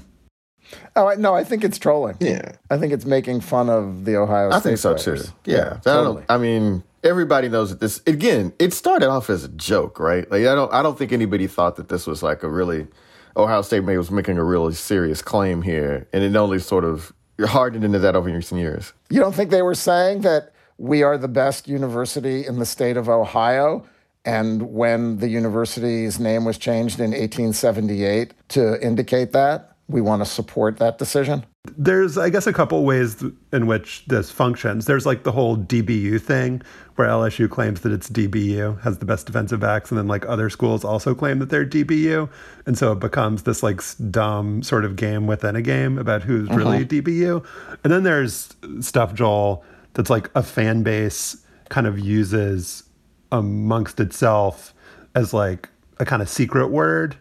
Oh 0.95 1.13
no, 1.17 1.33
I 1.35 1.43
think 1.43 1.63
it's 1.63 1.77
trolling. 1.77 2.17
Yeah, 2.19 2.53
I 2.69 2.77
think 2.77 2.93
it's 2.93 3.05
making 3.05 3.41
fun 3.41 3.69
of 3.69 4.05
the 4.05 4.15
Ohio. 4.17 4.49
I 4.49 4.59
State 4.59 4.69
think 4.69 4.77
so 4.79 4.95
players. 4.95 5.27
too. 5.27 5.33
Yeah, 5.45 5.57
yeah 5.57 5.77
totally. 5.83 6.23
I, 6.29 6.35
I 6.35 6.37
mean, 6.37 6.83
everybody 7.03 7.49
knows 7.49 7.69
that 7.69 7.79
this. 7.79 8.01
Again, 8.07 8.53
it 8.59 8.73
started 8.73 9.09
off 9.09 9.29
as 9.29 9.43
a 9.43 9.49
joke, 9.49 9.99
right? 9.99 10.29
Like 10.29 10.41
I 10.41 10.55
don't, 10.55 10.73
I 10.73 10.81
don't 10.81 10.97
think 10.97 11.11
anybody 11.11 11.47
thought 11.47 11.75
that 11.77 11.89
this 11.89 12.07
was 12.07 12.23
like 12.23 12.43
a 12.43 12.49
really 12.49 12.87
Ohio 13.35 13.61
State 13.61 13.81
was 13.81 14.11
making 14.11 14.37
a 14.37 14.43
really 14.43 14.73
serious 14.73 15.21
claim 15.21 15.61
here, 15.61 16.07
and 16.13 16.23
it 16.23 16.35
only 16.35 16.59
sort 16.59 16.83
of 16.83 17.13
hardened 17.39 17.83
into 17.83 17.99
that 17.99 18.15
over 18.15 18.29
recent 18.29 18.61
years. 18.61 18.93
You 19.09 19.19
don't 19.19 19.33
think 19.33 19.49
they 19.49 19.61
were 19.61 19.75
saying 19.75 20.21
that 20.21 20.53
we 20.77 21.03
are 21.03 21.17
the 21.17 21.27
best 21.27 21.67
university 21.67 22.45
in 22.45 22.59
the 22.59 22.65
state 22.65 22.97
of 22.97 23.09
Ohio? 23.09 23.85
And 24.25 24.73
when 24.73 25.17
the 25.17 25.27
university's 25.27 26.19
name 26.19 26.45
was 26.45 26.57
changed 26.57 26.99
in 26.99 27.11
1878 27.11 28.33
to 28.49 28.85
indicate 28.85 29.33
that, 29.33 29.72
we 29.87 30.01
want 30.01 30.23
to 30.23 30.25
support 30.25 30.77
that 30.77 30.97
decision? 30.97 31.45
There's, 31.77 32.17
I 32.17 32.29
guess, 32.29 32.47
a 32.47 32.53
couple 32.53 32.83
ways 32.83 33.23
in 33.51 33.67
which 33.67 34.05
this 34.07 34.31
functions. 34.31 34.85
There's 34.85 35.05
like 35.05 35.23
the 35.23 35.31
whole 35.31 35.57
DBU 35.57 36.21
thing, 36.21 36.61
where 36.95 37.07
LSU 37.07 37.49
claims 37.49 37.81
that 37.81 37.91
it's 37.91 38.09
DBU, 38.09 38.81
has 38.81 38.99
the 38.99 39.05
best 39.05 39.25
defensive 39.25 39.59
backs, 39.59 39.89
and 39.89 39.97
then 39.97 40.07
like 40.07 40.25
other 40.27 40.49
schools 40.49 40.83
also 40.83 41.15
claim 41.15 41.39
that 41.39 41.49
they're 41.49 41.65
DBU. 41.65 42.29
And 42.65 42.77
so 42.77 42.91
it 42.91 42.99
becomes 42.99 43.43
this 43.43 43.63
like 43.63 43.81
dumb 44.09 44.61
sort 44.63 44.83
of 44.85 44.95
game 44.95 45.27
within 45.27 45.55
a 45.55 45.61
game 45.61 45.97
about 45.97 46.23
who's 46.23 46.49
uh-huh. 46.49 46.57
really 46.57 46.85
DBU. 46.85 47.45
And 47.83 47.93
then 47.93 48.03
there's 48.03 48.53
stuff, 48.81 49.13
Joel, 49.13 49.63
that's 49.93 50.09
like 50.09 50.29
a 50.35 50.43
fan 50.43 50.83
base 50.83 51.37
kind 51.69 51.87
of 51.87 51.97
uses 51.97 52.83
amongst 53.31 53.99
itself 53.99 54.73
as 55.15 55.33
like 55.33 55.69
a 55.99 56.05
kind 56.05 56.21
of 56.21 56.29
secret 56.29 56.67
word. 56.67 57.17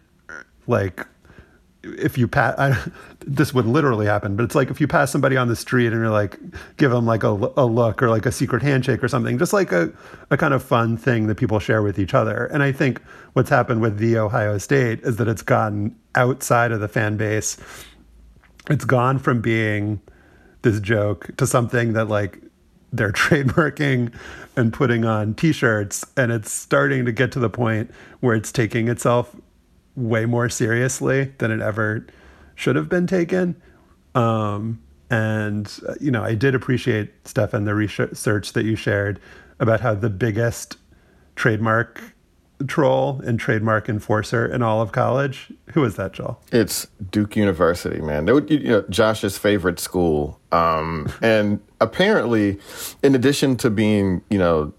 Like 0.67 1.07
if 1.83 2.17
you 2.17 2.29
pass, 2.29 2.59
I, 2.59 2.77
this 3.27 3.53
would 3.55 3.67
literally 3.67 4.07
happen, 4.07 4.37
but 4.37 4.45
it's 4.45 4.55
like 4.55 4.71
if 4.71 4.81
you 4.81 4.89
pass 4.89 5.11
somebody 5.11 5.37
on 5.37 5.49
the 5.49 5.57
street 5.57 5.89
and 5.89 5.97
you're 5.97 6.11
like, 6.11 6.39
give 6.77 6.91
them 6.91 7.07
like 7.07 7.25
a, 7.25 7.29
a 7.29 7.67
look 7.67 8.03
or 8.03 8.09
like 8.09 8.27
a 8.27 8.33
secret 8.33 8.63
handshake 8.63 9.03
or 9.03 9.09
something, 9.09 9.39
just 9.39 9.53
like 9.53 9.73
a, 9.73 9.93
a 10.31 10.37
kind 10.37 10.55
of 10.55 10.63
fun 10.63 10.97
thing 10.97 11.27
that 11.27 11.37
people 11.37 11.59
share 11.59 11.83
with 11.83 11.99
each 11.99 12.15
other. 12.15 12.47
And 12.47 12.63
I 12.63 12.73
think 12.73 13.01
what's 13.33 13.51
happened 13.51 13.81
with 13.81 13.99
the 13.99 14.19
Ohio 14.19 14.59
State 14.59 15.01
is 15.01 15.17
that 15.17 15.29
it's 15.29 15.43
gotten 15.43 15.97
outside 16.15 16.73
of 16.73 16.81
the 16.81 16.89
fan 16.89 17.17
base. 17.17 17.57
It's 18.71 18.85
gone 18.85 19.19
from 19.19 19.41
being 19.41 20.01
this 20.63 20.81
joke 20.81 21.37
to 21.37 21.47
something 21.47 21.93
that 21.95 22.09
like 22.09 22.39
they're 22.93 23.13
trademarking 23.13 24.13
and 24.57 24.73
putting 24.73 25.05
on 25.05 25.35
t-shirts 25.35 26.05
and 26.17 26.31
it's 26.31 26.51
starting 26.51 27.05
to 27.05 27.13
get 27.13 27.33
to 27.33 27.39
the 27.39 27.51
point 27.51 27.91
where 28.21 28.37
it's 28.37 28.53
taking 28.53 28.89
itself 28.89 29.35
way 29.97 30.27
more 30.27 30.49
seriously 30.49 31.33
than 31.39 31.51
it 31.51 31.61
ever 31.61 32.07
should 32.55 32.77
have 32.77 32.89
been 32.89 33.07
taken. 33.07 33.61
Um, 34.15 34.83
and, 35.11 35.71
uh, 35.87 35.95
you 36.01 36.11
know, 36.11 36.23
I 36.23 36.35
did 36.35 36.55
appreciate, 36.55 37.11
Stefan, 37.27 37.65
the 37.65 37.75
research 37.75 38.53
that 38.53 38.65
you 38.65 38.77
shared 38.77 39.21
about 39.61 39.81
how 39.81 39.95
the 39.95 40.11
biggest 40.11 40.79
trademark 41.37 42.03
troll 42.67 43.21
and 43.25 43.39
trademark 43.39 43.89
enforcer 43.89 44.47
in 44.47 44.63
all 44.63 44.81
of 44.81 44.93
college. 44.93 45.53
Who 45.73 45.85
is 45.85 45.97
that, 45.97 46.13
Joel? 46.13 46.41
It's 46.53 46.87
Duke 47.11 47.37
University, 47.37 48.01
man. 48.01 48.25
They 48.25 48.33
you 48.33 48.69
know, 48.69 48.85
Josh's 48.89 49.37
favorite 49.37 49.81
school. 49.81 50.41
Um, 50.51 51.13
and 51.23 51.61
apparently, 51.81 52.59
in 53.03 53.15
addition 53.15 53.57
to 53.59 53.71
being, 53.71 54.23
you 54.31 54.39
know, 54.39 54.73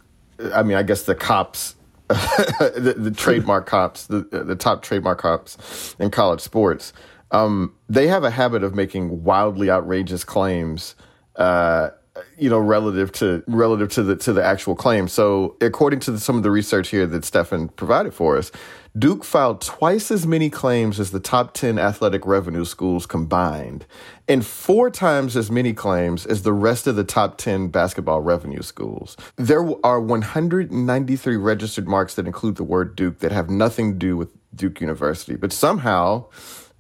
I 0.54 0.64
mean, 0.64 0.78
I 0.78 0.84
guess 0.84 1.04
the 1.04 1.16
cops 1.16 1.76
the, 2.10 2.96
the, 2.98 3.12
trademark 3.12 3.66
cops, 3.66 4.08
the, 4.08 4.22
the 4.22 4.56
top 4.56 4.82
trademark 4.82 5.20
cops 5.20 5.96
in 6.00 6.12
college 6.12 6.42
sports, 6.42 6.92
um, 7.32 7.74
they 7.90 8.08
have 8.08 8.24
a 8.24 8.30
habit 8.30 8.64
of 8.64 8.76
making 8.76 9.24
wildly 9.24 9.70
outrageous 9.70 10.24
claims, 10.24 10.96
uh, 11.38 11.90
you 12.38 12.50
know, 12.50 12.60
relative 12.60 13.12
to 13.14 13.44
relative 13.48 13.90
to 13.90 14.04
the 14.04 14.16
to 14.18 14.34
the 14.34 14.44
actual 14.44 14.76
claim. 14.76 15.08
So, 15.08 15.56
according 15.62 16.00
to 16.02 16.12
the, 16.12 16.20
some 16.20 16.38
of 16.38 16.44
the 16.44 16.52
research 16.52 16.90
here 16.90 17.08
that 17.08 17.26
Stefan 17.26 17.70
provided 17.70 18.14
for 18.14 18.38
us, 18.38 18.52
Duke 18.96 19.24
filed 19.24 19.60
twice 19.60 20.12
as 20.12 20.28
many 20.28 20.52
claims 20.52 21.00
as 21.00 21.10
the 21.10 21.20
top 21.20 21.56
10 21.56 21.80
athletic 21.80 22.28
revenue 22.28 22.64
schools 22.64 23.08
combined, 23.08 23.88
and 24.28 24.46
four 24.46 24.92
times 24.92 25.36
as 25.36 25.50
many 25.50 25.74
claims 25.74 26.28
as 26.28 26.44
the 26.44 26.54
rest 26.54 26.86
of 26.86 26.96
the 26.96 27.04
top 27.04 27.40
10 27.40 27.70
basketball 27.70 28.22
revenue 28.22 28.62
schools. 28.62 29.18
There 29.36 29.68
are 29.84 30.00
193 30.00 31.36
registered 31.38 31.88
marks 31.88 32.14
that 32.16 32.28
include 32.28 32.56
the 32.56 32.64
word 32.64 32.96
Duke 32.96 33.18
that 33.20 33.32
have 33.32 33.50
nothing 33.50 33.94
to 33.94 33.98
do 33.98 34.16
with 34.16 34.30
Duke 34.56 34.80
University, 34.80 35.36
but 35.36 35.52
somehow 35.52 36.26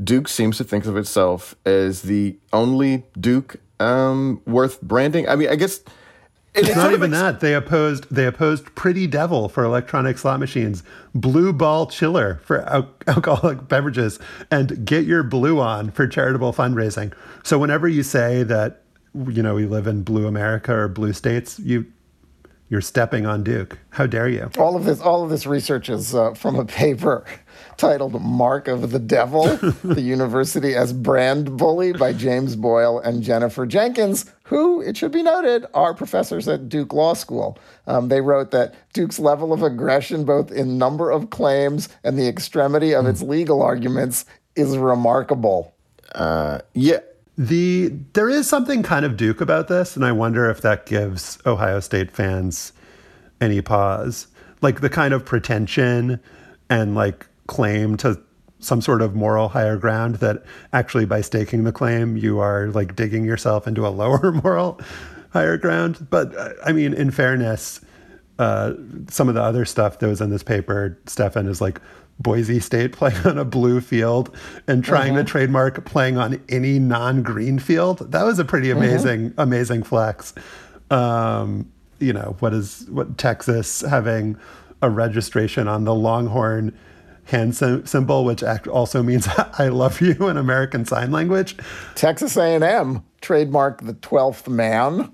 Duke 0.03 0.28
seems 0.28 0.57
to 0.57 0.64
think 0.64 0.86
of 0.86 0.95
itself 0.95 1.55
as 1.66 2.03
the 2.03 2.38
only 2.51 3.05
Duke 3.20 3.55
um, 3.80 4.39
worth 4.45 4.80
branding. 4.82 5.28
I 5.28 5.36
mean, 5.36 5.49
I 5.49 5.55
guess 5.55 5.82
it's, 6.55 6.67
it's 6.69 6.77
not 6.77 6.93
even 6.93 7.11
that. 7.11 7.39
They 7.39 7.55
opposed 7.55 8.13
they 8.13 8.25
opposed 8.25 8.73
Pretty 8.75 9.07
Devil 9.07 9.49
for 9.49 9.63
electronic 9.63 10.17
slot 10.17 10.39
machines, 10.39 10.83
Blue 11.15 11.51
Ball 11.51 11.87
Chiller 11.87 12.41
for 12.43 12.61
al- 12.69 12.89
alcoholic 13.07 13.67
beverages, 13.67 14.19
and 14.51 14.85
Get 14.85 15.05
Your 15.05 15.23
Blue 15.23 15.59
On 15.59 15.89
for 15.89 16.07
charitable 16.07 16.53
fundraising. 16.53 17.13
So 17.43 17.57
whenever 17.57 17.87
you 17.87 18.03
say 18.03 18.43
that 18.43 18.83
you 19.27 19.41
know 19.41 19.55
we 19.55 19.65
live 19.65 19.87
in 19.87 20.03
blue 20.03 20.27
America 20.27 20.73
or 20.73 20.87
blue 20.87 21.13
states, 21.13 21.59
you 21.59 21.85
you're 22.69 22.81
stepping 22.81 23.25
on 23.25 23.43
Duke. 23.43 23.77
How 23.91 24.07
dare 24.07 24.27
you? 24.27 24.49
All 24.57 24.75
of 24.75 24.85
this 24.85 24.99
all 24.99 25.23
of 25.23 25.29
this 25.29 25.45
research 25.45 25.89
is 25.89 26.15
uh, 26.15 26.33
from 26.33 26.55
a 26.55 26.65
paper 26.65 27.25
titled 27.77 28.19
Mark 28.21 28.67
of 28.67 28.91
the 28.91 28.99
Devil, 28.99 29.45
the 29.83 30.01
University 30.01 30.75
as 30.75 30.93
Brand 30.93 31.57
Bully 31.57 31.93
by 31.93 32.13
James 32.13 32.55
Boyle 32.55 32.99
and 32.99 33.21
Jennifer 33.21 33.65
Jenkins, 33.65 34.31
who, 34.53 34.81
it 34.81 34.95
should 34.95 35.11
be 35.11 35.23
noted, 35.23 35.65
are 35.73 35.95
professors 35.95 36.47
at 36.47 36.69
Duke 36.69 36.93
Law 36.93 37.15
School. 37.15 37.57
Um, 37.87 38.09
they 38.09 38.21
wrote 38.21 38.51
that 38.51 38.75
Duke's 38.93 39.17
level 39.17 39.51
of 39.51 39.63
aggression, 39.63 40.25
both 40.25 40.51
in 40.51 40.77
number 40.77 41.09
of 41.09 41.31
claims 41.31 41.89
and 42.03 42.19
the 42.19 42.27
extremity 42.27 42.93
of 42.93 43.07
its 43.07 43.23
legal 43.23 43.63
arguments, 43.63 44.25
is 44.55 44.77
remarkable. 44.77 45.73
Uh, 46.13 46.59
yeah. 46.75 46.99
The 47.35 47.91
there 48.13 48.29
is 48.29 48.47
something 48.47 48.83
kind 48.83 49.05
of 49.05 49.17
Duke 49.17 49.41
about 49.41 49.69
this, 49.69 49.95
and 49.95 50.05
I 50.05 50.11
wonder 50.11 50.47
if 50.51 50.61
that 50.61 50.85
gives 50.85 51.39
Ohio 51.47 51.79
State 51.79 52.11
fans 52.11 52.73
any 53.41 53.59
pause. 53.59 54.27
Like 54.61 54.81
the 54.81 54.89
kind 54.89 55.15
of 55.15 55.25
pretension 55.25 56.19
and 56.69 56.93
like 56.93 57.25
claim 57.47 57.97
to 57.97 58.21
some 58.64 58.82
sort 58.82 59.01
of 59.01 59.16
moral 59.16 59.49
higher 59.49 59.78
ground 59.78 60.16
that 60.16 60.43
actually 60.72 61.05
by 61.05 61.22
staking 61.22 61.64
the 61.64 61.72
claim 61.72 62.18
you 62.18 62.39
are 62.39 62.68
like 62.68 62.95
digging 62.95 63.26
yourself 63.26 63.68
into 63.68 63.86
a 63.86 63.89
lower 63.89 64.32
moral 64.43 64.80
higher 65.32 65.57
ground 65.57 66.07
but 66.09 66.34
i 66.66 66.72
mean 66.72 66.93
in 66.93 67.11
fairness 67.11 67.82
uh, 68.39 68.74
some 69.09 69.30
of 69.30 69.36
the 69.36 69.41
other 69.41 69.64
stuff 69.64 69.99
that 69.99 70.07
was 70.07 70.20
in 70.20 70.32
this 70.32 70.43
paper 70.43 70.97
stefan 71.05 71.47
is 71.47 71.61
like 71.61 71.80
boise 72.20 72.59
state 72.59 72.91
playing 72.93 73.18
on 73.26 73.38
a 73.38 73.45
blue 73.45 73.82
field 73.82 74.36
and 74.68 74.84
trying 74.84 75.14
mm-hmm. 75.14 75.18
to 75.18 75.24
trademark 75.24 75.84
playing 75.86 76.18
on 76.18 76.41
any 76.49 76.80
non-green 76.80 77.59
field 77.59 78.11
that 78.11 78.24
was 78.24 78.39
a 78.39 78.45
pretty 78.45 78.70
mm-hmm. 78.70 78.80
amazing 78.80 79.30
mm-hmm. 79.30 79.39
amazing 79.39 79.84
flex 79.84 80.34
um, 80.89 81.70
you 81.99 82.14
know 82.14 82.36
what 82.39 82.53
is 82.53 82.88
what 82.89 83.18
texas 83.18 83.82
having 83.82 84.38
a 84.82 84.89
registration 84.89 85.68
on 85.68 85.86
the 85.86 85.93
longhorn 85.95 86.78
hand 87.26 87.55
symbol, 87.55 88.26
which 88.26 88.43
also 88.43 89.03
means 89.03 89.28
"I 89.59 89.69
love 89.69 90.01
you" 90.01 90.28
in 90.28 90.38
American 90.38 90.86
Sign 90.86 91.11
Language. 91.11 91.55
Texas 91.95 92.38
A&M 92.38 93.03
trademarked 93.21 93.86
the 93.86 93.93
twelfth 93.93 94.47
man 94.47 95.13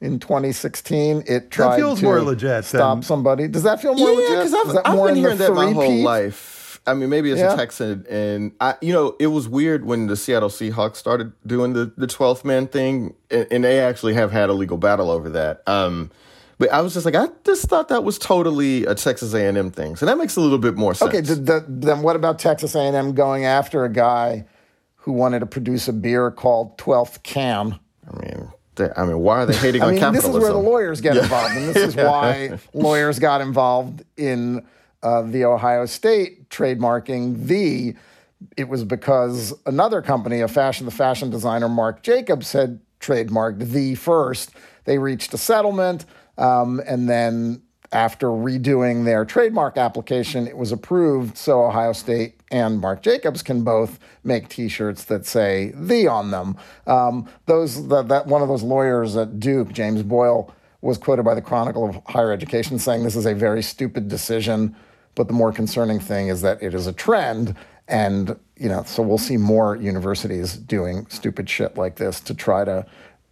in 0.00 0.18
2016. 0.18 1.24
It 1.26 1.50
tried 1.50 1.72
that 1.72 1.76
feels 1.76 2.00
to 2.00 2.04
more 2.04 2.20
legit 2.20 2.64
stop 2.64 2.96
than... 2.96 3.02
somebody. 3.02 3.48
Does 3.48 3.64
that 3.64 3.80
feel 3.80 3.94
more 3.94 4.10
yeah, 4.10 4.16
legit? 4.16 4.52
because 4.52 4.54
I've, 4.54 4.92
I've 4.92 5.06
been 5.06 5.16
hearing 5.16 5.38
that 5.38 5.52
my 5.52 5.72
whole 5.72 6.02
life. 6.02 6.80
I 6.86 6.94
mean, 6.94 7.10
maybe 7.10 7.30
as 7.32 7.38
yeah. 7.38 7.52
a 7.52 7.56
Texan, 7.56 8.06
and 8.08 8.52
I, 8.60 8.76
you 8.80 8.94
know, 8.94 9.14
it 9.20 9.26
was 9.26 9.46
weird 9.46 9.84
when 9.84 10.06
the 10.06 10.16
Seattle 10.16 10.48
Seahawks 10.48 10.96
started 10.96 11.32
doing 11.46 11.74
the 11.74 11.92
the 11.96 12.06
12th 12.06 12.44
man 12.44 12.66
thing, 12.66 13.14
and, 13.30 13.46
and 13.50 13.64
they 13.64 13.80
actually 13.80 14.14
have 14.14 14.32
had 14.32 14.48
a 14.48 14.54
legal 14.54 14.78
battle 14.78 15.10
over 15.10 15.28
that. 15.30 15.62
Um, 15.66 16.10
but 16.58 16.72
I 16.72 16.80
was 16.80 16.94
just 16.94 17.06
like, 17.06 17.14
I 17.14 17.28
just 17.44 17.66
thought 17.68 17.88
that 17.88 18.02
was 18.02 18.18
totally 18.18 18.84
a 18.84 18.94
Texas 18.94 19.32
A&M 19.32 19.70
thing. 19.70 19.94
So 19.96 20.06
that 20.06 20.18
makes 20.18 20.36
a 20.36 20.40
little 20.40 20.58
bit 20.58 20.76
more 20.76 20.92
sense. 20.94 21.14
Okay, 21.14 21.20
then 21.68 22.02
what 22.02 22.16
about 22.16 22.38
Texas 22.38 22.74
A&M 22.74 23.14
going 23.14 23.44
after 23.44 23.84
a 23.84 23.88
guy 23.88 24.44
who 24.96 25.12
wanted 25.12 25.40
to 25.40 25.46
produce 25.46 25.86
a 25.86 25.92
beer 25.92 26.30
called 26.30 26.76
12th 26.76 27.22
Can? 27.22 27.78
I 28.10 28.18
mean, 28.18 28.52
I 28.96 29.04
mean, 29.04 29.18
why 29.20 29.42
are 29.42 29.46
they 29.46 29.54
hating 29.54 29.82
I 29.82 29.86
on 29.86 29.90
mean, 29.92 30.00
capitalism? 30.00 30.32
This 30.32 30.42
is 30.42 30.42
where 30.42 30.62
the 30.62 30.68
lawyers 30.68 31.00
get 31.00 31.16
involved, 31.16 31.56
and 31.56 31.68
this 31.68 31.76
is 31.76 31.96
why 31.96 32.58
lawyers 32.74 33.18
got 33.18 33.40
involved 33.40 34.04
in 34.16 34.66
uh, 35.02 35.22
the 35.22 35.44
Ohio 35.44 35.86
State 35.86 36.48
trademarking 36.50 37.46
the. 37.46 37.94
It 38.56 38.68
was 38.68 38.84
because 38.84 39.52
another 39.66 40.00
company, 40.00 40.40
a 40.40 40.48
fashion, 40.48 40.86
the 40.86 40.92
fashion 40.92 41.30
designer 41.30 41.68
Marc 41.68 42.02
Jacobs, 42.02 42.52
had 42.52 42.80
trademarked 43.00 43.70
the 43.70 43.96
first. 43.96 44.52
They 44.84 44.98
reached 44.98 45.34
a 45.34 45.38
settlement, 45.38 46.04
um, 46.38 46.80
and 46.86 47.08
then 47.08 47.62
after 47.92 48.28
redoing 48.28 49.04
their 49.04 49.24
trademark 49.24 49.76
application, 49.76 50.46
it 50.46 50.56
was 50.56 50.72
approved. 50.72 51.36
So 51.36 51.64
Ohio 51.64 51.92
State 51.92 52.40
and 52.50 52.80
Marc 52.80 53.02
Jacobs 53.02 53.42
can 53.42 53.64
both 53.64 53.98
make 54.24 54.48
T-shirts 54.48 55.04
that 55.04 55.26
say 55.26 55.72
"the" 55.74 56.06
on 56.06 56.30
them. 56.30 56.56
Um, 56.86 57.28
those 57.46 57.88
that, 57.88 58.08
that 58.08 58.26
one 58.26 58.42
of 58.42 58.48
those 58.48 58.62
lawyers 58.62 59.16
at 59.16 59.40
Duke, 59.40 59.72
James 59.72 60.02
Boyle, 60.02 60.54
was 60.80 60.98
quoted 60.98 61.24
by 61.24 61.34
the 61.34 61.42
Chronicle 61.42 61.88
of 61.88 62.00
Higher 62.06 62.32
Education 62.32 62.78
saying, 62.78 63.04
"This 63.04 63.16
is 63.16 63.26
a 63.26 63.34
very 63.34 63.62
stupid 63.62 64.08
decision." 64.08 64.74
But 65.14 65.26
the 65.26 65.34
more 65.34 65.52
concerning 65.52 65.98
thing 65.98 66.28
is 66.28 66.42
that 66.42 66.62
it 66.62 66.74
is 66.74 66.86
a 66.86 66.92
trend. 66.92 67.56
And, 67.88 68.38
you 68.56 68.68
know, 68.68 68.84
so 68.84 69.02
we'll 69.02 69.18
see 69.18 69.36
more 69.36 69.74
universities 69.74 70.56
doing 70.56 71.06
stupid 71.08 71.48
shit 71.48 71.76
like 71.76 71.96
this 71.96 72.20
to 72.20 72.34
try 72.34 72.64
to 72.64 72.86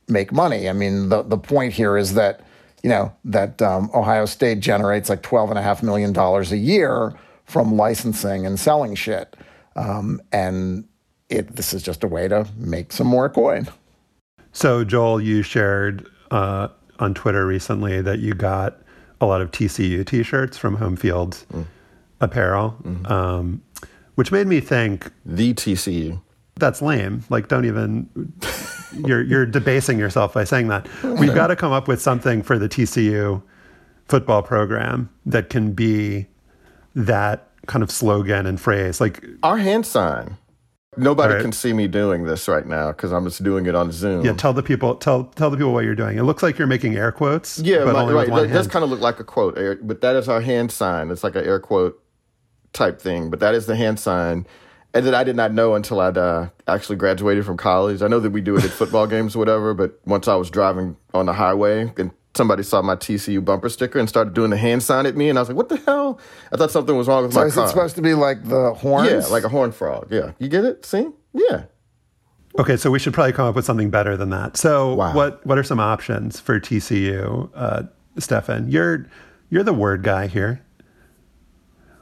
make 0.08 0.32
money. 0.32 0.68
I 0.68 0.72
mean, 0.72 1.10
the, 1.10 1.22
the 1.22 1.38
point 1.38 1.74
here 1.74 1.96
is 1.96 2.14
that, 2.14 2.40
you 2.86 2.90
know, 2.90 3.12
that 3.24 3.60
um, 3.60 3.90
Ohio 3.92 4.26
State 4.26 4.60
generates 4.60 5.10
like 5.10 5.22
$12.5 5.22 5.82
million 5.82 6.16
a 6.16 6.56
year 6.56 7.12
from 7.44 7.76
licensing 7.76 8.46
and 8.46 8.58
selling 8.58 8.94
shit. 8.94 9.36
Um, 9.74 10.22
and 10.30 10.84
it, 11.28 11.56
this 11.56 11.74
is 11.74 11.82
just 11.82 12.04
a 12.04 12.06
way 12.06 12.28
to 12.28 12.46
make 12.56 12.92
some 12.92 13.08
more 13.08 13.28
coin. 13.28 13.66
So, 14.52 14.84
Joel, 14.84 15.20
you 15.20 15.42
shared 15.42 16.08
uh, 16.30 16.68
on 17.00 17.12
Twitter 17.12 17.44
recently 17.44 18.00
that 18.02 18.20
you 18.20 18.34
got 18.34 18.80
a 19.20 19.26
lot 19.26 19.40
of 19.40 19.50
TCU 19.50 20.06
t 20.06 20.22
shirts 20.22 20.56
from 20.56 20.76
Home 20.76 20.96
Field. 20.96 21.44
Mm 21.52 21.66
apparel, 22.20 22.76
mm-hmm. 22.82 23.06
um, 23.12 23.62
which 24.14 24.32
made 24.32 24.46
me 24.46 24.60
think 24.60 25.10
the 25.24 25.54
TCU. 25.54 26.20
That's 26.56 26.80
lame. 26.80 27.24
Like, 27.28 27.48
don't 27.48 27.64
even. 27.64 28.32
you're 29.04 29.22
you're 29.22 29.46
debasing 29.46 29.98
yourself 29.98 30.34
by 30.34 30.44
saying 30.44 30.68
that. 30.68 30.88
We've 31.02 31.34
got 31.34 31.48
to 31.48 31.56
come 31.56 31.72
up 31.72 31.88
with 31.88 32.00
something 32.00 32.42
for 32.42 32.58
the 32.58 32.68
TCU 32.68 33.42
football 34.08 34.42
program 34.42 35.10
that 35.26 35.50
can 35.50 35.72
be 35.72 36.26
that 36.94 37.48
kind 37.66 37.82
of 37.82 37.90
slogan 37.90 38.46
and 38.46 38.60
phrase. 38.60 39.00
Like 39.00 39.24
our 39.42 39.58
hand 39.58 39.86
sign. 39.86 40.38
Nobody 40.98 41.34
right. 41.34 41.42
can 41.42 41.52
see 41.52 41.74
me 41.74 41.88
doing 41.88 42.24
this 42.24 42.48
right 42.48 42.66
now 42.66 42.88
because 42.88 43.12
I'm 43.12 43.24
just 43.24 43.42
doing 43.42 43.66
it 43.66 43.74
on 43.74 43.92
Zoom. 43.92 44.24
Yeah, 44.24 44.32
tell 44.32 44.54
the 44.54 44.62
people 44.62 44.94
tell 44.94 45.24
tell 45.24 45.50
the 45.50 45.58
people 45.58 45.74
what 45.74 45.84
you're 45.84 45.94
doing. 45.94 46.16
It 46.16 46.22
looks 46.22 46.42
like 46.42 46.56
you're 46.56 46.66
making 46.66 46.96
air 46.96 47.12
quotes. 47.12 47.58
Yeah, 47.58 47.84
my, 47.84 48.10
right. 48.10 48.28
That 48.28 48.48
does 48.48 48.66
kind 48.66 48.82
of 48.82 48.90
look 48.90 49.00
like 49.00 49.20
a 49.20 49.24
quote, 49.24 49.58
but 49.82 50.00
that 50.00 50.16
is 50.16 50.26
our 50.26 50.40
hand 50.40 50.72
sign. 50.72 51.10
It's 51.10 51.22
like 51.22 51.36
an 51.36 51.44
air 51.44 51.60
quote 51.60 52.02
type 52.72 52.98
thing, 52.98 53.28
but 53.28 53.40
that 53.40 53.54
is 53.54 53.66
the 53.66 53.76
hand 53.76 54.00
sign. 54.00 54.46
And 54.96 55.06
that 55.06 55.14
I 55.14 55.24
did 55.24 55.36
not 55.36 55.52
know 55.52 55.74
until 55.74 56.00
I'd 56.00 56.16
uh, 56.16 56.48
actually 56.66 56.96
graduated 56.96 57.44
from 57.44 57.58
college. 57.58 58.00
I 58.00 58.08
know 58.08 58.18
that 58.18 58.30
we 58.30 58.40
do 58.40 58.56
it 58.56 58.64
at 58.64 58.70
football 58.70 59.06
games 59.14 59.36
or 59.36 59.40
whatever, 59.40 59.74
but 59.74 60.00
once 60.06 60.26
I 60.26 60.34
was 60.36 60.50
driving 60.50 60.96
on 61.12 61.26
the 61.26 61.34
highway 61.34 61.92
and 61.98 62.10
somebody 62.34 62.62
saw 62.62 62.82
my 62.82 62.96
TCU 62.96 63.44
bumper 63.44 63.68
sticker 63.68 63.98
and 63.98 64.08
started 64.08 64.34
doing 64.34 64.50
the 64.50 64.56
hand 64.56 64.82
sign 64.82 65.06
at 65.06 65.16
me, 65.16 65.28
and 65.28 65.38
I 65.38 65.42
was 65.42 65.48
like, 65.48 65.56
"What 65.56 65.68
the 65.68 65.76
hell?" 65.78 66.20
I 66.52 66.56
thought 66.56 66.70
something 66.70 66.96
was 66.96 67.08
wrong 67.08 67.24
with 67.24 67.34
so 67.34 67.40
my 67.40 67.46
is 67.46 67.54
car. 67.54 67.64
it 67.64 67.68
supposed 67.68 67.96
to 67.96 68.02
be 68.02 68.14
like 68.14 68.44
the 68.48 68.74
horns? 68.74 69.10
Yeah, 69.10 69.26
like 69.26 69.44
a 69.44 69.48
horn 69.48 69.72
frog. 69.72 70.08
Yeah, 70.10 70.32
you 70.38 70.48
get 70.48 70.64
it? 70.64 70.84
See? 70.84 71.08
Yeah. 71.32 71.64
Okay, 72.58 72.78
so 72.78 72.90
we 72.90 72.98
should 72.98 73.12
probably 73.12 73.34
come 73.34 73.46
up 73.46 73.54
with 73.54 73.66
something 73.66 73.90
better 73.90 74.16
than 74.16 74.30
that. 74.30 74.56
So, 74.56 74.94
wow. 74.94 75.14
what 75.14 75.44
what 75.44 75.58
are 75.58 75.62
some 75.62 75.80
options 75.80 76.40
for 76.40 76.58
TCU, 76.58 77.50
uh, 77.54 77.82
Stefan? 78.18 78.70
You're 78.70 79.06
you're 79.50 79.62
the 79.62 79.74
word 79.74 80.02
guy 80.02 80.26
here 80.26 80.62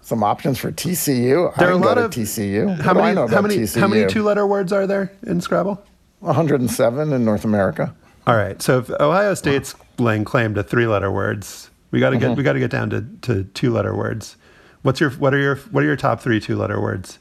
some 0.04 0.22
options 0.22 0.58
for 0.58 0.70
TCU. 0.70 1.56
There 1.56 1.68
are 1.68 1.72
a 1.72 1.76
lot 1.76 1.96
of 1.96 2.10
TCU. 2.10 2.78
How 2.80 2.92
many? 2.92 3.16
how 3.16 3.40
many? 3.40 3.56
TCU? 3.56 3.80
How 3.80 3.88
many 3.88 4.06
two-letter 4.06 4.46
words 4.46 4.72
are 4.72 4.86
there 4.86 5.10
in 5.26 5.40
Scrabble? 5.40 5.82
107 6.20 7.12
in 7.12 7.24
North 7.24 7.44
America. 7.44 7.94
All 8.26 8.36
right. 8.36 8.60
So 8.60 8.78
if 8.78 8.90
Ohio 8.90 9.34
State's 9.34 9.74
laying 9.98 10.24
claim 10.24 10.54
to 10.54 10.62
three-letter 10.62 11.10
words, 11.10 11.70
we 11.90 12.00
got 12.00 12.10
to 12.10 12.18
get 12.18 12.28
mm-hmm. 12.28 12.36
we 12.36 12.42
got 12.42 12.52
to 12.52 12.58
get 12.58 12.70
down 12.70 12.90
to, 12.90 13.06
to 13.22 13.44
two-letter 13.44 13.96
words. 13.96 14.36
What's 14.82 15.00
your 15.00 15.10
what 15.10 15.32
are 15.32 15.38
your 15.38 15.56
what 15.56 15.82
are 15.82 15.86
your 15.86 15.96
top 15.96 16.20
three 16.20 16.38
two-letter 16.38 16.80
words? 16.80 17.18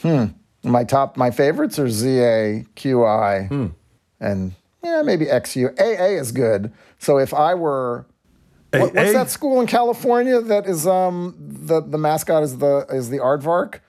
Hmm. 0.00 0.26
My 0.62 0.84
top 0.84 1.18
my 1.18 1.30
favorites 1.30 1.78
are 1.78 1.90
Z 1.90 2.20
A 2.20 2.64
Q 2.74 3.04
I, 3.04 3.44
hmm. 3.44 3.66
and 4.20 4.54
yeah 4.82 5.02
maybe 5.02 5.28
X 5.28 5.54
U. 5.56 5.68
A 5.78 6.02
A 6.02 6.18
is 6.18 6.32
good. 6.32 6.72
So 6.98 7.18
if 7.18 7.34
I 7.34 7.54
were 7.54 8.06
what, 8.80 8.94
what's 8.94 9.12
that 9.12 9.30
school 9.30 9.60
in 9.60 9.66
California 9.66 10.40
that 10.40 10.66
is 10.66 10.86
um 10.86 11.34
the 11.38 11.80
the 11.80 11.98
mascot 11.98 12.42
is 12.42 12.58
the 12.58 12.86
is 12.90 13.10
the 13.10 13.18
aardvark? 13.18 13.80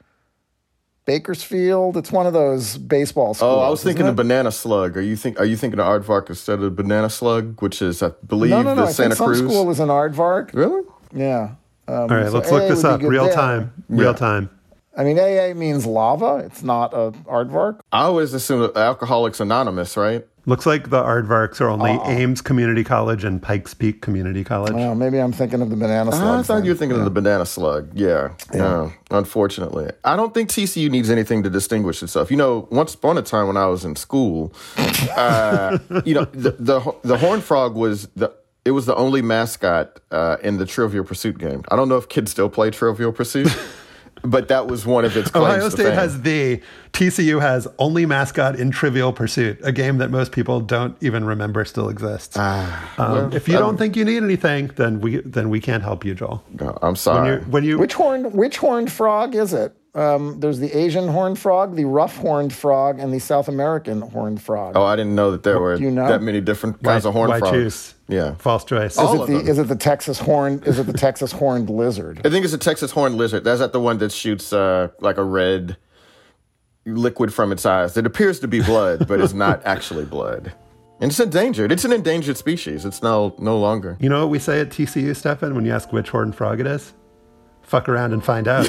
Bakersfield. 1.05 1.97
It's 1.97 2.11
one 2.11 2.25
of 2.25 2.33
those 2.33 2.79
baseball 2.79 3.35
schools. 3.35 3.57
Oh, 3.57 3.59
I 3.59 3.69
was 3.69 3.83
thinking 3.83 4.07
of 4.07 4.15
banana 4.15 4.51
slug. 4.51 4.97
Are 4.97 5.01
you 5.01 5.15
think 5.15 5.39
are 5.39 5.45
you 5.45 5.55
thinking 5.55 5.79
of 5.79 5.85
aardvark 5.85 6.29
instead 6.29 6.61
of 6.61 6.75
banana 6.75 7.11
slug, 7.11 7.61
which 7.61 7.81
is 7.81 8.01
I 8.01 8.09
believe 8.25 8.49
no, 8.49 8.63
no, 8.63 8.73
no. 8.73 8.81
the 8.81 8.87
I 8.87 8.91
Santa 8.91 9.15
think 9.15 9.27
Cruz? 9.27 9.37
Some 9.39 9.49
school 9.49 9.65
was 9.65 9.79
an 9.79 9.89
aardvark. 9.89 10.53
Really? 10.53 10.81
Yeah. 11.13 11.55
Um, 11.87 11.95
All 11.95 12.07
right, 12.07 12.25
so 12.25 12.33
let's 12.33 12.51
AA 12.51 12.55
look 12.55 12.67
this 12.67 12.83
up. 12.83 13.01
Real 13.01 13.25
there. 13.25 13.33
time. 13.35 13.85
Real 13.87 14.11
yeah. 14.11 14.17
time. 14.17 14.49
I 14.97 15.03
mean, 15.03 15.19
AA 15.19 15.53
means 15.53 15.85
lava. 15.85 16.37
It's 16.45 16.63
not 16.63 16.93
a 16.93 17.11
aardvark. 17.27 17.81
I 17.91 18.03
always 18.03 18.33
assume 18.33 18.71
Alcoholics 18.75 19.39
Anonymous, 19.39 19.97
right? 19.97 20.25
Looks 20.47 20.65
like 20.65 20.91
the 20.91 21.01
aardvarks 21.01 21.59
are 21.59 21.69
only 21.69 21.91
oh. 21.91 22.09
Ames 22.09 22.41
Community 22.41 22.83
College 22.83 23.23
and 23.23 23.41
Pikes 23.41 23.73
Peak 23.73 24.01
Community 24.01 24.43
College. 24.43 24.73
Well, 24.73 24.93
maybe 24.93 25.19
I'm 25.19 25.31
thinking 25.31 25.61
of 25.61 25.71
the 25.71 25.75
banana 25.75 26.11
slug. 26.11 26.39
I 26.39 26.43
thought 26.43 26.65
you 26.65 26.71
were 26.71 26.77
thinking 26.77 26.97
yeah. 26.97 27.01
of 27.01 27.05
the 27.05 27.21
banana 27.21 27.45
slug. 27.45 27.89
Yeah. 27.93 28.33
yeah. 28.53 28.59
No, 28.59 28.93
unfortunately. 29.09 29.89
I 30.03 30.15
don't 30.15 30.33
think 30.33 30.49
TCU 30.49 30.89
needs 30.91 31.09
anything 31.09 31.41
to 31.43 31.49
distinguish 31.49 32.03
itself. 32.03 32.29
You 32.29 32.37
know, 32.37 32.67
once 32.69 32.93
upon 32.93 33.17
a 33.17 33.23
time 33.23 33.47
when 33.47 33.57
I 33.57 33.65
was 33.65 33.85
in 33.85 33.95
school, 33.95 34.53
uh, 35.17 35.79
you 36.05 36.13
know, 36.13 36.25
the, 36.25 36.51
the, 36.51 36.95
the 37.03 37.17
horn 37.17 37.41
frog 37.41 37.75
was 37.75 38.07
the 38.15 38.31
it 38.65 38.71
was 38.71 38.87
the 38.87 38.95
only 38.95 39.21
mascot 39.21 39.99
uh, 40.09 40.37
in 40.41 40.57
the 40.57 40.65
Trivial 40.65 41.03
Pursuit 41.03 41.37
game. 41.37 41.63
I 41.69 41.75
don't 41.75 41.87
know 41.87 41.97
if 41.97 42.09
kids 42.09 42.31
still 42.31 42.49
play 42.49 42.71
Trivial 42.71 43.11
Pursuit. 43.11 43.47
but 44.27 44.47
that 44.47 44.67
was 44.67 44.85
one 44.85 45.05
of 45.05 45.15
its 45.15 45.29
claims 45.31 45.47
Ohio 45.47 45.69
State 45.69 45.93
has 45.93 46.21
the 46.21 46.61
TCU 46.93 47.41
has 47.41 47.67
only 47.77 48.05
mascot 48.05 48.57
in 48.57 48.71
Trivial 48.71 49.11
Pursuit, 49.11 49.59
a 49.63 49.71
game 49.71 49.97
that 49.97 50.09
most 50.09 50.31
people 50.31 50.61
don't 50.61 50.95
even 51.01 51.25
remember 51.25 51.65
still 51.65 51.89
exists. 51.89 52.35
Ah, 52.39 52.93
um, 52.97 53.11
well, 53.11 53.35
if 53.35 53.47
you 53.47 53.55
um, 53.55 53.61
don't 53.61 53.77
think 53.77 53.95
you 53.95 54.05
need 54.05 54.23
anything, 54.23 54.67
then 54.75 55.01
we 55.01 55.17
then 55.21 55.49
we 55.49 55.59
can't 55.59 55.83
help 55.83 56.05
you, 56.05 56.15
Joel. 56.15 56.43
No, 56.59 56.77
I'm 56.81 56.95
sorry. 56.95 57.39
When, 57.39 57.51
when 57.51 57.63
you 57.63 57.77
which 57.77 57.93
horned 57.93 58.33
which 58.33 58.57
horned 58.57 58.91
frog 58.91 59.35
is 59.35 59.53
it? 59.53 59.75
Um, 59.95 60.41
there's 60.41 60.59
the 60.59 60.77
Asian 60.77 61.07
horned 61.07 61.39
frog, 61.39 61.77
the 61.77 61.85
rough 61.85 62.17
horned 62.17 62.51
frog, 62.51 62.99
and 62.99 63.13
the 63.13 63.19
South 63.19 63.47
American 63.47 64.01
horned 64.01 64.41
frog. 64.41 64.75
Oh, 64.75 64.83
I 64.83 64.97
didn't 64.97 65.15
know 65.15 65.31
that 65.31 65.43
there 65.43 65.57
were 65.57 65.75
you 65.75 65.89
know? 65.89 66.09
that 66.09 66.21
many 66.21 66.41
different 66.41 66.83
kinds 66.83 67.05
why, 67.05 67.09
of 67.09 67.13
horned 67.15 67.29
why 67.29 67.39
frogs. 67.39 67.53
Choose? 67.53 67.93
Yeah, 68.09 68.35
false 68.35 68.65
choice. 68.65 68.99
Is 68.99 69.13
it 69.13 69.27
the 69.27 69.39
is 69.49 69.57
it 69.57 69.69
the 69.69 69.75
Texas 69.77 70.19
horn? 70.19 70.61
Is 70.65 70.79
it 70.79 70.85
the 70.85 70.93
Texas 70.93 71.31
horned 71.31 71.69
lizard? 71.69 72.19
I 72.25 72.29
think 72.29 72.43
it's 72.43 72.53
a 72.53 72.57
Texas 72.57 72.91
horned 72.91 73.15
lizard. 73.15 73.45
That's 73.45 73.61
not 73.61 73.71
the 73.71 73.79
one 73.79 73.97
that 73.99 74.11
shoots 74.11 74.51
uh, 74.51 74.89
like 74.99 75.17
a 75.17 75.23
red 75.23 75.77
liquid 76.85 77.33
from 77.33 77.53
its 77.53 77.65
eyes. 77.65 77.95
It 77.95 78.05
appears 78.05 78.41
to 78.41 78.49
be 78.49 78.61
blood, 78.61 79.07
but 79.07 79.21
it's 79.21 79.33
not 79.33 79.61
actually 79.65 80.05
blood. 80.05 80.51
And 80.99 81.09
it's 81.09 81.19
endangered. 81.21 81.71
It's 81.71 81.85
an 81.85 81.93
endangered 81.93 82.35
species. 82.35 82.83
It's 82.83 83.01
no 83.01 83.33
no 83.39 83.57
longer. 83.57 83.95
You 84.01 84.09
know 84.09 84.19
what 84.19 84.29
we 84.29 84.39
say 84.39 84.59
at 84.59 84.71
TCU, 84.71 85.15
Stefan, 85.15 85.55
when 85.55 85.63
you 85.63 85.71
ask 85.71 85.93
which 85.93 86.09
horned 86.09 86.35
frog 86.35 86.59
it 86.59 86.67
is? 86.67 86.93
Fuck 87.61 87.87
around 87.87 88.11
and 88.11 88.21
find 88.23 88.49
out. 88.49 88.67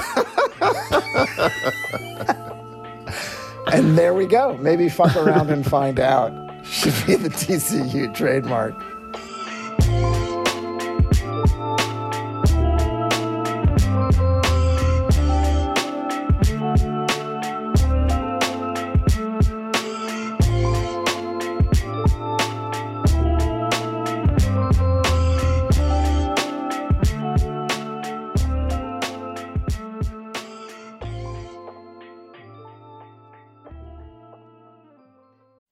and 3.73 3.99
there 3.99 4.15
we 4.15 4.27
go. 4.27 4.57
Maybe 4.59 4.89
fuck 4.89 5.17
around 5.17 5.51
and 5.51 5.65
find 5.65 6.01
out. 6.01 6.33
Should 6.65 6.95
be 7.07 7.17
the 7.17 7.29
TCU 7.29 8.15
trademark. 8.15 8.75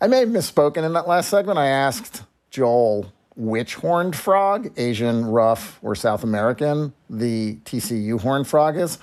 I 0.00 0.06
may 0.06 0.20
have 0.20 0.28
misspoken 0.28 0.84
in 0.84 0.92
that 0.94 1.08
last 1.08 1.28
segment. 1.30 1.58
I 1.58 1.68
asked 1.68 2.22
Joel 2.50 3.12
which 3.36 3.74
horned 3.76 4.14
frog, 4.14 4.72
Asian, 4.76 5.24
rough, 5.26 5.78
or 5.82 5.94
South 5.94 6.22
American, 6.22 6.92
the 7.10 7.56
TCU 7.64 8.20
horned 8.20 8.46
frog 8.46 8.76
is. 8.76 8.98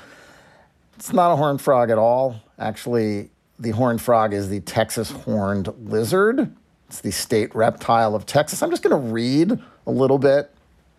It's 0.95 1.11
not 1.11 1.33
a 1.33 1.35
horned 1.35 1.61
frog 1.61 1.89
at 1.89 1.97
all. 1.97 2.41
Actually, 2.57 3.29
the 3.59 3.71
horned 3.71 4.01
frog 4.01 4.33
is 4.33 4.49
the 4.49 4.61
Texas 4.61 5.11
horned 5.11 5.73
lizard. 5.79 6.55
It's 6.87 7.01
the 7.01 7.11
state 7.11 7.53
reptile 7.55 8.15
of 8.15 8.25
Texas. 8.25 8.61
I'm 8.61 8.69
just 8.69 8.83
going 8.83 9.01
to 9.01 9.11
read 9.11 9.51
a 9.87 9.91
little 9.91 10.17
bit. 10.17 10.51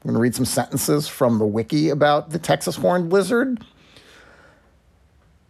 I'm 0.03 0.09
going 0.09 0.15
to 0.15 0.21
read 0.21 0.35
some 0.35 0.45
sentences 0.45 1.07
from 1.09 1.39
the 1.39 1.47
wiki 1.47 1.91
about 1.91 2.31
the 2.31 2.39
Texas 2.39 2.77
horned 2.77 3.13
lizard. 3.13 3.65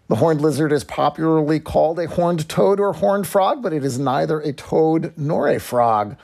The 0.08 0.16
horned 0.16 0.40
lizard 0.40 0.72
is 0.72 0.84
popularly 0.84 1.60
called 1.60 1.98
a 1.98 2.06
horned 2.06 2.48
toad 2.48 2.80
or 2.80 2.92
horned 2.92 3.26
frog, 3.26 3.62
but 3.62 3.72
it 3.72 3.84
is 3.84 3.98
neither 3.98 4.40
a 4.40 4.52
toad 4.52 5.12
nor 5.16 5.48
a 5.48 5.58
frog. 5.58 6.16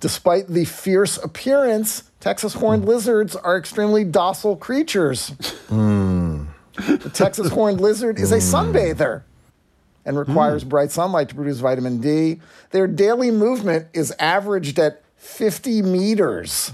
Despite 0.00 0.48
the 0.48 0.64
fierce 0.64 1.16
appearance, 1.16 2.04
Texas 2.20 2.54
horned 2.54 2.84
lizards 2.84 3.36
are 3.36 3.56
extremely 3.56 4.04
docile 4.04 4.56
creatures. 4.56 5.30
Mm. 5.68 6.48
The 6.76 7.10
Texas 7.10 7.48
horned 7.48 7.80
lizard 7.80 8.18
is 8.18 8.32
a 8.32 8.36
sunbather 8.36 9.22
and 10.04 10.18
requires 10.18 10.64
mm. 10.64 10.68
bright 10.68 10.90
sunlight 10.90 11.28
to 11.30 11.34
produce 11.34 11.58
vitamin 11.58 12.00
D. 12.00 12.40
Their 12.70 12.86
daily 12.86 13.30
movement 13.30 13.88
is 13.92 14.12
averaged 14.18 14.78
at 14.78 15.02
50 15.16 15.82
meters. 15.82 16.72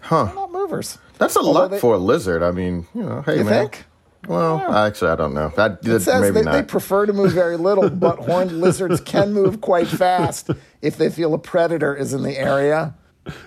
Huh. 0.00 0.24
They're 0.24 0.34
not 0.34 0.52
movers. 0.52 0.98
That's 1.18 1.36
a 1.36 1.40
Although 1.40 1.52
lot 1.52 1.70
they, 1.70 1.78
for 1.80 1.94
a 1.94 1.98
lizard. 1.98 2.42
I 2.42 2.50
mean, 2.50 2.86
you 2.94 3.02
know, 3.02 3.22
hey, 3.22 3.38
you 3.38 3.44
man. 3.44 3.68
Think? 3.68 3.84
Well, 4.28 4.58
yeah. 4.58 4.84
actually, 4.84 5.10
I 5.10 5.16
don't 5.16 5.34
know. 5.34 5.52
That, 5.56 5.78
it 5.82 6.00
says 6.00 6.20
maybe 6.20 6.34
they, 6.34 6.42
not. 6.42 6.52
they 6.52 6.62
prefer 6.62 7.06
to 7.06 7.12
move 7.12 7.32
very 7.32 7.56
little, 7.56 7.88
but 8.06 8.18
horned 8.18 8.52
lizards 8.52 9.00
can 9.00 9.32
move 9.32 9.60
quite 9.60 9.88
fast 9.88 10.50
if 10.82 10.98
they 10.98 11.10
feel 11.10 11.34
a 11.34 11.38
predator 11.38 11.96
is 11.96 12.12
in 12.12 12.22
the 12.22 12.38
area. 12.38 12.94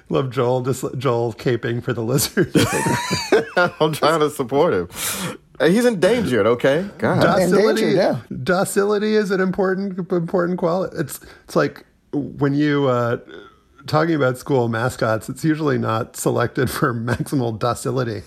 Love 0.10 0.30
Joel, 0.32 0.62
just 0.62 0.86
Joel 0.98 1.34
caping 1.34 1.84
for 1.84 1.94
the 1.94 2.04
lizard. 2.04 2.52
I'm 3.80 3.94
trying 3.94 4.20
to 4.20 4.30
support 4.30 4.74
him. 4.74 4.90
He's 5.60 5.86
endangered, 5.86 6.46
okay? 6.46 6.88
God. 6.98 7.22
Docility, 7.22 7.96
yeah. 7.96 8.22
docility 8.44 9.16
is 9.16 9.32
an 9.32 9.42
important 9.42 9.98
important 10.12 10.58
quality. 10.60 10.98
It's 10.98 11.20
it's 11.46 11.56
like 11.56 11.86
when 12.12 12.54
you 12.54 12.88
uh, 12.88 13.18
talking 13.88 14.16
about 14.16 14.38
school 14.38 14.68
mascots, 14.70 15.30
it's 15.30 15.44
usually 15.44 15.78
not 15.78 16.16
selected 16.16 16.70
for 16.70 16.94
maximal 16.96 17.58
docility. 17.58 18.24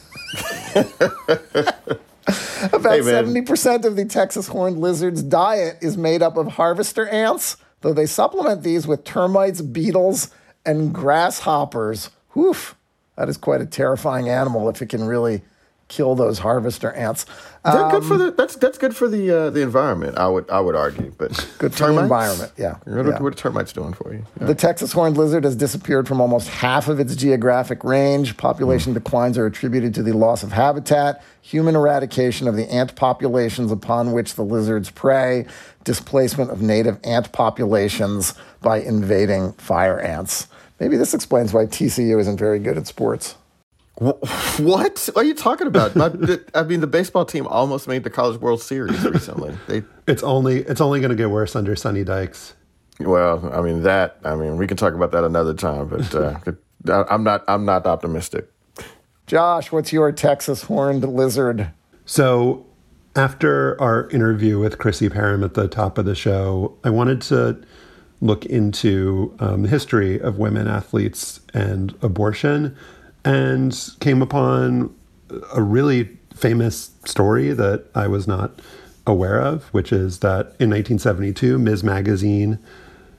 About 2.72 3.04
seventy 3.04 3.42
percent 3.42 3.84
of 3.84 3.96
the 3.96 4.04
Texas 4.04 4.48
horned 4.48 4.78
lizard's 4.78 5.22
diet 5.22 5.76
is 5.82 5.96
made 5.96 6.22
up 6.22 6.36
of 6.36 6.48
harvester 6.48 7.06
ants, 7.08 7.56
though 7.82 7.92
they 7.92 8.06
supplement 8.06 8.62
these 8.62 8.86
with 8.86 9.04
termites, 9.04 9.60
beetles, 9.60 10.30
and 10.64 10.94
grasshoppers. 10.94 12.10
Woof! 12.34 12.76
That 13.16 13.28
is 13.28 13.36
quite 13.36 13.60
a 13.60 13.66
terrifying 13.66 14.28
animal 14.28 14.68
if 14.68 14.80
it 14.80 14.88
can 14.88 15.04
really 15.04 15.42
kill 15.94 16.14
those 16.14 16.40
harvester 16.40 16.92
ants. 16.92 17.24
They're 17.64 17.84
um, 17.84 17.90
good 17.90 18.04
for 18.04 18.18
the 18.18 18.30
that's 18.30 18.56
that's 18.56 18.76
good 18.76 18.94
for 18.94 19.08
the 19.08 19.30
uh, 19.30 19.50
the 19.50 19.62
environment. 19.62 20.18
I 20.18 20.28
would 20.28 20.50
I 20.50 20.60
would 20.60 20.74
argue, 20.74 21.14
but 21.16 21.30
good 21.58 21.72
for 21.72 21.78
termites? 21.78 21.96
the 21.96 22.02
environment. 22.02 22.52
Yeah. 22.58 22.74
What, 22.84 23.06
yeah. 23.06 23.22
what 23.22 23.32
are 23.32 23.36
termites 23.36 23.72
doing 23.72 23.94
for 23.94 24.12
you? 24.12 24.26
Yeah. 24.38 24.48
The 24.48 24.54
Texas 24.54 24.92
horned 24.92 25.16
lizard 25.16 25.44
has 25.44 25.56
disappeared 25.56 26.06
from 26.06 26.20
almost 26.20 26.48
half 26.48 26.88
of 26.88 27.00
its 27.00 27.16
geographic 27.16 27.82
range. 27.82 28.36
Population 28.36 28.92
mm. 28.92 28.96
declines 28.96 29.38
are 29.38 29.46
attributed 29.46 29.94
to 29.94 30.02
the 30.02 30.12
loss 30.12 30.42
of 30.42 30.52
habitat, 30.52 31.22
human 31.40 31.74
eradication 31.74 32.48
of 32.48 32.56
the 32.56 32.70
ant 32.70 32.94
populations 32.96 33.72
upon 33.72 34.12
which 34.12 34.34
the 34.34 34.44
lizards 34.44 34.90
prey, 34.90 35.46
displacement 35.84 36.50
of 36.50 36.60
native 36.60 36.98
ant 37.04 37.32
populations 37.32 38.34
by 38.60 38.78
invading 38.78 39.52
fire 39.54 40.00
ants. 40.00 40.48
Maybe 40.80 40.96
this 40.98 41.14
explains 41.14 41.54
why 41.54 41.64
TCU 41.64 42.20
isn't 42.20 42.36
very 42.36 42.58
good 42.58 42.76
at 42.76 42.86
sports. 42.86 43.36
What 44.58 45.08
are 45.14 45.24
you 45.24 45.34
talking 45.34 45.66
about? 45.68 45.96
I 46.54 46.62
mean, 46.64 46.80
the 46.80 46.86
baseball 46.86 47.24
team 47.24 47.46
almost 47.46 47.86
made 47.86 48.02
the 48.02 48.10
College 48.10 48.40
World 48.40 48.60
Series 48.60 49.04
recently. 49.04 49.56
They, 49.68 49.84
it's 50.08 50.22
only 50.22 50.62
it's 50.62 50.80
only 50.80 51.00
going 51.00 51.10
to 51.10 51.16
get 51.16 51.30
worse 51.30 51.54
under 51.54 51.76
Sonny 51.76 52.02
Dykes. 52.02 52.54
Well, 53.00 53.50
I 53.52 53.60
mean 53.60 53.82
that. 53.82 54.18
I 54.24 54.34
mean, 54.34 54.56
we 54.56 54.66
can 54.66 54.76
talk 54.76 54.94
about 54.94 55.12
that 55.12 55.24
another 55.24 55.54
time, 55.54 55.88
but 55.88 56.14
uh, 56.14 56.38
I'm 57.08 57.22
not. 57.22 57.44
I'm 57.46 57.64
not 57.64 57.86
optimistic. 57.86 58.50
Josh, 59.26 59.70
what's 59.70 59.92
your 59.92 60.10
Texas 60.12 60.62
horned 60.64 61.04
lizard? 61.04 61.70
So, 62.04 62.66
after 63.16 63.80
our 63.80 64.08
interview 64.10 64.58
with 64.58 64.78
Chrissy 64.78 65.08
Perham 65.08 65.44
at 65.44 65.54
the 65.54 65.68
top 65.68 65.98
of 65.98 66.04
the 66.04 66.14
show, 66.14 66.76
I 66.84 66.90
wanted 66.90 67.20
to 67.22 67.62
look 68.20 68.44
into 68.46 69.34
um, 69.38 69.62
the 69.62 69.68
history 69.68 70.20
of 70.20 70.38
women 70.38 70.66
athletes 70.66 71.40
and 71.52 71.94
abortion 72.02 72.76
and 73.24 73.90
came 74.00 74.22
upon 74.22 74.94
a 75.54 75.62
really 75.62 76.16
famous 76.34 76.90
story 77.04 77.52
that 77.52 77.86
I 77.94 78.06
was 78.06 78.26
not 78.26 78.60
aware 79.06 79.40
of, 79.40 79.64
which 79.66 79.92
is 79.92 80.20
that 80.20 80.46
in 80.58 80.70
1972, 80.70 81.58
Ms. 81.58 81.84
Magazine 81.84 82.58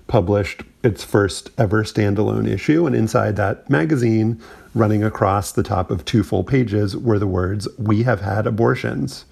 published 0.08 0.64
its 0.84 1.04
first 1.04 1.50
ever 1.58 1.84
standalone 1.84 2.48
issue. 2.48 2.86
And 2.86 2.96
inside 2.96 3.36
that 3.38 3.70
magazine, 3.70 4.40
running 4.74 5.04
across 5.04 5.52
the 5.52 5.64
top 5.64 5.90
of 5.90 6.06
two 6.06 6.24
full 6.24 6.44
pages, 6.44 6.96
were 6.96 7.20
the 7.20 7.28
words, 7.28 7.68
We 7.78 8.04
have 8.04 8.22
had 8.22 8.46
abortions. 8.46 9.26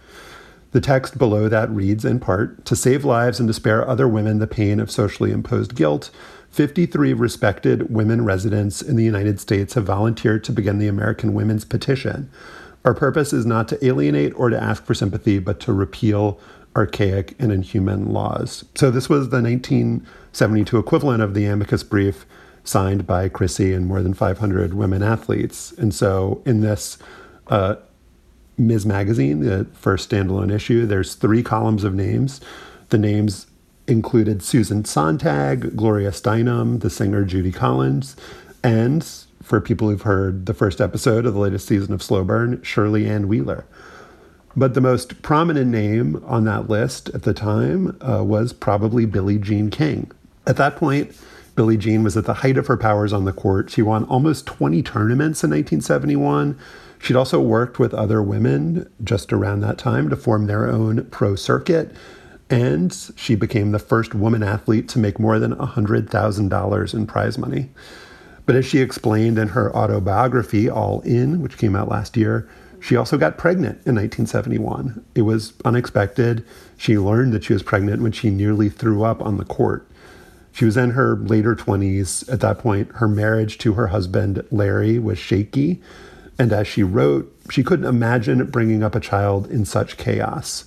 The 0.72 0.82
text 0.82 1.20
below 1.20 1.48
that 1.50 1.70
reads 1.70 2.04
in 2.04 2.20
part 2.20 2.66
To 2.66 2.76
save 2.76 3.06
lives 3.06 3.40
and 3.40 3.48
to 3.48 3.54
spare 3.54 3.88
other 3.88 4.08
women 4.08 4.40
the 4.40 4.48
pain 4.48 4.80
of 4.80 4.90
socially 4.90 5.32
imposed 5.32 5.76
guilt, 5.76 6.10
53 6.54 7.14
respected 7.14 7.92
women 7.92 8.24
residents 8.24 8.84
in 8.84 8.96
the 8.96 9.04
United 9.04 9.40
States 9.40 9.74
have 9.74 9.86
volunteered 9.86 10.44
to 10.44 10.52
begin 10.52 10.78
the 10.78 10.88
American 10.88 11.34
Women's 11.34 11.66
Petition. 11.66 12.30
Our 12.86 12.94
purpose 12.94 13.34
is 13.34 13.44
not 13.44 13.68
to 13.70 13.84
alienate 13.84 14.34
or 14.36 14.52
to 14.52 14.62
ask 14.62 14.86
for 14.86 14.94
sympathy, 14.94 15.40
but 15.40 15.60
to 15.62 15.74
repeal 15.74 16.40
archaic 16.76 17.36
and 17.40 17.52
inhuman 17.52 18.14
laws. 18.14 18.66
So, 18.76 18.92
this 18.92 19.10
was 19.10 19.30
the 19.30 19.42
1972 19.42 20.78
equivalent 20.78 21.24
of 21.24 21.34
the 21.34 21.46
amicus 21.46 21.82
brief 21.82 22.28
signed 22.64 23.08
by 23.08 23.30
Chrissy 23.30 23.74
and 23.74 23.88
more 23.88 24.04
than 24.04 24.14
500 24.14 24.76
women 24.76 25.02
athletes. 25.02 25.72
And 25.72 25.92
so, 25.92 26.44
in 26.46 26.62
this 26.62 27.00
uh, 27.48 27.78
Ms. 28.60 28.86
Magazine, 28.86 29.40
the 29.40 29.66
first 29.74 30.08
standalone 30.08 30.54
issue, 30.54 30.86
there's 30.86 31.16
three 31.16 31.42
columns 31.42 31.84
of 31.84 31.96
names. 31.96 32.42
The 32.90 33.00
names 33.00 33.48
included 33.88 34.42
Susan 34.42 34.86
Sontag, 34.86 35.76
Gloria 35.76 36.12
Steinem, 36.12 36.80
the 36.80 36.90
singer 36.90 37.24
Judy 37.24 37.52
Collins, 37.52 38.16
and 38.64 39.06
for 39.42 39.60
people 39.60 39.90
who've 39.90 40.04
heard 40.04 40.46
the 40.46 40.54
first 40.54 40.80
episode 40.80 41.26
of 41.26 41.34
the 41.34 41.40
latest 41.40 41.68
season 41.68 41.94
of 41.94 42.02
Slow 42.02 42.24
Burn, 42.24 42.62
Shirley 42.62 43.08
Ann 43.10 43.28
Wheeler. 43.28 43.66
But 44.56 44.74
the 44.74 44.82
most 44.82 45.22
prominent 45.22 45.70
name 45.70 46.24
on 46.26 46.46
that 46.46 46.70
list 46.70 47.10
at 47.10 47.24
the 47.24 47.34
time 47.34 47.98
uh, 48.02 48.24
was 48.24 48.54
probably 48.54 49.06
Billie 49.06 49.40
Jean 49.40 49.70
King. 49.70 50.12
At 50.46 50.58
that 50.58 50.76
point, 50.76 51.18
Billie 51.56 51.78
Jean 51.78 52.04
was 52.04 52.16
at 52.16 52.26
the 52.26 52.36
height 52.36 52.58
of 52.58 52.68
her 52.68 52.78
powers 52.78 53.14
on 53.14 53.26
the 53.26 53.34
court. 53.34 53.70
She 53.70 53.82
won 53.82 54.06
almost 54.06 54.46
20 54.46 54.82
tournaments 54.84 55.44
in 55.44 55.50
1971. 55.50 56.58
She'd 57.00 57.16
also 57.16 57.42
worked 57.42 57.80
with 57.80 57.94
other 57.94 58.24
women 58.24 58.90
just 59.04 59.34
around 59.34 59.60
that 59.62 59.78
time 59.78 60.10
to 60.10 60.16
form 60.16 60.48
their 60.48 60.70
own 60.70 61.06
pro 61.06 61.36
circuit 61.36 61.94
And 62.54 62.96
she 63.16 63.34
became 63.34 63.72
the 63.72 63.80
first 63.80 64.14
woman 64.14 64.44
athlete 64.44 64.88
to 64.90 65.00
make 65.00 65.20
more 65.20 65.40
than 65.40 65.56
$100,000 65.56 66.94
in 66.94 67.08
prize 67.08 67.38
money. 67.38 67.70
But 68.46 68.56
as 68.56 68.66
she 68.66 68.80
explained 68.80 69.40
in 69.40 69.50
her 69.50 69.76
autobiography, 69.76 70.70
All 70.70 71.02
In, 71.02 71.42
which 71.42 71.58
came 71.58 71.76
out 71.76 71.90
last 71.90 72.16
year, 72.16 72.48
she 72.80 72.96
also 72.96 73.18
got 73.18 73.40
pregnant 73.40 73.78
in 73.88 73.96
1971. 73.96 75.04
It 75.16 75.22
was 75.24 75.54
unexpected. 75.66 76.46
She 76.78 76.98
learned 76.98 77.34
that 77.34 77.46
she 77.46 77.54
was 77.54 77.64
pregnant 77.64 78.04
when 78.04 78.12
she 78.12 78.30
nearly 78.30 78.70
threw 78.70 79.04
up 79.04 79.22
on 79.22 79.38
the 79.38 79.46
court. 79.46 79.88
She 80.52 80.66
was 80.66 80.78
in 80.78 80.92
her 80.92 81.16
later 81.16 81.56
20s. 81.56 82.32
At 82.32 82.42
that 82.42 82.60
point, 82.60 82.92
her 82.98 83.08
marriage 83.08 83.58
to 83.60 83.74
her 83.74 83.88
husband, 83.88 84.46
Larry, 84.52 85.00
was 85.00 85.18
shaky. 85.18 85.82
And 86.38 86.54
as 86.54 86.68
she 86.68 86.84
wrote, 86.84 87.34
she 87.50 87.64
couldn't 87.64 87.86
imagine 87.86 88.46
bringing 88.48 88.84
up 88.84 88.94
a 88.94 89.00
child 89.00 89.50
in 89.50 89.66
such 89.66 89.98
chaos. 89.98 90.66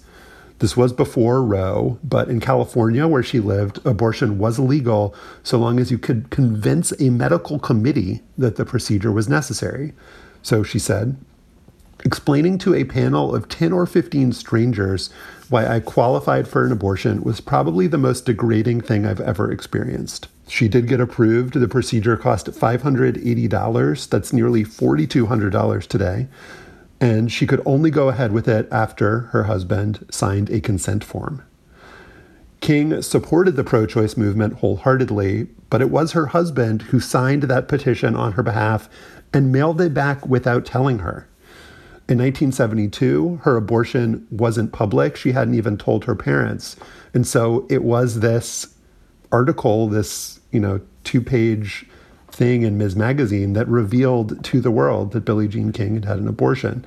This 0.59 0.77
was 0.77 0.93
before 0.93 1.43
Roe, 1.43 1.99
but 2.03 2.29
in 2.29 2.41
California, 2.41 3.07
where 3.07 3.23
she 3.23 3.41
lived, 3.41 3.85
abortion 3.85 4.39
was 4.39 4.59
illegal 4.59 5.15
so 5.43 5.59
long 5.59 5.79
as 5.79 5.91
you 5.91 5.99
could 5.99 6.31
convince 6.31 6.99
a 6.99 7.11
medical 7.11 7.59
committee 7.59 8.23
that 8.39 8.57
the 8.57 8.65
procedure 8.65 9.13
was 9.13 9.29
necessary. 9.29 9.93
So 10.43 10.63
she 10.63 10.79
said, 10.79 11.19
explaining 12.05 12.57
to 12.59 12.75
a 12.75 12.85
panel 12.85 13.35
of 13.35 13.49
10 13.49 13.73
or 13.73 13.85
15 13.85 14.33
strangers 14.33 15.11
why 15.49 15.67
I 15.67 15.81
qualified 15.81 16.49
for 16.49 16.65
an 16.65 16.73
abortion 16.73 17.23
was 17.23 17.41
probably 17.41 17.87
the 17.87 17.99
most 17.99 18.25
degrading 18.25 18.81
thing 18.81 19.05
I've 19.05 19.21
ever 19.21 19.53
experienced. 19.53 20.29
She 20.49 20.69
did 20.69 20.89
get 20.89 21.01
approved. 21.01 21.55
The 21.55 21.69
procedure 21.69 22.17
cost 22.17 22.47
$580. 22.47 24.09
That's 24.09 24.33
nearly 24.33 24.65
$4,200 24.65 25.87
today 25.87 26.29
and 27.01 27.31
she 27.31 27.47
could 27.47 27.63
only 27.67 27.91
go 27.91 28.09
ahead 28.09 28.33
with 28.33 28.49
it 28.49 28.69
after 28.71 29.21
her 29.33 29.45
husband 29.45 30.07
signed 30.11 30.51
a 30.51 30.61
consent 30.61 31.05
form. 31.05 31.43
King 32.61 33.03
supported 33.03 33.57
the 33.57 33.65
pro 33.65 33.87
choice 33.87 34.17
movement 34.17 34.55
wholeheartedly, 34.55 35.49
but 35.69 35.83
it 35.83 35.91
was 35.91 36.13
her 36.13 36.27
husband 36.27 36.83
who 36.83 37.01
signed 37.01 37.45
that 37.45 37.69
petition 37.69 38.17
on 38.17 38.33
her 38.33 38.43
behalf 38.43 38.89
and 39.33 39.53
mailed 39.53 39.81
it 39.81 39.93
back 39.93 40.27
without 40.27 40.65
telling 40.65 41.01
her. 41.01 41.29
In 42.09 42.19
1972, 42.19 43.41
her 43.43 43.57
abortion 43.57 44.27
wasn't 44.31 44.73
public. 44.73 45.17
She 45.17 45.33
hadn't 45.33 45.55
even 45.55 45.77
told 45.77 46.05
her 46.05 46.15
parents. 46.15 46.77
And 47.13 47.27
so 47.27 47.67
it 47.69 47.83
was 47.83 48.21
this 48.21 48.75
article, 49.33 49.89
this, 49.89 50.41
you 50.53 50.61
know, 50.61 50.81
two 51.05 51.21
page 51.21 51.85
thing 52.37 52.63
in 52.63 52.77
Ms. 52.77 52.95
Magazine 52.95 53.55
that 53.55 53.67
revealed 53.67 54.45
to 54.45 54.61
the 54.61 54.71
world 54.71 55.13
that 55.13 55.25
Billie 55.25 55.49
Jean 55.49 55.73
King 55.73 55.95
had 55.95 56.05
had 56.05 56.19
an 56.19 56.29
abortion. 56.29 56.85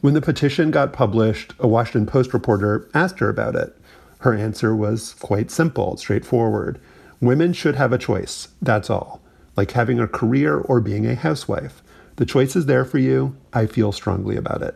When 0.00 0.14
the 0.14 0.20
petition 0.20 0.72
got 0.72 0.92
published, 0.92 1.54
a 1.60 1.68
Washington 1.68 2.04
Post 2.04 2.34
reporter 2.34 2.88
asked 2.92 3.20
her 3.20 3.28
about 3.28 3.54
it. 3.54 3.76
Her 4.18 4.34
answer 4.34 4.74
was 4.74 5.14
quite 5.14 5.52
simple, 5.52 5.96
straightforward. 5.96 6.80
Women 7.20 7.52
should 7.52 7.76
have 7.76 7.92
a 7.92 7.98
choice, 7.98 8.48
that's 8.60 8.90
all, 8.90 9.22
like 9.56 9.70
having 9.70 10.00
a 10.00 10.08
career 10.08 10.58
or 10.58 10.80
being 10.80 11.06
a 11.06 11.14
housewife. 11.14 11.80
The 12.16 12.26
choice 12.26 12.56
is 12.56 12.66
there 12.66 12.84
for 12.84 12.98
you. 12.98 13.36
I 13.52 13.66
feel 13.66 13.92
strongly 13.92 14.36
about 14.36 14.62
it. 14.62 14.74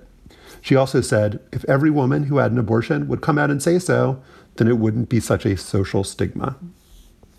She 0.61 0.77
also 0.77 1.01
said 1.01 1.41
if 1.51 1.65
every 1.65 1.91
woman 1.91 2.25
who 2.25 2.37
had 2.37 2.53
an 2.53 2.59
abortion 2.59 3.09
would 3.09 3.23
come 3.23 3.39
out 3.39 3.51
and 3.51 3.61
say 3.61 3.81
so, 3.81 4.23
then 4.57 4.69
it 4.69 4.79
wouldn't 4.79 5.09
be 5.09 5.19
such 5.19 5.45
a 5.45 5.57
social 5.57 6.05
stigma. 6.05 6.57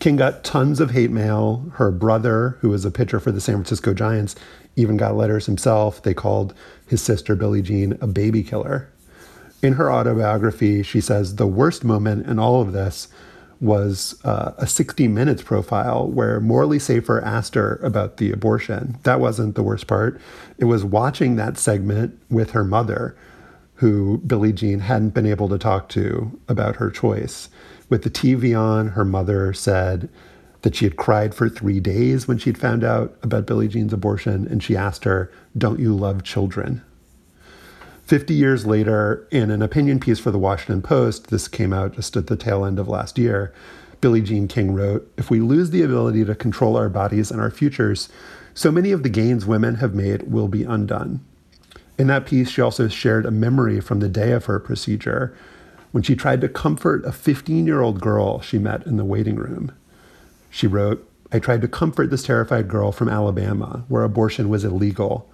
King 0.01 0.15
got 0.15 0.43
tons 0.43 0.79
of 0.79 0.89
hate 0.89 1.11
mail. 1.11 1.71
Her 1.75 1.91
brother, 1.91 2.57
who 2.61 2.69
was 2.69 2.85
a 2.85 2.89
pitcher 2.89 3.19
for 3.19 3.31
the 3.31 3.39
San 3.39 3.53
Francisco 3.53 3.93
Giants, 3.93 4.35
even 4.75 4.97
got 4.97 5.15
letters 5.15 5.45
himself. 5.45 6.01
They 6.01 6.15
called 6.15 6.55
his 6.87 7.03
sister 7.03 7.35
Billie 7.35 7.61
Jean 7.61 7.95
a 8.01 8.07
baby 8.07 8.41
killer. 8.41 8.89
In 9.61 9.73
her 9.73 9.91
autobiography, 9.91 10.81
she 10.81 11.01
says 11.01 11.35
the 11.35 11.45
worst 11.45 11.83
moment 11.83 12.25
in 12.25 12.39
all 12.39 12.63
of 12.63 12.73
this 12.73 13.09
was 13.59 14.19
uh, 14.25 14.53
a 14.57 14.65
60 14.65 15.07
Minutes 15.07 15.43
profile 15.43 16.07
where 16.07 16.39
Morley 16.39 16.79
Safer 16.79 17.23
asked 17.23 17.53
her 17.53 17.79
about 17.83 18.17
the 18.17 18.31
abortion. 18.31 18.97
That 19.03 19.19
wasn't 19.19 19.53
the 19.53 19.61
worst 19.61 19.85
part. 19.85 20.19
It 20.57 20.65
was 20.65 20.83
watching 20.83 21.35
that 21.35 21.59
segment 21.59 22.19
with 22.27 22.51
her 22.51 22.63
mother, 22.63 23.15
who 23.75 24.17
Billie 24.25 24.51
Jean 24.51 24.79
hadn't 24.79 25.13
been 25.13 25.27
able 25.27 25.47
to 25.49 25.59
talk 25.59 25.89
to 25.89 26.39
about 26.47 26.77
her 26.77 26.89
choice. 26.89 27.49
With 27.91 28.03
the 28.03 28.09
TV 28.09 28.57
on, 28.57 28.91
her 28.91 29.03
mother 29.03 29.51
said 29.51 30.07
that 30.61 30.75
she 30.75 30.85
had 30.85 30.95
cried 30.95 31.35
for 31.35 31.49
three 31.49 31.81
days 31.81 32.25
when 32.25 32.37
she'd 32.37 32.57
found 32.57 32.85
out 32.85 33.17
about 33.21 33.45
Billie 33.45 33.67
Jean's 33.67 33.91
abortion, 33.91 34.47
and 34.49 34.63
she 34.63 34.77
asked 34.77 35.03
her, 35.03 35.29
Don't 35.57 35.77
you 35.77 35.93
love 35.93 36.23
children? 36.23 36.83
50 38.05 38.33
years 38.33 38.65
later, 38.65 39.27
in 39.29 39.51
an 39.51 39.61
opinion 39.61 39.99
piece 39.99 40.19
for 40.19 40.31
the 40.31 40.39
Washington 40.39 40.81
Post, 40.81 41.27
this 41.27 41.49
came 41.49 41.73
out 41.73 41.93
just 41.93 42.15
at 42.15 42.27
the 42.27 42.37
tail 42.37 42.63
end 42.63 42.79
of 42.79 42.87
last 42.87 43.17
year, 43.17 43.53
Billie 43.99 44.21
Jean 44.21 44.47
King 44.47 44.73
wrote 44.73 45.11
If 45.17 45.29
we 45.29 45.41
lose 45.41 45.71
the 45.71 45.83
ability 45.83 46.23
to 46.23 46.33
control 46.33 46.77
our 46.77 46.87
bodies 46.87 47.29
and 47.29 47.41
our 47.41 47.51
futures, 47.51 48.07
so 48.53 48.71
many 48.71 48.93
of 48.93 49.03
the 49.03 49.09
gains 49.09 49.45
women 49.45 49.75
have 49.75 49.93
made 49.93 50.31
will 50.31 50.47
be 50.47 50.63
undone. 50.63 51.19
In 51.97 52.07
that 52.07 52.25
piece, 52.25 52.51
she 52.51 52.61
also 52.61 52.87
shared 52.87 53.25
a 53.25 53.31
memory 53.31 53.81
from 53.81 53.99
the 53.99 54.07
day 54.07 54.31
of 54.31 54.45
her 54.45 54.61
procedure 54.61 55.35
when 55.91 56.03
she 56.03 56.15
tried 56.15 56.41
to 56.41 56.49
comfort 56.49 57.05
a 57.05 57.11
15 57.11 57.65
year 57.65 57.81
old 57.81 58.01
girl 58.01 58.41
she 58.41 58.57
met 58.57 58.85
in 58.85 58.97
the 58.97 59.05
waiting 59.05 59.35
room. 59.35 59.71
She 60.49 60.67
wrote, 60.67 61.07
I 61.31 61.39
tried 61.39 61.61
to 61.61 61.67
comfort 61.67 62.09
this 62.09 62.23
terrified 62.23 62.67
girl 62.67 62.91
from 62.91 63.07
Alabama, 63.07 63.85
where 63.87 64.03
abortion 64.03 64.49
was 64.49 64.65
illegal. 64.65 65.29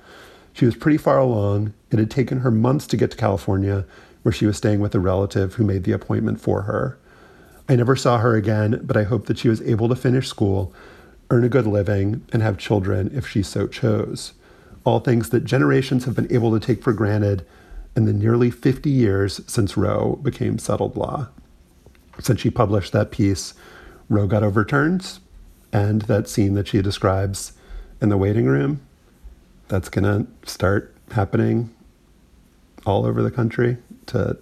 She 0.53 0.65
was 0.65 0.75
pretty 0.75 0.97
far 0.97 1.17
along. 1.17 1.73
It 1.91 1.99
had 1.99 2.11
taken 2.11 2.39
her 2.39 2.51
months 2.51 2.85
to 2.87 2.97
get 2.97 3.11
to 3.11 3.17
California, 3.17 3.85
where 4.21 4.31
she 4.31 4.45
was 4.45 4.57
staying 4.57 4.79
with 4.79 4.93
a 4.93 4.99
relative 4.99 5.55
who 5.55 5.63
made 5.63 5.85
the 5.85 5.91
appointment 5.91 6.39
for 6.39 6.63
her. 6.63 6.99
I 7.67 7.75
never 7.75 7.95
saw 7.95 8.19
her 8.19 8.35
again, 8.35 8.81
but 8.83 8.95
I 8.95 9.03
hope 9.03 9.25
that 9.25 9.39
she 9.39 9.49
was 9.49 9.61
able 9.63 9.89
to 9.89 9.95
finish 9.95 10.27
school, 10.27 10.73
earn 11.31 11.43
a 11.43 11.49
good 11.49 11.67
living, 11.67 12.25
and 12.31 12.41
have 12.41 12.57
children 12.57 13.11
if 13.13 13.27
she 13.27 13.41
so 13.41 13.67
chose. 13.67 14.33
All 14.83 14.99
things 14.99 15.29
that 15.29 15.45
generations 15.45 16.05
have 16.05 16.15
been 16.15 16.31
able 16.31 16.57
to 16.57 16.65
take 16.65 16.83
for 16.83 16.93
granted 16.93 17.45
in 17.97 18.05
the 18.05 18.13
nearly 18.13 18.51
50 18.51 18.91
years 18.91 19.41
since 19.47 19.75
Roe 19.75 20.19
became 20.21 20.59
settled 20.59 20.95
law. 20.95 21.29
Since 22.19 22.41
she 22.41 22.51
published 22.51 22.93
that 22.93 23.09
piece, 23.09 23.55
Roe 24.07 24.27
got 24.27 24.43
overturned, 24.43 25.17
and 25.73 26.03
that 26.03 26.29
scene 26.29 26.53
that 26.53 26.67
she 26.67 26.83
describes 26.83 27.53
in 27.99 28.09
the 28.09 28.17
waiting 28.17 28.45
room, 28.45 28.81
that's 29.67 29.89
going 29.89 30.03
to 30.03 30.49
start 30.49 30.93
happening 31.11 31.73
all 32.85 33.03
over 33.03 33.23
the 33.23 33.31
country 33.31 33.77
to 34.05 34.37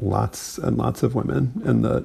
lots 0.00 0.58
and 0.58 0.76
lots 0.76 1.04
of 1.04 1.14
women 1.14 1.62
in 1.64 1.82
the 1.82 2.04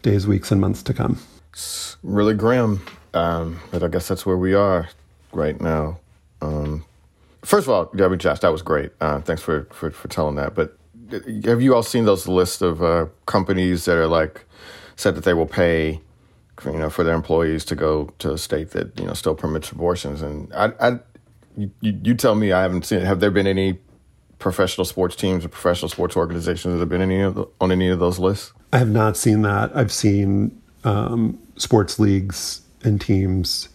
days, 0.00 0.26
weeks, 0.26 0.50
and 0.50 0.62
months 0.62 0.82
to 0.84 0.94
come. 0.94 1.18
It's 1.52 1.98
really 2.02 2.34
grim, 2.34 2.80
um, 3.12 3.60
but 3.70 3.82
I 3.82 3.88
guess 3.88 4.08
that's 4.08 4.24
where 4.24 4.38
we 4.38 4.54
are 4.54 4.88
right 5.30 5.60
now. 5.60 6.00
Um, 6.40 6.86
First 7.42 7.66
of 7.66 7.72
all, 7.72 7.84
Debbie 7.96 8.16
Josh, 8.16 8.40
that 8.40 8.52
was 8.52 8.62
great. 8.62 8.92
Uh, 9.00 9.20
thanks 9.20 9.42
for, 9.42 9.64
for, 9.72 9.90
for 9.90 10.08
telling 10.08 10.36
that. 10.36 10.54
But 10.54 10.78
have 11.44 11.60
you 11.60 11.74
all 11.74 11.82
seen 11.82 12.04
those 12.04 12.28
lists 12.28 12.62
of 12.62 12.82
uh, 12.82 13.06
companies 13.26 13.84
that 13.84 13.96
are 13.96 14.06
like 14.06 14.44
said 14.96 15.14
that 15.16 15.24
they 15.24 15.34
will 15.34 15.46
pay, 15.46 16.00
you 16.64 16.72
know, 16.72 16.88
for 16.88 17.04
their 17.04 17.14
employees 17.14 17.64
to 17.66 17.74
go 17.74 18.06
to 18.18 18.32
a 18.32 18.38
state 18.38 18.70
that 18.70 18.98
you 18.98 19.06
know 19.06 19.12
still 19.12 19.34
permits 19.34 19.70
abortions? 19.72 20.22
And 20.22 20.52
I, 20.54 20.72
I 20.80 20.98
you, 21.56 21.70
you 21.80 22.14
tell 22.14 22.34
me, 22.34 22.52
I 22.52 22.62
haven't 22.62 22.86
seen. 22.86 23.00
It. 23.00 23.04
Have 23.04 23.20
there 23.20 23.30
been 23.30 23.46
any 23.46 23.78
professional 24.38 24.84
sports 24.84 25.14
teams 25.14 25.44
or 25.44 25.48
professional 25.48 25.88
sports 25.88 26.16
organizations 26.16 26.72
that 26.74 26.80
have 26.80 26.88
been 26.88 27.02
any 27.02 27.20
of 27.20 27.34
the, 27.34 27.46
on 27.60 27.70
any 27.72 27.88
of 27.88 27.98
those 27.98 28.18
lists? 28.18 28.52
I 28.72 28.78
have 28.78 28.90
not 28.90 29.16
seen 29.16 29.42
that. 29.42 29.76
I've 29.76 29.92
seen 29.92 30.62
um, 30.84 31.38
sports 31.56 31.98
leagues 31.98 32.62
and 32.82 33.00
teams 33.00 33.68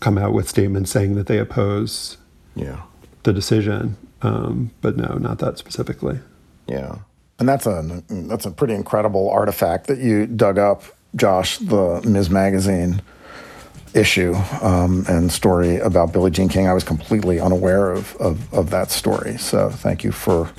come 0.00 0.18
out 0.18 0.32
with 0.32 0.48
statements 0.48 0.90
saying 0.90 1.14
that 1.16 1.26
they 1.26 1.38
oppose 1.38 2.18
yeah 2.54 2.82
the 3.22 3.32
decision, 3.32 3.96
um, 4.22 4.70
but 4.80 4.96
no, 4.96 5.14
not 5.18 5.38
that 5.38 5.58
specifically. 5.58 6.20
Yeah, 6.66 6.98
and 7.38 7.48
that's 7.48 7.66
a 7.66 8.02
that's 8.08 8.46
a 8.46 8.50
pretty 8.50 8.74
incredible 8.74 9.30
artifact 9.30 9.86
that 9.86 9.98
you 9.98 10.26
dug 10.26 10.58
up, 10.58 10.84
Josh. 11.16 11.58
The 11.58 12.02
Ms. 12.04 12.30
Magazine 12.30 13.02
issue 13.94 14.34
um, 14.62 15.04
and 15.08 15.32
story 15.32 15.78
about 15.78 16.12
Billie 16.12 16.30
Jean 16.30 16.48
King. 16.48 16.68
I 16.68 16.72
was 16.72 16.84
completely 16.84 17.40
unaware 17.40 17.90
of, 17.90 18.14
of, 18.16 18.52
of 18.52 18.70
that 18.70 18.90
story. 18.90 19.38
So 19.38 19.70
thank 19.70 20.04
you 20.04 20.12
for 20.12 20.50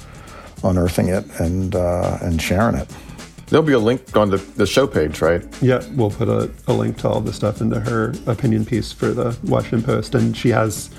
unearthing 0.64 1.08
it 1.08 1.26
and 1.40 1.76
uh, 1.76 2.18
and 2.22 2.42
sharing 2.42 2.76
it. 2.76 2.90
There'll 3.48 3.66
be 3.66 3.74
a 3.74 3.80
link 3.80 4.16
on 4.16 4.30
the, 4.30 4.38
the 4.38 4.68
show 4.68 4.86
page, 4.86 5.22
right? 5.22 5.44
Yeah, 5.60 5.84
we'll 5.96 6.12
put 6.12 6.28
a, 6.30 6.52
a 6.68 6.74
link 6.74 6.98
to 7.00 7.10
all 7.10 7.20
the 7.20 7.34
stuff 7.34 7.62
into 7.62 7.80
her 7.80 8.14
opinion 8.28 8.64
piece 8.64 8.92
for 8.92 9.08
the 9.08 9.36
Washington 9.44 9.82
Post. 9.82 10.14
And 10.14 10.38
she 10.38 10.50
has 10.50 10.92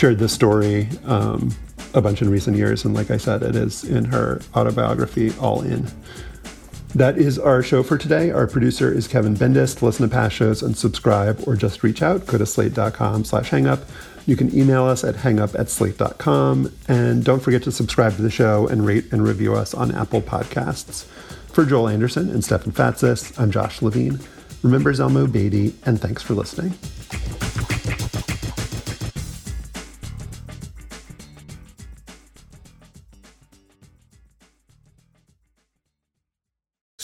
shared 0.00 0.18
this 0.18 0.32
story 0.32 0.88
um, 1.04 1.54
a 1.92 2.00
bunch 2.00 2.22
in 2.22 2.30
recent 2.30 2.56
years. 2.56 2.86
And 2.86 2.94
like 2.94 3.10
I 3.10 3.18
said, 3.18 3.42
it 3.42 3.54
is 3.54 3.84
in 3.84 4.06
her 4.06 4.40
autobiography, 4.56 5.30
All 5.38 5.60
In. 5.60 5.86
That 6.94 7.18
is 7.18 7.38
our 7.38 7.62
show 7.62 7.82
for 7.82 7.98
today. 7.98 8.30
Our 8.30 8.46
producer 8.46 8.90
is 8.90 9.06
Kevin 9.06 9.36
Bendis. 9.36 9.76
To 9.76 9.84
listen 9.84 10.08
to 10.08 10.12
past 10.12 10.34
shows 10.34 10.62
and 10.62 10.74
subscribe 10.74 11.46
or 11.46 11.54
just 11.54 11.82
reach 11.82 12.00
out, 12.00 12.26
go 12.26 12.38
to 12.38 12.46
slate.com 12.46 13.26
slash 13.26 13.50
hangup. 13.50 13.82
You 14.24 14.36
can 14.36 14.56
email 14.58 14.84
us 14.84 15.04
at 15.04 15.16
hangup 15.16 15.54
at 15.58 15.68
slate.com. 15.68 16.72
And 16.88 17.22
don't 17.22 17.40
forget 17.40 17.62
to 17.64 17.72
subscribe 17.72 18.16
to 18.16 18.22
the 18.22 18.30
show 18.30 18.68
and 18.68 18.86
rate 18.86 19.12
and 19.12 19.22
review 19.22 19.54
us 19.54 19.74
on 19.74 19.94
Apple 19.94 20.22
Podcasts. 20.22 21.04
For 21.52 21.66
Joel 21.66 21.88
Anderson 21.88 22.30
and 22.30 22.42
Stefan 22.42 22.72
Fatsis, 22.72 23.38
I'm 23.38 23.50
Josh 23.50 23.82
Levin. 23.82 24.18
Remember 24.62 24.94
Zelma 24.94 25.30
Beatty, 25.30 25.74
and 25.84 26.00
thanks 26.00 26.22
for 26.22 26.32
listening. 26.32 26.72